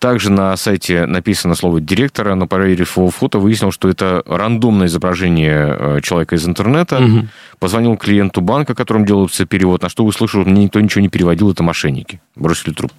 Также 0.00 0.32
на 0.32 0.56
сайте 0.56 1.04
написано 1.04 1.54
слово 1.54 1.78
директора, 1.78 2.34
но 2.34 2.46
проверив 2.46 2.96
его 2.96 3.10
фото, 3.10 3.38
выяснил, 3.38 3.70
что 3.70 3.90
это 3.90 4.22
рандомное 4.24 4.86
изображение 4.86 5.76
э, 5.78 6.00
человека 6.02 6.36
из 6.36 6.48
интернета. 6.48 7.04
Угу. 7.04 7.28
Позвонил 7.58 7.98
клиенту 7.98 8.40
банка, 8.40 8.74
которым 8.74 9.04
делается 9.04 9.44
перевод, 9.44 9.82
на 9.82 9.90
что 9.90 10.06
услышал, 10.06 10.42
мне 10.46 10.64
никто 10.64 10.80
ничего 10.80 11.02
не 11.02 11.10
переводил, 11.10 11.52
это 11.52 11.62
мошенники. 11.62 12.22
Бросили 12.34 12.72
трубку. 12.72 12.96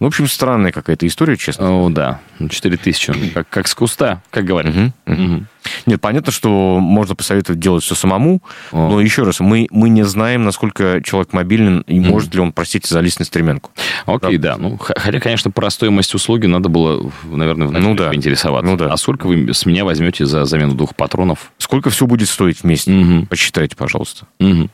Ну, 0.00 0.06
в 0.06 0.08
общем, 0.08 0.28
странная 0.28 0.70
какая-то 0.70 1.06
история, 1.08 1.36
честно. 1.36 1.84
О, 1.84 1.90
да. 1.90 2.20
4 2.48 2.76
тысячи. 2.76 3.12
Как, 3.30 3.48
как 3.48 3.66
с 3.66 3.74
куста, 3.74 4.22
как 4.30 4.44
говорят. 4.44 4.74
Угу, 4.74 4.92
угу. 5.06 5.44
Нет, 5.86 6.00
понятно, 6.00 6.30
что 6.30 6.78
можно 6.78 7.16
посоветовать 7.16 7.60
делать 7.60 7.82
все 7.82 7.96
самому, 7.96 8.40
О. 8.70 8.90
но 8.90 9.00
еще 9.00 9.24
раз, 9.24 9.40
мы, 9.40 9.66
мы 9.72 9.88
не 9.88 10.04
знаем, 10.04 10.44
насколько 10.44 11.02
человек 11.02 11.32
мобилен 11.32 11.80
и 11.80 11.98
угу. 11.98 12.10
может 12.10 12.32
ли 12.32 12.40
он, 12.40 12.52
простите, 12.52 12.88
залезть 12.88 13.18
на 13.18 13.24
стременку. 13.24 13.72
Окей, 14.06 14.38
да. 14.38 14.52
да. 14.52 14.58
Ну, 14.58 14.78
хотя, 14.78 15.18
конечно, 15.18 15.50
про 15.50 15.68
стоимость 15.68 16.14
услуги 16.14 16.46
надо 16.46 16.68
было, 16.68 17.10
наверное, 17.24 17.66
вначале 17.66 17.88
ну, 17.88 17.96
да. 17.96 18.10
поинтересоваться. 18.10 18.70
Ну, 18.70 18.76
да. 18.76 18.92
А 18.92 18.96
сколько 18.96 19.26
вы 19.26 19.52
с 19.52 19.66
меня 19.66 19.84
возьмете 19.84 20.26
за 20.26 20.44
замену 20.44 20.74
двух 20.74 20.94
патронов? 20.94 21.50
Сколько 21.58 21.90
все 21.90 22.06
будет 22.06 22.28
стоить 22.28 22.62
вместе? 22.62 22.92
Угу. 22.92 23.26
Посчитайте, 23.26 23.74
пожалуйста. 23.74 24.26
Угу. 24.38 24.68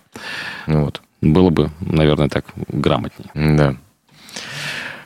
Вот. 0.66 1.00
Было 1.22 1.48
бы, 1.48 1.70
наверное, 1.80 2.28
так 2.28 2.44
грамотнее. 2.68 3.30
Да. 3.34 3.76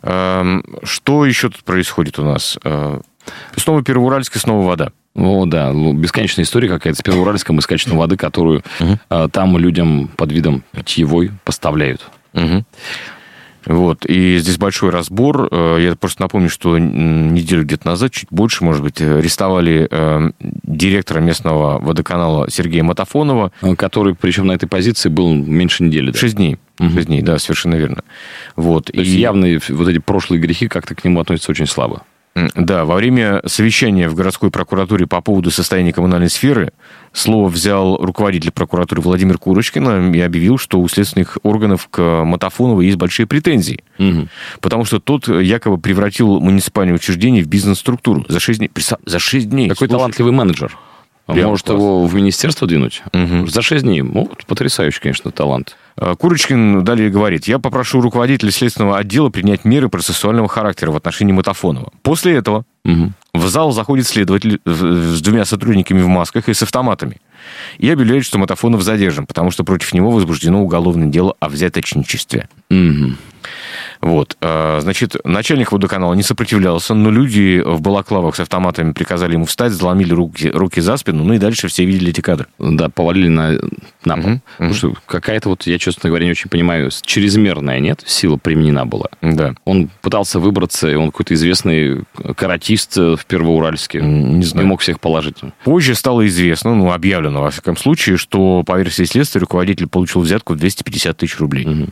Эм, 0.03 0.65
что 0.83 1.25
еще 1.25 1.49
тут 1.49 1.65
происходит 1.65 2.19
у 2.19 2.25
нас? 2.25 2.59
Э, 2.65 3.01
снова 3.57 3.83
Первоуральск 3.83 4.37
и 4.37 4.39
снова 4.39 4.67
вода. 4.67 4.93
О, 5.15 5.47
да, 5.47 5.73
ну, 5.73 5.95
бесконечная 5.95 6.45
история 6.45 6.69
какая-то 6.69 6.99
с 6.99 7.03
Первоуральском 7.03 7.59
и 7.59 7.63
с 7.63 7.67
качеством 7.67 7.99
воды, 7.99 8.17
которую 8.17 8.63
угу. 8.79 9.29
там 9.31 9.59
людям 9.59 10.09
под 10.17 10.31
видом 10.31 10.63
питьевой 10.71 11.33
поставляют. 11.45 12.09
Угу. 12.35 12.65
Вот, 13.67 14.07
и 14.07 14.39
здесь 14.39 14.59
большой 14.59 14.91
разбор. 14.91 15.49
Э, 15.51 15.79
я 15.81 15.97
просто 15.97 16.23
напомню, 16.23 16.49
что 16.49 16.79
неделю 16.79 17.65
где-то 17.65 17.87
назад, 17.87 18.13
чуть 18.13 18.29
больше, 18.31 18.65
может 18.65 18.83
быть, 18.83 19.01
арестовали 19.01 19.89
э, 19.91 20.31
директора 20.39 21.21
местного 21.21 21.79
водоканала 21.79 22.51
Сергея 22.51 22.83
Матафонова. 22.83 23.53
Который, 23.77 24.15
причем 24.15 24.47
на 24.47 24.53
этой 24.53 24.67
позиции 24.67 25.09
был 25.09 25.35
меньше 25.35 25.85
недели. 25.85 26.11
Да? 26.11 26.19
Шесть 26.19 26.37
дней. 26.37 26.59
Угу. 26.79 26.91
Шесть 26.91 27.09
дней, 27.09 27.23
да, 27.23 27.39
совершенно 27.39 27.75
верно. 27.75 28.03
Вот. 28.57 28.87
То 28.87 28.93
и... 28.93 29.01
есть 29.01 29.13
явные 29.13 29.61
вот 29.69 29.89
эти 29.89 29.99
прошлые 29.99 30.41
грехи 30.41 30.69
как-то 30.69 30.95
к 30.95 31.05
нему 31.05 31.21
относятся 31.21 31.51
очень 31.51 31.67
слабо. 31.67 32.03
Да, 32.55 32.85
во 32.85 32.97
время 32.97 33.43
совещания 33.47 34.09
в 34.09 34.15
городской 34.15 34.51
прокуратуре 34.51 35.07
по 35.07 35.21
поводу 35.21 35.51
состояния 35.51 35.93
коммунальной 35.93 36.31
сферы 36.31 36.73
слово 37.13 37.49
взял 37.49 37.97
руководитель 37.97 38.53
прокуратуры 38.53 39.01
Владимир 39.01 39.39
Курочкин 39.39 40.15
и 40.15 40.21
объявил, 40.21 40.59
что 40.59 40.81
у 40.81 40.89
следственных 40.89 41.39
органов 41.43 41.89
к 41.91 42.25
Матафонову 42.25 42.81
есть 42.81 42.97
большие 42.97 43.27
претензии. 43.27 43.83
Угу. 43.99 44.29
Потому 44.61 44.85
что 44.85 45.01
тот 45.01 45.29
якобы 45.29 45.79
превратил 45.79 46.41
муниципальное 46.41 46.95
учреждение 46.95 47.43
в 47.43 47.49
бизнес-структуру 47.49 48.25
за 48.29 48.41
6 48.41 48.59
дней. 48.59 48.71
За 49.07 49.19
6 49.19 49.49
дней. 49.49 49.69
Какой 49.69 49.89
Слушай. 49.89 49.99
талантливый 49.99 50.33
менеджер. 50.33 50.77
Прям 51.29 51.51
Может 51.51 51.67
класс. 51.67 51.77
его 51.77 52.07
в 52.07 52.15
министерство 52.15 52.67
двинуть? 52.67 53.03
Угу. 53.13 53.49
За 53.49 53.61
6 53.61 53.85
дней. 53.85 54.01
Ну, 54.01 54.31
потрясающий, 54.47 55.01
конечно, 55.01 55.31
талант. 55.31 55.77
А, 55.97 56.17
Курочкин 56.17 56.83
далее 56.85 57.11
говорит, 57.11 57.47
я 57.47 57.59
попрошу 57.59 58.01
руководителя 58.01 58.51
следственного 58.51 58.97
отдела 58.97 59.29
принять 59.29 59.67
меры 59.67 59.91
процессуального 59.91 60.49
характера 60.49 60.91
в 60.91 60.97
отношении 60.97 61.33
Матафонова. 61.33 61.93
После 62.03 62.35
этого 62.35 62.65
угу. 62.85 63.13
в 63.35 63.47
зал 63.47 63.73
заходит 63.73 64.07
следователь 64.07 64.61
с 64.65 65.21
двумя 65.21 65.45
сотрудниками 65.45 66.01
в 66.01 66.09
масках 66.09 66.49
и 66.49 66.55
с 66.55 66.63
автоматами 66.63 67.19
и 67.79 67.91
объявляет, 67.91 68.25
что 68.25 68.39
Матафонов 68.39 68.83
задержан, 68.83 69.27
потому 69.27 69.51
что 69.51 69.65
против 69.65 69.93
него 69.93 70.11
возбуждено 70.11 70.63
уголовное 70.63 71.09
дело 71.09 71.35
о 71.41 71.49
взяточничестве. 71.49 72.49
Угу. 72.71 73.15
Вот. 74.01 74.37
А, 74.41 74.79
значит, 74.81 75.17
начальник 75.25 75.73
водоканала 75.73 76.15
не 76.15 76.23
сопротивлялся, 76.23 76.95
но 76.95 77.11
люди 77.11 77.63
в 77.65 77.81
балаклавах 77.81 78.37
с 78.37 78.41
автоматами 78.41 78.93
приказали 78.93 79.33
ему 79.33 79.47
встать, 79.47 79.73
заломили 79.73 80.13
руки, 80.13 80.49
руки 80.49 80.81
за 80.81 80.97
спину, 80.97 81.25
ну 81.25 81.35
и 81.35 81.39
дальше 81.39 81.69
все 81.69 81.85
видели 81.85 82.11
эти 82.11 82.21
кадры. 82.21 82.47
Да, 82.59 82.89
повалили 82.89 83.29
на, 83.29 83.59
на 84.05 84.17
пол. 84.17 84.31
Угу. 84.31 84.41
Потому 84.59 84.75
что 84.75 84.95
какая-то 85.07 85.49
вот, 85.49 85.67
я, 85.67 85.79
честно 85.79 86.09
говоря, 86.11 86.27
не 86.27 86.31
очень 86.31 86.51
понимаю, 86.51 86.91
чрезмерная, 87.03 87.81
нет, 87.81 88.03
сила 88.07 88.37
применена 88.37 88.85
была. 88.85 89.07
Да. 89.23 89.55
Он 89.65 89.91
пытался 90.03 90.39
выбраться, 90.39 90.89
и 90.89 90.95
он 90.95 91.11
какой-то 91.11 91.35
известный 91.35 92.05
каратист 92.37 92.97
в 92.97 93.21
Первоуральске. 93.27 94.01
Не 94.01 94.45
знаю. 94.45 94.67
Не 94.67 94.71
мог 94.71 94.81
всех 94.81 95.01
положить. 95.01 95.37
Позже 95.65 95.95
стало 95.95 96.27
известно, 96.27 96.75
ну, 96.75 96.93
объявлено, 96.93 97.38
во 97.41 97.51
всяком 97.51 97.77
случае, 97.77 98.17
что 98.17 98.63
по 98.65 98.79
версии 98.79 99.05
следствия 99.05 99.41
руководитель 99.41 99.87
получил 99.89 100.23
взятку 100.23 100.55
в 100.55 100.57
250 100.57 101.17
тысяч 101.17 101.39
рублей. 101.39 101.67
Угу. 101.67 101.89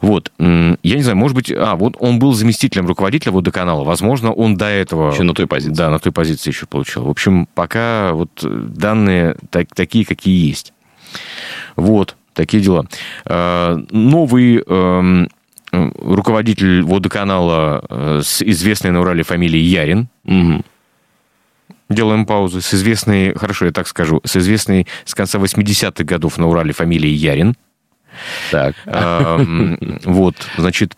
Вот. 0.00 0.32
Я 0.38 0.96
не 0.96 1.02
знаю, 1.02 1.16
может 1.16 1.34
быть, 1.36 1.50
а, 1.50 1.76
вот 1.76 1.96
он 1.98 2.18
был 2.18 2.32
заместителем 2.32 2.86
руководителя 2.86 3.32
водоканала. 3.32 3.84
Возможно, 3.84 4.32
он 4.32 4.56
до 4.56 4.66
этого... 4.66 5.12
Еще 5.12 5.22
на 5.22 5.34
той 5.34 5.46
позиции. 5.46 5.74
Да, 5.74 5.90
на 5.90 5.98
той 5.98 6.12
позиции 6.12 6.50
еще 6.50 6.66
получил. 6.66 7.04
В 7.04 7.10
общем, 7.10 7.46
пока 7.54 8.12
вот 8.12 8.30
данные 8.42 9.36
так, 9.50 9.68
такие, 9.74 10.04
какие 10.04 10.48
есть. 10.48 10.72
Вот, 11.76 12.16
такие 12.34 12.62
дела. 12.62 12.86
А, 13.24 13.78
новый 13.90 14.62
эм, 14.66 15.28
руководитель 15.72 16.82
водоканала 16.82 17.84
э, 17.88 18.20
с 18.22 18.42
известной 18.42 18.90
на 18.90 19.00
Урале 19.00 19.22
фамилией 19.22 19.64
Ярин. 19.64 20.08
Угу. 20.24 20.62
Делаем 21.94 22.26
паузу. 22.26 22.60
С 22.60 22.74
известной, 22.74 23.34
хорошо, 23.34 23.66
я 23.66 23.72
так 23.72 23.86
скажу, 23.88 24.20
с 24.24 24.36
известной 24.36 24.86
с 25.04 25.14
конца 25.14 25.38
80-х 25.38 26.04
годов 26.04 26.38
на 26.38 26.48
Урале 26.48 26.72
фамилией 26.72 27.14
Ярин. 27.14 27.54
Так. 28.50 28.76
Вот, 30.04 30.36
значит, 30.56 30.94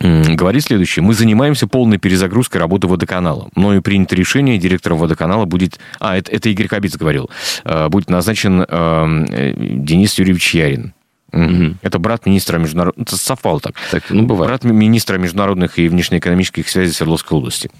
говорит 0.00 0.64
следующее. 0.64 1.02
Мы 1.02 1.14
занимаемся 1.14 1.66
полной 1.66 1.98
перезагрузкой 1.98 2.60
работы 2.60 2.86
водоканала. 2.86 3.48
Мною 3.54 3.82
принято 3.82 4.14
решение, 4.14 4.58
директором 4.58 4.98
водоканала 4.98 5.44
будет... 5.44 5.78
А, 5.98 6.16
это, 6.16 6.30
это 6.30 6.48
Игорь 6.48 6.68
Кабиц 6.68 6.96
говорил. 6.96 7.30
А, 7.64 7.88
будет 7.88 8.08
назначен 8.10 8.64
э, 8.68 9.54
Денис 9.56 10.18
Юрьевич 10.18 10.54
Ярин. 10.54 10.92
Угу. 11.32 11.76
Это 11.82 11.98
брат 11.98 12.26
министра 12.26 12.58
международных... 12.58 13.08
Совпало 13.10 13.60
так. 13.60 13.74
так 13.90 14.04
ну, 14.10 14.24
бывает. 14.24 14.48
Брат 14.48 14.64
министра 14.64 15.18
международных 15.18 15.78
и 15.78 15.88
внешнеэкономических 15.88 16.68
связей 16.68 16.92
Свердловской 16.92 17.36
области. 17.36 17.70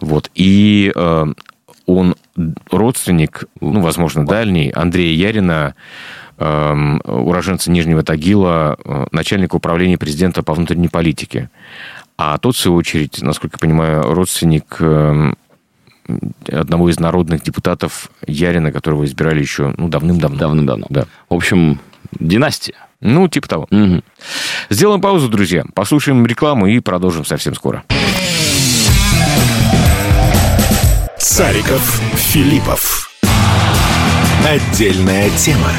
Вот. 0.00 0.30
И 0.34 0.90
э, 0.94 1.26
он 1.86 2.14
родственник, 2.70 3.44
ну, 3.60 3.80
возможно, 3.80 4.26
дальний, 4.26 4.70
Андрея 4.70 5.14
Ярина, 5.14 5.74
Эм, 6.42 7.00
уроженца 7.04 7.70
Нижнего 7.70 8.02
Тагила, 8.02 8.76
э, 8.84 9.06
начальника 9.12 9.54
управления 9.54 9.96
президента 9.96 10.42
по 10.42 10.54
внутренней 10.54 10.88
политике. 10.88 11.50
А 12.18 12.36
тот, 12.38 12.56
в 12.56 12.58
свою 12.58 12.76
очередь, 12.78 13.22
насколько 13.22 13.56
я 13.56 13.58
понимаю, 13.60 14.02
родственник 14.12 14.76
эм, 14.80 15.36
одного 16.50 16.90
из 16.90 16.98
народных 16.98 17.42
депутатов 17.42 18.10
Ярина, 18.26 18.72
которого 18.72 19.04
избирали 19.04 19.40
еще 19.40 19.72
ну, 19.76 19.88
давным-давно. 19.88 20.36
Давным-давно. 20.36 20.86
Да. 20.88 21.04
В 21.28 21.34
общем, 21.34 21.78
династия. 22.18 22.74
Ну, 23.00 23.28
типа 23.28 23.48
того. 23.48 23.68
Угу. 23.70 24.02
Сделаем 24.70 25.00
паузу, 25.00 25.28
друзья. 25.28 25.64
Послушаем 25.74 26.26
рекламу 26.26 26.66
и 26.66 26.80
продолжим 26.80 27.24
совсем 27.24 27.54
скоро. 27.54 27.84
Цариков, 31.32 31.80
Филиппов. 32.14 33.10
Отдельная 34.46 35.30
тема. 35.30 35.70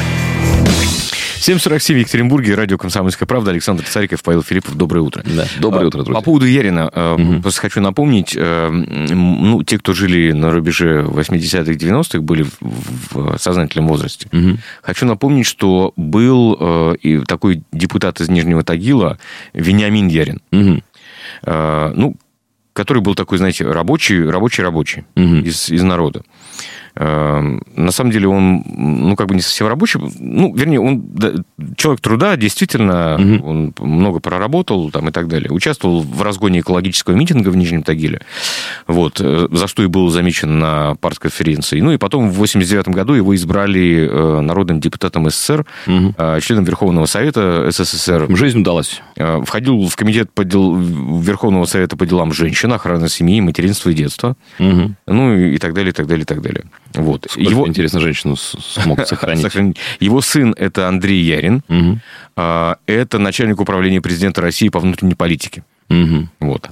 7.47 1.38 1.94
в 1.94 1.98
Екатеринбурге, 1.98 2.56
радио 2.56 2.76
«Комсомольская 2.76 3.28
правда». 3.28 3.52
Александр 3.52 3.84
Цариков, 3.84 4.24
Павел 4.24 4.42
Филиппов. 4.42 4.74
Доброе 4.74 5.02
утро. 5.02 5.22
Да, 5.24 5.46
доброе 5.60 5.86
утро, 5.86 6.02
друзья. 6.02 6.14
По 6.14 6.24
поводу 6.24 6.46
Ярина, 6.46 6.88
угу. 6.88 7.40
просто 7.40 7.60
хочу 7.60 7.80
напомнить, 7.80 8.34
э, 8.36 8.68
ну, 8.68 9.62
те, 9.62 9.78
кто 9.78 9.92
жили 9.92 10.32
на 10.32 10.50
рубеже 10.50 11.02
80-х, 11.02 11.70
90-х, 11.70 12.18
были 12.18 12.46
в 13.12 13.38
сознательном 13.38 13.86
возрасте. 13.86 14.26
Угу. 14.32 14.58
Хочу 14.82 15.06
напомнить, 15.06 15.46
что 15.46 15.92
был 15.94 16.56
э, 16.58 16.96
и 17.00 17.18
такой 17.20 17.62
депутат 17.70 18.20
из 18.20 18.28
Нижнего 18.28 18.64
Тагила 18.64 19.18
Вениамин 19.52 20.08
Ярин. 20.08 20.42
Угу. 20.50 20.82
Ну, 21.46 22.16
который 22.74 23.00
был 23.00 23.14
такой, 23.14 23.38
знаете, 23.38 23.64
рабочий, 23.64 24.28
рабочий, 24.28 24.62
рабочий 24.62 25.04
угу. 25.16 25.36
из, 25.36 25.70
из 25.70 25.82
народа. 25.82 26.22
Эм, 26.96 27.60
на 27.74 27.90
самом 27.90 28.12
деле 28.12 28.28
он, 28.28 28.62
ну, 28.66 29.16
как 29.16 29.26
бы 29.26 29.34
не 29.34 29.40
совсем 29.40 29.66
рабочий. 29.66 29.98
Ну, 30.20 30.54
вернее, 30.54 30.80
он 30.80 31.02
да, 31.02 31.32
человек 31.76 32.00
труда, 32.00 32.36
действительно, 32.36 33.16
угу. 33.16 33.48
он 33.48 33.74
много 33.78 34.20
проработал 34.20 34.90
там 34.92 35.08
и 35.08 35.12
так 35.12 35.26
далее. 35.26 35.50
Участвовал 35.50 36.02
в 36.02 36.22
разгоне 36.22 36.60
экологического 36.60 37.14
митинга 37.14 37.48
в 37.48 37.56
Нижнем 37.56 37.82
Тагиле, 37.82 38.20
вот, 38.86 39.20
э, 39.20 39.48
за 39.50 39.66
что 39.66 39.82
и 39.82 39.86
был 39.86 40.08
замечен 40.10 40.60
на 40.60 40.94
партконференции. 41.00 41.80
Ну, 41.80 41.92
и 41.92 41.96
потом 41.96 42.30
в 42.30 42.34
89 42.34 42.88
году 42.88 43.14
его 43.14 43.34
избрали 43.34 44.08
э, 44.08 44.40
народным 44.40 44.78
депутатом 44.78 45.28
СССР, 45.28 45.66
угу. 45.86 46.14
членом 46.40 46.64
Верховного 46.64 47.06
Совета 47.06 47.70
СССР. 47.72 48.26
Жизнь 48.36 48.60
удалась. 48.60 49.02
Входил 49.16 49.86
в 49.88 49.96
комитет 49.96 50.32
по 50.32 50.44
дел... 50.44 50.76
Верховного 50.76 51.64
Совета 51.64 51.96
по 51.96 52.06
делам 52.06 52.32
женщин, 52.32 52.72
охраны 52.72 53.08
семьи, 53.08 53.40
материнства 53.40 53.90
и 53.90 53.94
детства. 53.94 54.36
Угу. 54.60 54.94
Ну, 55.08 55.36
и 55.36 55.58
так 55.58 55.74
далее, 55.74 55.90
и 55.90 55.94
так 55.94 56.06
далее, 56.06 56.22
и 56.22 56.26
так 56.26 56.40
далее. 56.40 56.64
Вот. 56.92 57.26
Сколько, 57.28 57.50
его... 57.50 57.68
интересно, 57.68 58.00
женщину 58.00 58.36
смог 58.36 59.06
сохранить. 59.06 59.76
Его 60.00 60.20
сын– 60.20 60.54
это 60.58 60.88
Андрей 60.88 61.22
Ярин. 61.22 61.62
Угу. 61.68 62.00
Это 62.86 63.18
начальник 63.18 63.60
управления 63.60 64.00
президента 64.00 64.40
России 64.40 64.68
по 64.68 64.78
внутренней 64.78 65.14
политике. 65.14 65.64
Угу. 65.88 66.28
Вот. 66.40 66.70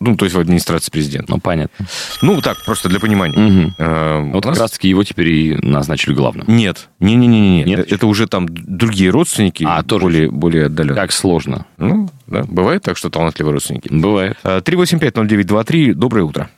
Ну, 0.00 0.16
то 0.16 0.24
есть 0.24 0.34
в 0.34 0.40
администрации 0.40 0.90
президента. 0.90 1.30
Ну, 1.32 1.38
понятно. 1.38 1.86
Ну, 2.22 2.40
так, 2.40 2.64
просто 2.64 2.88
для 2.88 2.98
понимания. 3.00 3.38
Угу. 3.38 3.74
А, 3.78 4.20
вот 4.32 4.44
нас... 4.44 4.54
как 4.54 4.62
раз-таки 4.62 4.88
его 4.88 5.04
теперь 5.04 5.28
и 5.28 5.56
назначили 5.62 6.14
главным. 6.14 6.46
Нет. 6.48 6.88
Не-не-не. 7.00 7.64
Нет? 7.64 7.92
Это 7.92 8.06
уже 8.06 8.26
там 8.26 8.46
другие 8.48 9.10
родственники, 9.10 9.64
а, 9.66 9.82
тоже 9.82 10.04
более, 10.04 10.30
более 10.30 10.66
отдаленные. 10.66 11.00
Как 11.00 11.12
сложно. 11.12 11.66
Ну, 11.76 12.10
да. 12.26 12.42
Бывает 12.44 12.82
так, 12.82 12.96
что 12.96 13.10
талантливые 13.10 13.52
родственники. 13.52 13.88
Бывает. 13.90 14.36
3850923. 14.42 15.94
Доброе 15.94 16.22
утро. 16.22 16.50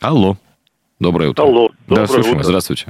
Алло. 0.00 0.38
Доброе 1.04 1.28
утро. 1.28 1.42
Алло. 1.42 1.68
Да, 1.86 2.06
слушаем. 2.06 2.36
Утро. 2.36 2.44
Здравствуйте. 2.44 2.86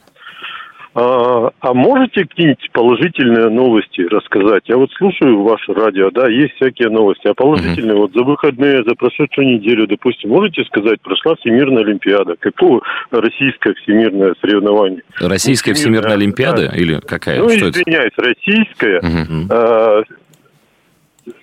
А, 0.94 1.50
а 1.58 1.74
можете 1.74 2.20
какие-нибудь 2.22 2.70
положительные 2.72 3.48
новости 3.48 4.02
рассказать? 4.02 4.62
Я 4.66 4.76
вот 4.76 4.92
слушаю 4.92 5.42
ваше 5.42 5.72
радио, 5.72 6.12
да, 6.12 6.28
есть 6.28 6.54
всякие 6.54 6.90
новости. 6.90 7.26
А 7.26 7.34
положительные, 7.34 7.94
угу. 7.94 8.02
вот 8.02 8.12
за 8.12 8.22
выходные, 8.22 8.84
за 8.84 8.94
прошедшую 8.94 9.48
неделю, 9.48 9.88
допустим, 9.88 10.30
можете 10.30 10.62
сказать, 10.66 11.00
прошла 11.00 11.34
Всемирная 11.40 11.82
Олимпиада. 11.82 12.36
Какое 12.38 12.80
российское 13.10 13.74
всемирное 13.74 14.36
соревнование? 14.40 15.02
Российская 15.18 15.72
ну, 15.72 15.74
Всемирная, 15.74 16.14
Олимпиада 16.14 16.68
да. 16.68 16.76
или 16.76 17.00
какая? 17.00 17.40
Ну, 17.40 17.50
Что 17.50 17.70
извиняюсь, 17.70 18.12
это? 18.16 18.28
российская. 18.28 18.98
Угу. 19.00 19.48
А, 19.50 20.02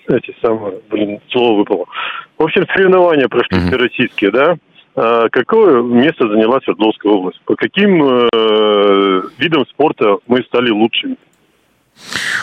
эти 0.08 0.34
самые, 0.40 0.80
блин, 0.90 1.20
слово 1.30 1.58
выпало. 1.58 1.84
В 2.38 2.44
общем, 2.44 2.64
соревнования 2.74 3.28
прошли 3.28 3.58
угу. 3.58 3.76
российские, 3.76 4.30
да? 4.30 4.56
А, 4.94 5.28
какое 5.30 5.82
место 5.82 6.28
заняла 6.28 6.60
Свердловская 6.60 7.12
область? 7.12 7.40
По 7.44 7.56
каким 7.56 8.02
э, 8.02 9.22
видам 9.38 9.66
спорта 9.66 10.18
мы 10.26 10.42
стали 10.44 10.70
лучшими? 10.70 11.16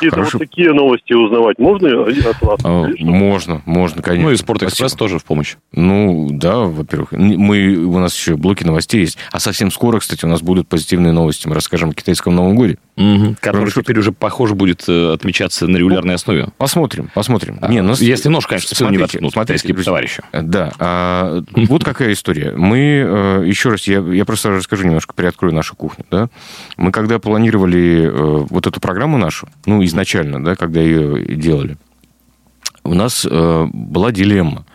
Это 0.01 0.21
вот 0.21 0.31
такие 0.31 0.73
новости 0.73 1.13
узнавать 1.13 1.59
можно 1.59 2.03
от 2.03 2.41
вас? 2.41 2.59
А, 2.63 2.87
можно, 2.99 3.61
можно, 3.65 4.01
конечно. 4.01 4.27
Ну 4.27 4.33
и 4.33 4.37
Спортэкспресс 4.37 4.93
тоже 4.93 5.19
в 5.19 5.25
помощь. 5.25 5.55
Ну, 5.73 6.29
да, 6.31 6.59
во-первых. 6.59 7.11
Мы, 7.11 7.75
у 7.75 7.99
нас 7.99 8.15
еще 8.15 8.35
блоки 8.35 8.63
новостей 8.63 9.01
есть. 9.01 9.17
А 9.31 9.39
совсем 9.39 9.71
скоро, 9.71 9.99
кстати, 9.99 10.25
у 10.25 10.27
нас 10.27 10.41
будут 10.41 10.67
позитивные 10.67 11.13
новости. 11.13 11.47
Мы 11.47 11.55
расскажем 11.55 11.89
о 11.89 11.93
китайском 11.93 12.35
Новом 12.35 12.55
годе. 12.55 12.77
Угу. 12.99 13.37
Который 13.39 13.71
теперь 13.71 13.97
уже, 13.97 14.11
похоже, 14.11 14.55
будет 14.55 14.83
э, 14.87 15.13
отмечаться 15.13 15.67
на 15.67 15.77
регулярной 15.77 16.09
ну, 16.09 16.15
основе. 16.15 16.47
Посмотрим, 16.57 17.09
посмотрим. 17.13 17.57
А, 17.61 17.69
не, 17.69 17.81
ну, 17.81 17.93
если 17.97 18.27
нож, 18.27 18.45
конечно, 18.45 18.75
смотрите, 18.75 18.97
не 18.97 19.01
воткнут, 19.01 19.33
смотрите, 19.33 19.73
товарищи. 19.73 20.21
Да. 20.33 20.73
А, 20.79 21.43
вот 21.55 21.83
какая 21.83 22.11
история. 22.11 22.53
Мы, 22.55 22.77
э, 22.79 23.43
еще 23.45 23.69
раз, 23.69 23.87
я, 23.87 23.99
я 23.99 24.25
просто 24.25 24.49
расскажу 24.49 24.83
немножко, 24.85 25.13
приоткрою 25.13 25.53
нашу 25.53 25.75
кухню. 25.75 26.05
Да? 26.11 26.29
Мы 26.77 26.91
когда 26.91 27.19
планировали 27.19 28.07
э, 28.07 28.45
вот 28.49 28.67
эту 28.67 28.79
программу 28.79 29.17
нашу, 29.17 29.47
ну, 29.65 29.83
изначально, 29.85 30.43
да, 30.43 30.55
когда 30.55 30.81
ее 30.81 31.35
делали, 31.35 31.77
у 32.83 32.93
нас 32.93 33.25
была 33.25 34.11
дилемма. 34.11 34.65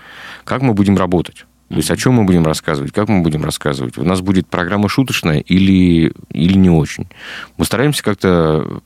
Как 0.44 0.62
мы 0.62 0.74
будем 0.74 0.96
работать? 0.96 1.46
То 1.68 1.76
есть 1.76 1.90
о 1.90 1.96
чем 1.96 2.14
мы 2.14 2.24
будем 2.24 2.44
рассказывать, 2.44 2.92
как 2.92 3.08
мы 3.08 3.22
будем 3.22 3.44
рассказывать. 3.44 3.98
У 3.98 4.04
нас 4.04 4.20
будет 4.20 4.46
программа 4.46 4.88
шуточная 4.88 5.40
или, 5.40 6.12
или 6.30 6.54
не 6.54 6.70
очень. 6.70 7.08
Мы 7.56 7.64
стараемся 7.64 8.04
как-то 8.04 8.82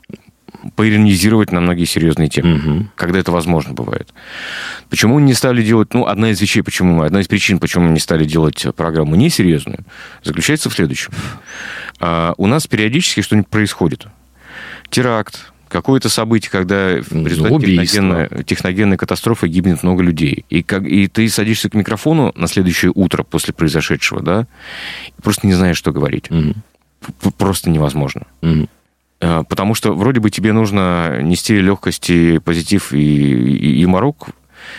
поиронизировать 0.75 1.51
на 1.51 1.59
многие 1.59 1.85
серьезные 1.85 2.29
темы, 2.29 2.55
угу. 2.55 2.87
когда 2.95 3.19
это 3.19 3.31
возможно 3.31 3.73
бывает. 3.73 4.13
Почему 4.89 5.19
не 5.19 5.33
стали 5.33 5.61
делать... 5.61 5.93
Ну, 5.93 6.07
одна 6.07 6.31
из 6.31 6.41
вещей, 6.41 6.63
почему... 6.63 7.01
Одна 7.03 7.21
из 7.21 7.27
причин, 7.27 7.59
почему 7.59 7.85
мы 7.85 7.91
не 7.91 7.99
стали 7.99 8.25
делать 8.25 8.65
программу 8.75 9.15
несерьезную, 9.15 9.85
заключается 10.23 10.69
в 10.69 10.73
следующем. 10.73 11.13
А, 11.99 12.33
у 12.37 12.47
нас 12.47 12.65
периодически 12.65 13.21
что-нибудь 13.21 13.49
происходит. 13.49 14.07
Теракт, 14.89 15.51
какое-то 15.69 16.09
событие, 16.09 16.51
когда 16.51 17.01
в 17.01 17.11
ну, 17.11 17.27
результате 17.27 17.77
техногенной, 17.77 18.43
техногенной 18.43 18.97
катастрофы 18.97 19.47
гибнет 19.47 19.83
много 19.83 20.03
людей. 20.03 20.45
И, 20.49 20.63
как, 20.63 20.83
и 20.83 21.07
ты 21.07 21.29
садишься 21.29 21.69
к 21.69 21.73
микрофону 21.73 22.33
на 22.35 22.47
следующее 22.47 22.91
утро 22.93 23.23
после 23.23 23.53
произошедшего, 23.53 24.21
да, 24.21 24.47
и 25.17 25.21
просто 25.21 25.47
не 25.47 25.53
знаешь, 25.53 25.77
что 25.77 25.91
говорить. 25.91 26.29
Угу. 26.29 27.31
Просто 27.37 27.69
невозможно. 27.69 28.23
Угу. 28.41 28.67
Потому 29.19 29.75
что 29.75 29.93
вроде 29.93 30.19
бы 30.19 30.29
тебе 30.29 30.53
нужно 30.53 31.21
нести 31.21 31.59
легкость 31.59 32.09
и 32.09 32.39
позитив 32.39 32.93
и, 32.93 32.97
и, 32.97 33.81
и 33.81 33.85
морок, 33.85 34.29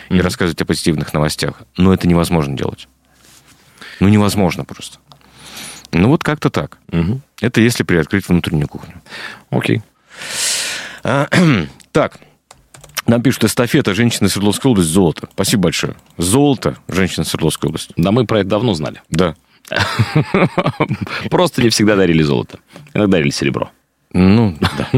и 0.08 0.14
mm 0.14 0.22
рассказывать 0.22 0.60
о 0.60 0.64
позитивных 0.64 1.14
новостях. 1.14 1.62
Но 1.76 1.92
это 1.94 2.08
невозможно 2.08 2.56
делать. 2.56 2.88
Ну, 4.00 4.08
невозможно 4.08 4.64
просто. 4.64 4.98
Ну, 5.92 6.08
вот 6.08 6.24
как-то 6.24 6.50
так. 6.50 6.78
Угу. 6.92 7.20
Это 7.40 7.60
если 7.60 7.82
приоткрыть 7.82 8.28
внутреннюю 8.28 8.68
кухню. 8.68 9.00
Окей. 9.50 9.82
А, 11.02 11.28
так, 11.92 12.20
нам 13.06 13.22
пишут, 13.22 13.44
эстафета 13.44 13.94
женщины 13.94 14.28
Свердловской 14.28 14.70
области 14.70 14.90
золото. 14.90 15.28
Спасибо 15.32 15.64
большое. 15.64 15.94
Золото 16.16 16.76
женщины 16.88 17.24
Свердловской 17.24 17.68
области. 17.68 17.92
Да 17.96 18.12
мы 18.12 18.26
про 18.26 18.40
это 18.40 18.50
давно 18.50 18.74
знали. 18.74 19.02
Да. 19.10 19.34
Просто 21.30 21.62
не 21.62 21.70
всегда 21.70 21.96
дарили 21.96 22.22
золото. 22.22 22.58
Иногда 22.94 23.12
дарили 23.12 23.30
серебро. 23.30 23.70
Ну, 24.12 24.56
да. 24.78 24.88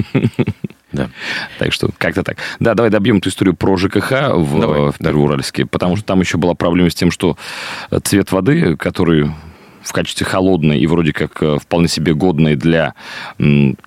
Да. 0.93 1.11
Так 1.59 1.73
что 1.73 1.91
как-то 1.97 2.23
так. 2.23 2.37
Да, 2.61 2.75
давай 2.75 2.91
добьем 2.91 3.19
эту 3.19 3.31
историю 3.31 3.55
про 3.55 3.77
ЖКХ 3.77 4.11
в, 4.35 4.61
давай, 4.61 4.91
в 4.91 4.99
Первоуральске, 4.99 5.65
потому 5.65 5.97
что 5.97 6.05
там 6.05 6.21
еще 6.21 6.37
была 6.37 6.55
проблема 6.55 6.91
с 6.91 6.95
тем, 6.95 7.11
что 7.11 7.39
цвет 8.05 8.31
воды, 8.31 8.77
который 8.77 9.33
в 9.83 9.93
качестве 9.93 10.27
холодной 10.27 10.79
и 10.79 10.87
вроде 10.87 11.13
как 11.13 11.43
э, 11.43 11.59
вполне 11.59 11.89
себе 11.89 12.15
годной 12.15 12.57
для 12.57 12.95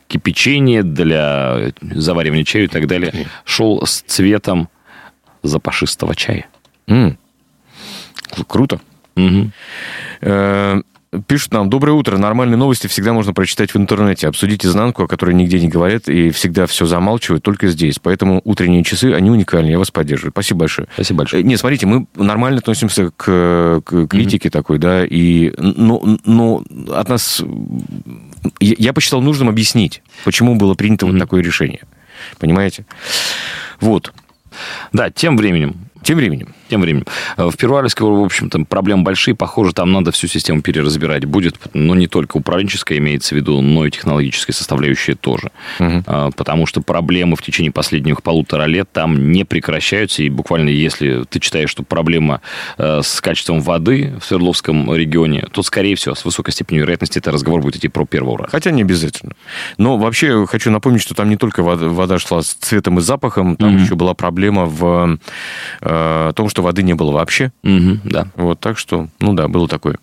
кипячения, 0.07 0.83
для 0.83 1.71
заваривания 1.81 2.43
чая 2.43 2.63
и 2.63 2.67
так 2.67 2.87
далее, 2.87 3.27
шел 3.43 3.85
с 3.85 4.01
цветом 4.01 4.69
запашистого 5.43 6.15
чая. 6.15 6.47
Круто. 8.47 8.79
Угу. 9.15 9.51
Пишут 11.27 11.53
нам, 11.53 11.69
доброе 11.69 11.93
утро, 11.93 12.17
нормальные 12.17 12.57
новости 12.57 12.87
всегда 12.87 13.13
можно 13.13 13.33
прочитать 13.33 13.73
в 13.73 13.77
интернете. 13.77 14.27
Обсудить 14.27 14.65
изнанку, 14.65 15.03
о 15.03 15.07
которой 15.07 15.33
нигде 15.33 15.59
не 15.59 15.67
говорят, 15.67 16.07
и 16.07 16.29
всегда 16.31 16.65
все 16.65 16.85
замалчивают, 16.85 17.43
только 17.43 17.67
здесь. 17.67 17.99
Поэтому 17.99 18.41
утренние 18.43 18.83
часы, 18.83 19.13
они 19.13 19.29
уникальны, 19.29 19.69
я 19.69 19.79
вас 19.79 19.91
поддерживаю. 19.91 20.31
Спасибо 20.31 20.61
большое. 20.61 20.87
Спасибо 20.93 21.19
большое. 21.19 21.43
Э, 21.43 21.45
не, 21.45 21.57
смотрите, 21.57 21.85
мы 21.85 22.07
нормально 22.15 22.59
относимся 22.59 23.11
к, 23.11 23.81
к 23.83 24.07
критике 24.07 24.49
mm-hmm. 24.49 24.51
такой, 24.51 24.77
да, 24.77 25.05
и, 25.05 25.53
но, 25.57 26.17
но 26.25 26.63
от 26.91 27.09
нас... 27.09 27.43
Я 28.59 28.93
посчитал 28.93 29.21
нужным 29.21 29.49
объяснить, 29.49 30.01
почему 30.23 30.55
было 30.55 30.75
принято 30.75 31.05
mm-hmm. 31.05 31.11
вот 31.11 31.19
такое 31.19 31.41
решение. 31.41 31.81
Понимаете? 32.39 32.85
Вот. 33.79 34.13
Да, 34.93 35.09
тем 35.09 35.35
временем 35.37 35.75
тем 36.05 36.17
временем. 36.17 36.53
Тем 36.75 36.81
временем. 36.81 37.05
Э, 37.37 37.49
в 37.49 37.55
Первоальске, 37.55 38.03
в 38.03 38.21
общем, 38.21 38.49
там 38.49 38.65
проблемы 38.65 39.03
большие. 39.03 39.33
Похоже, 39.33 39.71
там 39.71 39.93
надо 39.93 40.11
всю 40.11 40.27
систему 40.27 40.61
переразбирать 40.61 41.23
будет. 41.23 41.55
Но 41.73 41.95
не 41.95 42.07
только 42.07 42.35
управленческая 42.35 42.97
имеется 42.97 43.33
в 43.33 43.37
виду, 43.37 43.61
но 43.61 43.85
и 43.85 43.91
технологическая 43.91 44.51
составляющая 44.51 45.15
тоже. 45.15 45.51
Угу. 45.79 46.31
Потому 46.35 46.65
что 46.65 46.81
проблемы 46.81 47.37
в 47.37 47.41
течение 47.41 47.71
последних 47.71 48.21
полутора 48.23 48.65
лет 48.65 48.89
там 48.91 49.31
не 49.31 49.45
прекращаются. 49.45 50.21
И 50.23 50.29
буквально, 50.29 50.67
если 50.67 51.23
ты 51.29 51.39
читаешь, 51.39 51.69
что 51.69 51.83
проблема 51.83 52.41
э, 52.77 52.99
с 53.01 53.21
качеством 53.21 53.61
воды 53.61 54.13
в 54.19 54.25
Свердловском 54.25 54.93
регионе, 54.93 55.47
то, 55.53 55.63
скорее 55.63 55.95
всего, 55.95 56.13
с 56.13 56.25
высокой 56.25 56.51
степенью 56.51 56.83
вероятности, 56.83 57.19
это 57.19 57.31
разговор 57.31 57.61
будет 57.61 57.77
идти 57.77 57.87
про 57.87 58.05
первый 58.05 58.33
уран. 58.33 58.49
Хотя 58.51 58.71
не 58.71 58.81
обязательно. 58.81 59.31
Но 59.77 59.97
вообще 59.97 60.45
хочу 60.45 60.71
напомнить, 60.71 61.01
что 61.01 61.15
там 61.15 61.29
не 61.29 61.37
только 61.37 61.63
вода, 61.63 61.87
вода 61.87 62.19
шла 62.19 62.41
с 62.41 62.53
цветом 62.53 62.99
и 62.99 63.01
запахом, 63.01 63.55
там 63.55 63.75
угу. 63.75 63.81
еще 63.81 63.95
была 63.95 64.13
проблема 64.13 64.65
в 64.65 65.17
о 65.81 66.33
том, 66.33 66.49
что 66.49 66.61
воды 66.65 66.83
не 66.83 66.93
было 66.93 67.11
вообще. 67.11 67.51
Угу, 67.63 67.99
да. 68.03 68.27
Вот, 68.35 68.59
так 68.59 68.77
что, 68.77 69.07
ну 69.19 69.33
да, 69.33 69.47
было 69.47 69.67
такое. 69.67 69.97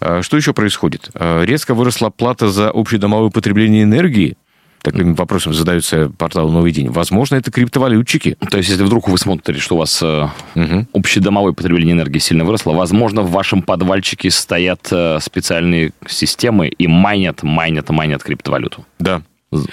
А, 0.00 0.22
что 0.22 0.36
еще 0.36 0.52
происходит? 0.52 1.10
А, 1.14 1.42
резко 1.42 1.74
выросла 1.74 2.10
плата 2.10 2.48
за 2.48 2.70
общедомовое 2.70 3.30
потребление 3.30 3.82
энергии. 3.82 4.36
Таким 4.82 5.14
вопросом 5.14 5.54
задаются 5.54 6.10
портал 6.10 6.50
«Новый 6.50 6.70
день». 6.70 6.90
Возможно, 6.90 7.36
это 7.36 7.50
криптовалютчики. 7.50 8.36
То 8.50 8.58
есть, 8.58 8.68
если 8.68 8.84
вдруг 8.84 9.08
вы 9.08 9.16
смотрите, 9.16 9.58
что 9.58 9.76
у 9.76 9.78
вас 9.78 10.02
угу. 10.02 10.86
общедомовое 10.92 11.54
потребление 11.54 11.94
энергии 11.94 12.18
сильно 12.18 12.44
выросло, 12.44 12.72
возможно, 12.72 13.22
в 13.22 13.30
вашем 13.30 13.62
подвальчике 13.62 14.30
стоят 14.30 14.86
э, 14.90 15.20
специальные 15.22 15.92
системы 16.06 16.68
и 16.68 16.86
майнят, 16.86 17.42
майнят, 17.42 17.88
майнят 17.88 18.22
криптовалюту. 18.22 18.84
Да, 18.98 19.22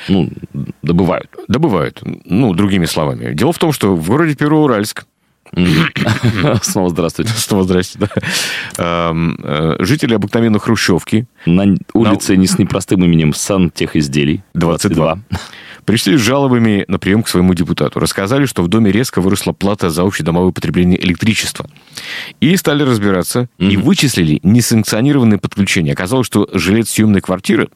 ну, 0.07 0.29
добывают. 0.82 1.29
Добывают. 1.47 2.01
Ну, 2.25 2.53
другими 2.53 2.86
словами. 2.86 3.34
Дело 3.34 3.51
в 3.51 3.57
том, 3.57 3.71
что 3.71 3.95
в 3.95 4.07
городе 4.07 4.36
Первоуральск 4.36 5.05
Снова 6.62 6.89
здравствуйте. 6.89 7.32
Снова 7.34 7.64
здравствуйте, 7.64 8.10
да. 8.16 8.22
Э, 8.78 9.76
жители 9.80 10.14
обыкновенной 10.14 10.60
Хрущевки. 10.60 11.26
На 11.45 11.76
улице 11.93 12.38
не 12.38 12.47
с 12.47 12.58
непростым 12.58 13.04
именем 13.04 13.34
Сантехизделий. 13.34 14.43
22. 14.54 15.20
Пришли 15.86 16.16
с 16.16 16.22
жалобами 16.22 16.86
на 16.88 16.99
прием 16.99 17.24
к 17.24 17.28
своему 17.28 17.54
депутату. 17.54 17.99
Рассказали, 17.99 18.45
что 18.45 18.62
в 18.62 18.68
доме 18.68 18.91
резко 18.91 19.20
выросла 19.20 19.52
плата 19.52 19.89
за 19.89 20.04
общедомовое 20.04 20.52
потребление 20.52 21.04
электричества. 21.04 21.66
И 22.39 22.56
стали 22.56 22.84
разбираться, 22.84 23.49
и 23.58 23.78
вычислили 23.78 24.39
несанкционированное 24.43 25.39
подключение. 25.39 25.93
Оказалось, 25.93 26.28
что 26.28 26.47
жилец 26.54 26.89
съемной 26.91 27.22
квартиры 27.22 27.70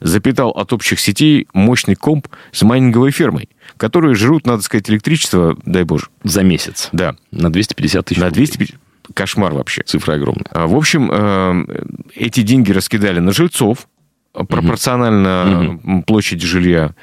запитал 0.00 0.50
от 0.50 0.72
общих 0.72 1.00
сетей 1.00 1.46
мощный 1.52 1.94
комп 1.94 2.28
с 2.52 2.62
майнинговой 2.62 3.10
фермой, 3.10 3.48
которые 3.76 4.14
жрут, 4.14 4.46
надо 4.46 4.62
сказать, 4.62 4.88
электричество, 4.90 5.56
дай 5.64 5.84
боже. 5.84 6.06
За 6.24 6.42
месяц? 6.42 6.88
Да. 6.92 7.16
На 7.30 7.52
250 7.52 8.06
тысяч 8.06 8.20
На 8.20 8.30
250 8.30 8.78
Кошмар 9.14 9.52
вообще. 9.52 9.82
Цифра 9.82 10.14
огромная. 10.14 10.46
А, 10.52 10.66
в 10.66 10.76
общем, 10.76 11.10
э, 11.12 11.88
эти 12.14 12.42
деньги 12.42 12.70
раскидали 12.70 13.18
на 13.18 13.32
жильцов, 13.32 13.88
пропорционально 14.32 15.78
угу. 15.84 16.02
площади 16.02 16.46
жилья. 16.46 16.94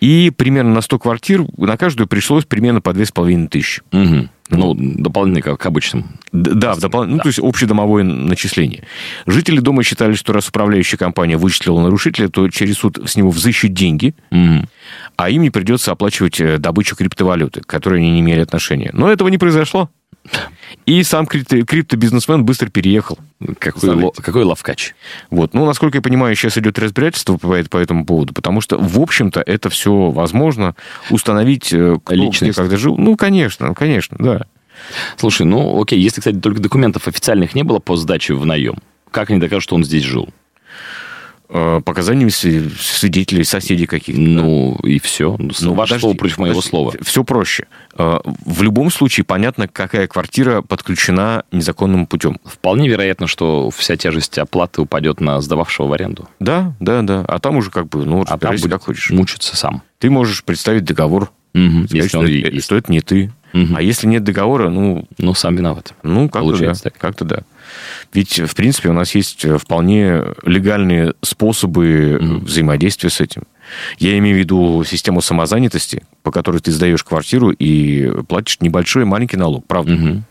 И 0.00 0.32
примерно 0.34 0.74
на 0.74 0.80
100 0.80 0.98
квартир 0.98 1.44
на 1.56 1.76
каждую 1.76 2.06
пришлось 2.06 2.44
примерно 2.44 2.80
по 2.80 2.92
2500 2.92 3.50
тысячи. 3.50 3.82
Угу. 3.92 4.28
Ну, 4.50 4.74
дополнительно, 4.74 5.42
как 5.42 5.60
к 5.60 5.66
обычным. 5.66 6.18
Да, 6.32 6.74
в 6.74 6.80
допол... 6.80 7.02
да. 7.02 7.06
ну, 7.06 7.18
то 7.18 7.28
есть 7.28 7.38
общедомовое 7.38 8.02
начисление. 8.02 8.84
Жители 9.26 9.60
дома 9.60 9.82
считали, 9.82 10.14
что 10.14 10.32
раз 10.32 10.48
управляющая 10.48 10.98
компания 10.98 11.36
вычислила 11.36 11.80
нарушителя, 11.80 12.28
то 12.28 12.48
через 12.48 12.78
суд 12.78 12.98
с 13.06 13.16
него 13.16 13.30
взыщут 13.30 13.72
деньги, 13.72 14.14
mm. 14.30 14.66
а 15.16 15.30
им 15.30 15.42
не 15.42 15.50
придется 15.50 15.92
оплачивать 15.92 16.40
э, 16.40 16.58
добычу 16.58 16.96
криптовалюты, 16.96 17.60
к 17.60 17.66
которой 17.66 18.00
они 18.00 18.10
не 18.10 18.20
имели 18.20 18.40
отношения. 18.40 18.90
Но 18.92 19.10
этого 19.10 19.28
не 19.28 19.38
произошло. 19.38 19.90
И 20.86 21.02
сам 21.02 21.26
крипто- 21.26 21.62
криптобизнесмен 21.64 22.44
быстро 22.44 22.68
переехал. 22.68 23.18
Какой, 23.58 23.90
ло, 23.90 24.10
какой 24.10 24.44
лавкач. 24.44 24.94
Вот. 25.30 25.54
Ну, 25.54 25.64
насколько 25.66 25.98
я 25.98 26.02
понимаю, 26.02 26.34
сейчас 26.34 26.58
идет 26.58 26.78
разбирательство 26.78 27.36
по, 27.36 27.62
по 27.64 27.76
этому 27.76 28.04
поводу, 28.04 28.34
потому 28.34 28.60
что, 28.60 28.78
в 28.78 28.98
общем-то, 28.98 29.40
это 29.40 29.70
все 29.70 30.10
возможно 30.10 30.74
установить, 31.10 31.72
э, 31.72 31.98
кто 32.02 32.14
Личность. 32.14 32.52
где 32.52 32.62
когда 32.62 32.76
жил. 32.76 32.96
Ну, 32.96 33.16
конечно, 33.16 33.74
конечно, 33.74 34.16
да. 34.18 34.46
Слушай, 35.16 35.46
ну, 35.46 35.80
окей, 35.80 36.00
если, 36.00 36.20
кстати, 36.20 36.36
только 36.36 36.60
документов 36.60 37.08
официальных 37.08 37.54
не 37.54 37.64
было 37.64 37.78
по 37.78 37.96
сдаче 37.96 38.34
в 38.34 38.46
наем, 38.46 38.76
как 39.10 39.30
они 39.30 39.40
докажут, 39.40 39.64
что 39.64 39.74
он 39.74 39.84
здесь 39.84 40.04
жил? 40.04 40.28
Э, 41.48 41.80
показаниями 41.84 42.30
свидетелей, 42.30 43.44
соседей 43.44 43.86
каких-то. 43.86 44.20
Ну, 44.20 44.78
да? 44.82 44.88
и 44.88 44.98
все. 44.98 45.36
Ну, 45.38 45.50
ну 45.60 45.74
ваше 45.74 45.90
подожди, 45.90 46.00
слово 46.00 46.16
против 46.16 46.38
моего 46.38 46.54
подожди, 46.54 46.70
слова. 46.70 46.92
Все 47.02 47.24
проще. 47.24 47.66
Э, 47.96 48.18
в 48.44 48.62
любом 48.62 48.90
случае 48.90 49.24
понятно, 49.24 49.68
какая 49.68 50.06
квартира 50.06 50.62
подключена 50.62 51.44
незаконным 51.52 52.06
путем. 52.06 52.38
Вполне 52.44 52.88
вероятно, 52.88 53.26
что 53.26 53.70
вся 53.70 53.96
тяжесть 53.96 54.38
оплаты 54.38 54.82
упадет 54.82 55.20
на 55.20 55.40
сдававшего 55.40 55.86
в 55.86 55.92
аренду. 55.92 56.28
Да, 56.40 56.74
да, 56.80 57.02
да. 57.02 57.24
А 57.26 57.38
там 57.38 57.56
уже 57.56 57.70
как 57.70 57.88
бы, 57.88 58.04
ну, 58.04 58.24
а 58.26 58.38
там 58.38 58.56
как 58.56 58.82
хочешь. 58.82 59.10
мучиться 59.10 59.56
сам. 59.56 59.82
Ты 59.98 60.10
можешь 60.10 60.44
представить 60.44 60.84
договор, 60.84 61.30
угу, 61.54 61.86
если 61.90 62.08
что, 62.08 62.18
он 62.20 62.60
что 62.60 62.76
это 62.76 62.92
не 62.92 63.00
ты. 63.00 63.32
Угу. 63.54 63.74
А 63.76 63.82
если 63.82 64.06
нет 64.06 64.24
договора, 64.24 64.68
ну... 64.68 65.06
Ну, 65.18 65.34
сам 65.34 65.56
виноват. 65.56 65.94
Ну, 66.02 66.28
как-то 66.28 66.56
да. 66.58 66.74
Так. 66.74 66.98
Как-то 66.98 67.24
да. 67.24 67.38
Ведь, 68.12 68.38
в 68.38 68.54
принципе, 68.54 68.88
у 68.90 68.92
нас 68.92 69.14
есть 69.14 69.46
вполне 69.58 70.22
легальные 70.44 71.14
способы 71.22 72.18
угу. 72.20 72.44
взаимодействия 72.44 73.10
с 73.10 73.20
этим. 73.20 73.42
Я 73.98 74.16
имею 74.18 74.36
в 74.36 74.38
виду 74.38 74.84
систему 74.84 75.20
самозанятости, 75.20 76.02
по 76.22 76.30
которой 76.30 76.58
ты 76.58 76.72
сдаешь 76.72 77.04
квартиру 77.04 77.50
и 77.50 78.10
платишь 78.26 78.60
небольшой 78.60 79.04
маленький 79.04 79.36
налог, 79.36 79.66
правда? 79.66 79.94
Угу. 79.94 80.22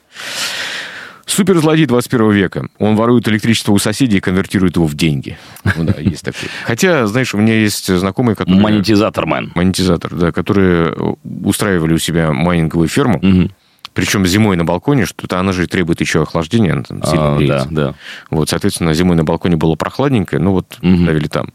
Суперзлодей 1.27 1.85
21 1.85 2.31
века. 2.31 2.67
Он 2.79 2.95
ворует 2.95 3.27
электричество 3.27 3.73
у 3.73 3.77
соседей 3.77 4.17
и 4.17 4.19
конвертирует 4.21 4.77
его 4.77 4.87
в 4.87 4.95
деньги. 4.95 5.37
Ну 5.75 5.83
да, 5.83 5.95
есть 5.99 6.23
такой. 6.23 6.49
Хотя, 6.63 7.05
знаешь, 7.05 7.35
у 7.35 7.37
меня 7.37 7.53
есть 7.53 7.93
знакомые, 7.93 8.35
которые... 8.35 8.61
Монетизатор, 8.61 9.25
мэн. 9.25 9.51
Монетизатор, 9.53 10.15
да, 10.15 10.31
которые 10.31 10.95
устраивали 11.43 11.93
у 11.93 11.97
себя 11.97 12.31
майнинговую 12.31 12.87
ферму. 12.87 13.19
Угу. 13.19 13.51
Причем 13.93 14.25
зимой 14.25 14.55
на 14.55 14.63
балконе, 14.63 15.05
что-то 15.05 15.39
она 15.39 15.51
же 15.51 15.67
требует 15.67 15.99
еще 15.99 16.21
охлаждения, 16.21 16.73
она 16.73 16.83
там 16.83 17.03
сильно 17.03 17.33
а, 17.33 17.37
греется. 17.37 17.67
Да, 17.71 17.87
да. 17.87 17.95
Вот, 18.29 18.47
соответственно, 18.49 18.93
зимой 18.93 19.17
на 19.17 19.25
балконе 19.25 19.57
было 19.57 19.75
прохладненько, 19.75 20.39
ну 20.39 20.51
вот 20.51 20.77
угу. 20.81 20.95
ставили 21.03 21.27
там. 21.27 21.51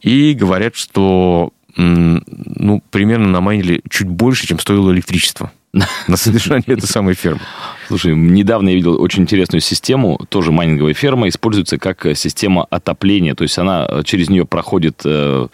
И 0.00 0.32
говорят, 0.32 0.74
что 0.74 1.52
ну, 1.76 2.82
примерно 2.90 3.28
намайнили 3.28 3.82
чуть 3.88 4.08
больше, 4.08 4.46
чем 4.46 4.58
стоило 4.58 4.92
электричество 4.92 5.50
на 6.08 6.16
содержание 6.16 6.76
этой 6.76 6.86
самой 6.86 7.14
фермы. 7.14 7.40
Слушай, 7.88 8.14
недавно 8.14 8.68
я 8.70 8.74
видел 8.74 9.00
очень 9.00 9.22
интересную 9.22 9.60
систему, 9.60 10.18
тоже 10.28 10.52
майнинговая 10.52 10.94
ферма, 10.94 11.28
используется 11.28 11.78
как 11.78 12.06
э, 12.06 12.14
система 12.14 12.64
отопления, 12.70 13.34
то 13.34 13.42
есть 13.42 13.58
она 13.58 13.86
э, 13.88 14.02
через 14.04 14.28
нее 14.28 14.44
проходит 14.44 15.02
э, 15.04 15.48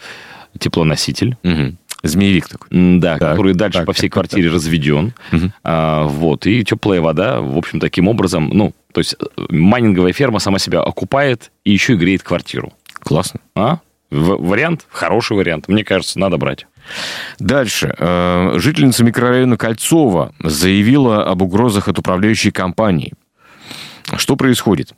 теплоноситель. 0.57 1.37
Угу. 1.43 1.75
Змеевик 2.03 2.47
такой. 2.47 2.67
Да, 2.71 3.17
так, 3.17 3.31
который 3.31 3.53
дальше 3.53 3.79
так, 3.79 3.87
по 3.87 3.93
всей 3.93 4.07
так, 4.07 4.13
квартире 4.13 4.45
так. 4.45 4.55
разведен. 4.55 5.13
Угу. 5.31 5.51
А, 5.63 6.05
вот, 6.05 6.45
и 6.45 6.63
теплая 6.63 7.01
вода, 7.01 7.41
в 7.41 7.57
общем, 7.57 7.79
таким 7.79 8.07
образом, 8.07 8.49
ну, 8.49 8.73
то 8.93 8.99
есть 8.99 9.15
майнинговая 9.49 10.13
ферма 10.13 10.39
сама 10.39 10.59
себя 10.59 10.81
окупает 10.81 11.51
и 11.65 11.71
еще 11.71 11.93
и 11.93 11.97
греет 11.97 12.23
квартиру. 12.23 12.73
Классно. 13.01 13.39
А? 13.55 13.79
Вариант, 14.11 14.85
хороший 14.89 15.37
вариант. 15.37 15.67
Мне 15.67 15.83
кажется, 15.83 16.19
надо 16.19 16.37
брать. 16.37 16.65
Дальше. 17.37 17.93
Э, 17.97 18.53
жительница 18.57 19.03
микрорайона 19.03 19.55
Кольцова 19.57 20.33
заявила 20.43 21.23
об 21.23 21.41
угрозах 21.43 21.87
от 21.87 21.99
управляющей 21.99 22.51
компании. 22.51 23.13
Что 24.17 24.35
происходит? 24.35 24.95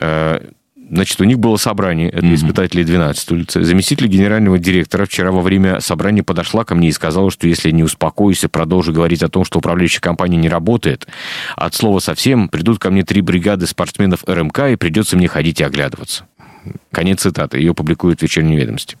Э, 0.00 0.40
значит, 0.76 1.20
у 1.20 1.24
них 1.24 1.40
было 1.40 1.56
собрание, 1.56 2.08
это 2.10 2.24
mm-hmm. 2.24 2.34
испытатели 2.34 2.84
12 2.84 3.32
улицы. 3.32 3.64
Заместитель 3.64 4.06
генерального 4.06 4.60
директора 4.60 5.06
вчера 5.06 5.32
во 5.32 5.40
время 5.40 5.80
собрания 5.80 6.22
подошла 6.22 6.64
ко 6.64 6.76
мне 6.76 6.88
и 6.88 6.92
сказала, 6.92 7.32
что 7.32 7.48
если 7.48 7.72
не 7.72 7.82
успокоюсь 7.82 8.44
и 8.44 8.48
продолжу 8.48 8.92
говорить 8.92 9.24
о 9.24 9.28
том, 9.28 9.44
что 9.44 9.58
управляющая 9.58 10.00
компания 10.00 10.36
не 10.36 10.48
работает, 10.48 11.08
от 11.56 11.74
слова 11.74 11.98
совсем 11.98 12.48
придут 12.48 12.78
ко 12.78 12.90
мне 12.90 13.02
три 13.02 13.22
бригады 13.22 13.66
спортсменов 13.66 14.22
РМК, 14.24 14.60
и 14.70 14.76
придется 14.76 15.16
мне 15.16 15.26
ходить 15.26 15.60
и 15.60 15.64
оглядываться. 15.64 16.26
Конец 16.90 17.20
цитаты. 17.20 17.58
Ее 17.58 17.74
публикуют 17.74 18.20
в 18.20 18.22
«Вечерней 18.22 18.56
ведомости». 18.56 18.96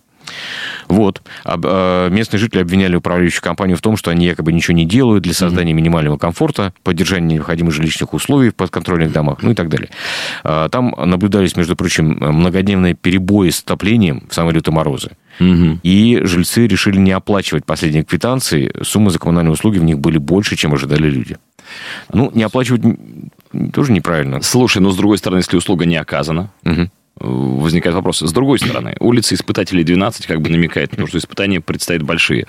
Вот. 0.88 1.22
Э, 1.44 2.08
местные 2.10 2.40
жители 2.40 2.60
обвиняли 2.60 2.96
управляющую 2.96 3.42
компанию 3.42 3.76
в 3.76 3.80
том, 3.80 3.96
что 3.96 4.10
они 4.10 4.26
якобы 4.26 4.52
ничего 4.52 4.76
не 4.76 4.84
делают 4.84 5.24
для 5.24 5.34
создания 5.34 5.72
минимального 5.72 6.18
комфорта, 6.18 6.72
поддержания 6.82 7.36
необходимых 7.36 7.74
жилищных 7.74 8.12
условий 8.14 8.50
в 8.50 8.54
подконтрольных 8.54 9.12
домах, 9.12 9.38
ну 9.42 9.52
и 9.52 9.54
так 9.54 9.68
далее. 9.68 9.90
Э, 10.44 10.68
там 10.70 10.94
наблюдались, 10.98 11.56
между 11.56 11.76
прочим, 11.76 12.16
многодневные 12.20 12.94
перебои 12.94 13.50
с 13.50 13.60
отоплением 13.60 14.24
в 14.28 14.34
самые 14.34 14.54
лютые 14.54 14.74
морозы. 14.74 15.12
Угу. 15.40 15.80
И 15.82 16.20
жильцы 16.24 16.66
решили 16.66 16.98
не 16.98 17.12
оплачивать 17.12 17.64
последние 17.64 18.04
квитанции. 18.04 18.72
Суммы 18.82 19.10
за 19.10 19.18
коммунальные 19.18 19.52
услуги 19.52 19.78
в 19.78 19.84
них 19.84 19.98
были 19.98 20.18
больше, 20.18 20.56
чем 20.56 20.74
ожидали 20.74 21.08
люди. 21.08 21.38
Ну, 22.12 22.30
не 22.34 22.42
оплачивать 22.42 22.82
тоже 23.72 23.92
неправильно. 23.92 24.42
Слушай, 24.42 24.82
но 24.82 24.90
с 24.90 24.96
другой 24.96 25.18
стороны, 25.18 25.38
если 25.38 25.56
услуга 25.56 25.86
не 25.86 25.96
оказана, 25.96 26.50
угу 26.64 26.90
возникает 27.16 27.94
вопрос. 27.94 28.20
С 28.20 28.32
другой 28.32 28.58
стороны, 28.58 28.96
улица 29.00 29.34
испытателей 29.34 29.84
12 29.84 30.26
как 30.26 30.40
бы 30.40 30.50
намекает 30.50 30.92
на 30.92 30.98
то, 30.98 31.06
что 31.06 31.18
испытания 31.18 31.60
предстоят 31.60 32.02
большие 32.02 32.46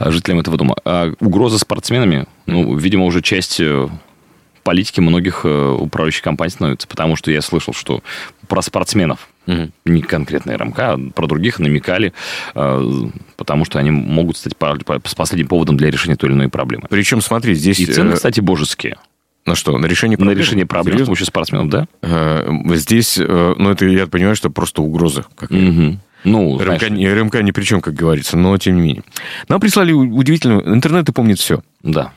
жителям 0.00 0.40
этого 0.40 0.56
дома. 0.56 0.76
А 0.84 1.12
угроза 1.20 1.58
спортсменами, 1.58 2.26
ну, 2.46 2.76
видимо, 2.76 3.04
уже 3.06 3.22
часть 3.22 3.60
э, 3.60 3.88
политики 4.62 5.00
многих 5.00 5.42
э, 5.44 5.76
управляющих 5.78 6.22
компаний 6.22 6.50
становится, 6.50 6.88
потому 6.88 7.16
что 7.16 7.30
я 7.30 7.42
слышал, 7.42 7.74
что 7.74 8.02
про 8.48 8.62
спортсменов, 8.62 9.28
угу. 9.46 9.70
не 9.84 10.02
конкретно 10.02 10.56
РМК, 10.56 10.78
а 10.78 10.98
про 11.14 11.26
других 11.26 11.58
намекали, 11.58 12.12
э, 12.54 12.90
потому 13.36 13.64
что 13.64 13.78
они 13.78 13.90
могут 13.90 14.36
стать 14.36 14.56
последним 14.56 15.48
поводом 15.48 15.76
для 15.76 15.90
решения 15.90 16.16
той 16.16 16.30
или 16.30 16.36
иной 16.36 16.48
проблемы. 16.48 16.86
Причем, 16.88 17.20
смотри, 17.20 17.54
здесь... 17.54 17.78
И 17.78 17.86
цены, 17.86 18.14
кстати, 18.14 18.40
божеские. 18.40 18.96
На 19.46 19.54
что? 19.54 19.76
На 19.76 19.86
решение 19.86 20.16
проблем? 20.16 20.36
На 20.36 20.40
решение 20.40 20.66
проблем 20.66 20.94
Серьезно? 20.94 21.04
с 21.04 21.08
помощью 21.08 21.26
спортсменов, 21.26 21.68
да? 21.68 21.86
Э, 22.02 22.50
здесь, 22.74 23.18
э, 23.18 23.54
ну, 23.58 23.70
это 23.70 23.84
я 23.86 24.06
понимаю, 24.06 24.36
что 24.36 24.48
просто 24.50 24.80
угроза. 24.80 25.26
Угу. 25.42 25.98
Ну, 26.24 26.58
РМК, 26.58 26.78
знаешь... 26.86 27.18
РМК 27.18 27.42
ни 27.42 27.50
при 27.50 27.64
чем, 27.64 27.82
как 27.82 27.92
говорится, 27.92 28.38
но 28.38 28.56
тем 28.56 28.76
не 28.76 28.80
менее. 28.80 29.02
Нам 29.48 29.60
прислали 29.60 29.92
удивительную... 29.92 30.74
Интернет 30.74 31.08
и 31.10 31.12
помнит 31.12 31.38
все. 31.38 31.62
Да. 31.82 32.12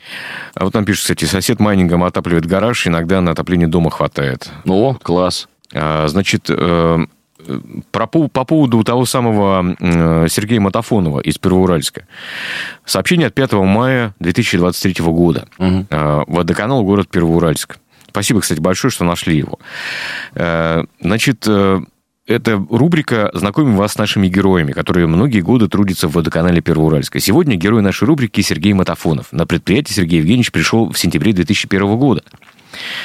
А 0.56 0.64
вот 0.64 0.74
нам 0.74 0.86
пишет, 0.86 1.02
кстати, 1.02 1.26
сосед 1.26 1.60
майнингом 1.60 2.04
отапливает 2.06 2.46
гараж, 2.46 2.88
иногда 2.88 3.20
на 3.20 3.32
отопление 3.32 3.68
дома 3.68 3.92
хватает. 3.92 4.50
О, 4.66 4.94
класс. 4.94 5.50
А, 5.74 6.08
значит, 6.08 6.46
э, 6.48 7.06
про, 7.92 8.08
по 8.08 8.46
поводу 8.46 8.84
того 8.84 9.06
самого 9.06 9.76
Сергея 10.30 10.60
Матафонова 10.60 11.20
из 11.20 11.38
Первоуральска. 11.38 12.08
Сообщение 12.86 13.28
от 13.28 13.34
5 13.34 13.54
мая 13.54 14.14
2023 14.20 15.06
года. 15.06 15.48
Угу. 15.58 15.88
Водоканал 16.28 16.84
город 16.84 17.10
Первоуральск. 17.10 17.80
Спасибо, 18.18 18.42
кстати, 18.42 18.60
большое, 18.60 18.92
что 18.92 19.06
нашли 19.06 19.38
его. 19.38 19.60
Э, 20.34 20.86
значит, 21.00 21.46
э, 21.48 21.82
это 22.26 22.66
рубрика 22.70 23.30
«Знакомим 23.34 23.78
вас 23.78 23.94
с 23.94 23.98
нашими 23.98 24.28
героями», 24.28 24.72
которые 24.72 25.06
многие 25.06 25.42
годы 25.42 25.68
трудятся 25.68 26.08
в 26.08 26.14
водоканале 26.14 26.62
Первоуральска. 26.62 27.20
Сегодня 27.20 27.56
герой 27.56 27.84
нашей 27.84 28.06
рубрики 28.06 28.42
Сергей 28.42 28.74
Матафонов. 28.74 29.32
На 29.32 29.46
предприятие 29.46 29.96
Сергей 29.96 30.18
Евгеньевич 30.18 30.52
пришел 30.52 30.92
в 30.92 30.98
сентябре 30.98 31.32
2001 31.32 31.98
года. 31.98 32.24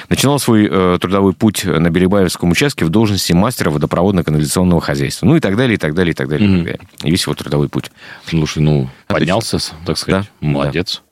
Начинал 0.08 0.38
свой 0.38 0.68
э, 0.70 0.98
трудовой 1.00 1.32
путь 1.32 1.64
на 1.64 1.90
Беребаевском 1.90 2.50
участке 2.50 2.84
в 2.84 2.88
должности 2.88 3.32
мастера 3.32 3.70
водопроводно-канализационного 3.70 4.80
хозяйства. 4.80 5.26
Ну 5.26 5.36
и 5.36 5.40
так 5.40 5.56
далее, 5.56 5.74
и 5.74 5.78
так 5.78 5.94
далее, 5.94 6.12
и 6.12 6.14
так 6.14 6.28
далее. 6.28 6.48
Mm-hmm. 6.48 6.54
И, 6.54 6.56
так 6.56 6.64
далее. 6.64 6.88
и 7.04 7.10
весь 7.10 7.22
его 7.22 7.34
трудовой 7.34 7.68
путь. 7.68 7.90
Слушай, 8.26 8.62
ну, 8.62 8.88
поднялся, 9.06 9.58
так 9.84 9.98
сказать. 9.98 10.24
Да? 10.40 10.46
Молодец. 10.46 11.02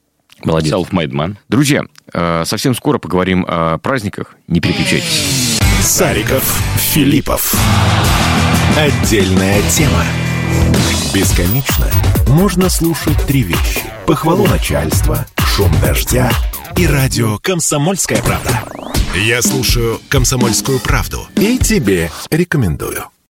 Да. 0.43 0.51
Молодец. 0.51 0.73
Self-made 0.73 1.11
man. 1.11 1.37
Друзья, 1.49 1.85
э, 2.13 2.45
совсем 2.47 2.75
скоро 2.75 2.99
поговорим 2.99 3.45
о 3.47 3.79
праздниках. 3.79 4.37
Не 4.49 4.61
переключайтесь. 4.61 5.61
Сариков, 5.83 6.43
Филиппов. 6.77 7.55
Отдельная 8.77 9.61
тема. 9.71 10.05
Бесконечно 11.15 11.87
можно 12.29 12.69
слушать 12.69 13.17
три 13.27 13.43
вещи. 13.43 13.83
Похвалу 14.07 14.47
начальства, 14.47 15.27
шум 15.39 15.71
дождя– 15.83 16.31
и 16.77 16.87
радио 16.87 17.39
«Комсомольская 17.39 18.23
правда». 18.23 18.65
Я 19.15 19.43
слушаю 19.43 20.01
«Комсомольскую 20.09 20.81
правду» 20.81 21.27
и 21.37 21.59
тебе 21.59 22.11
рекомендую. 22.31 23.05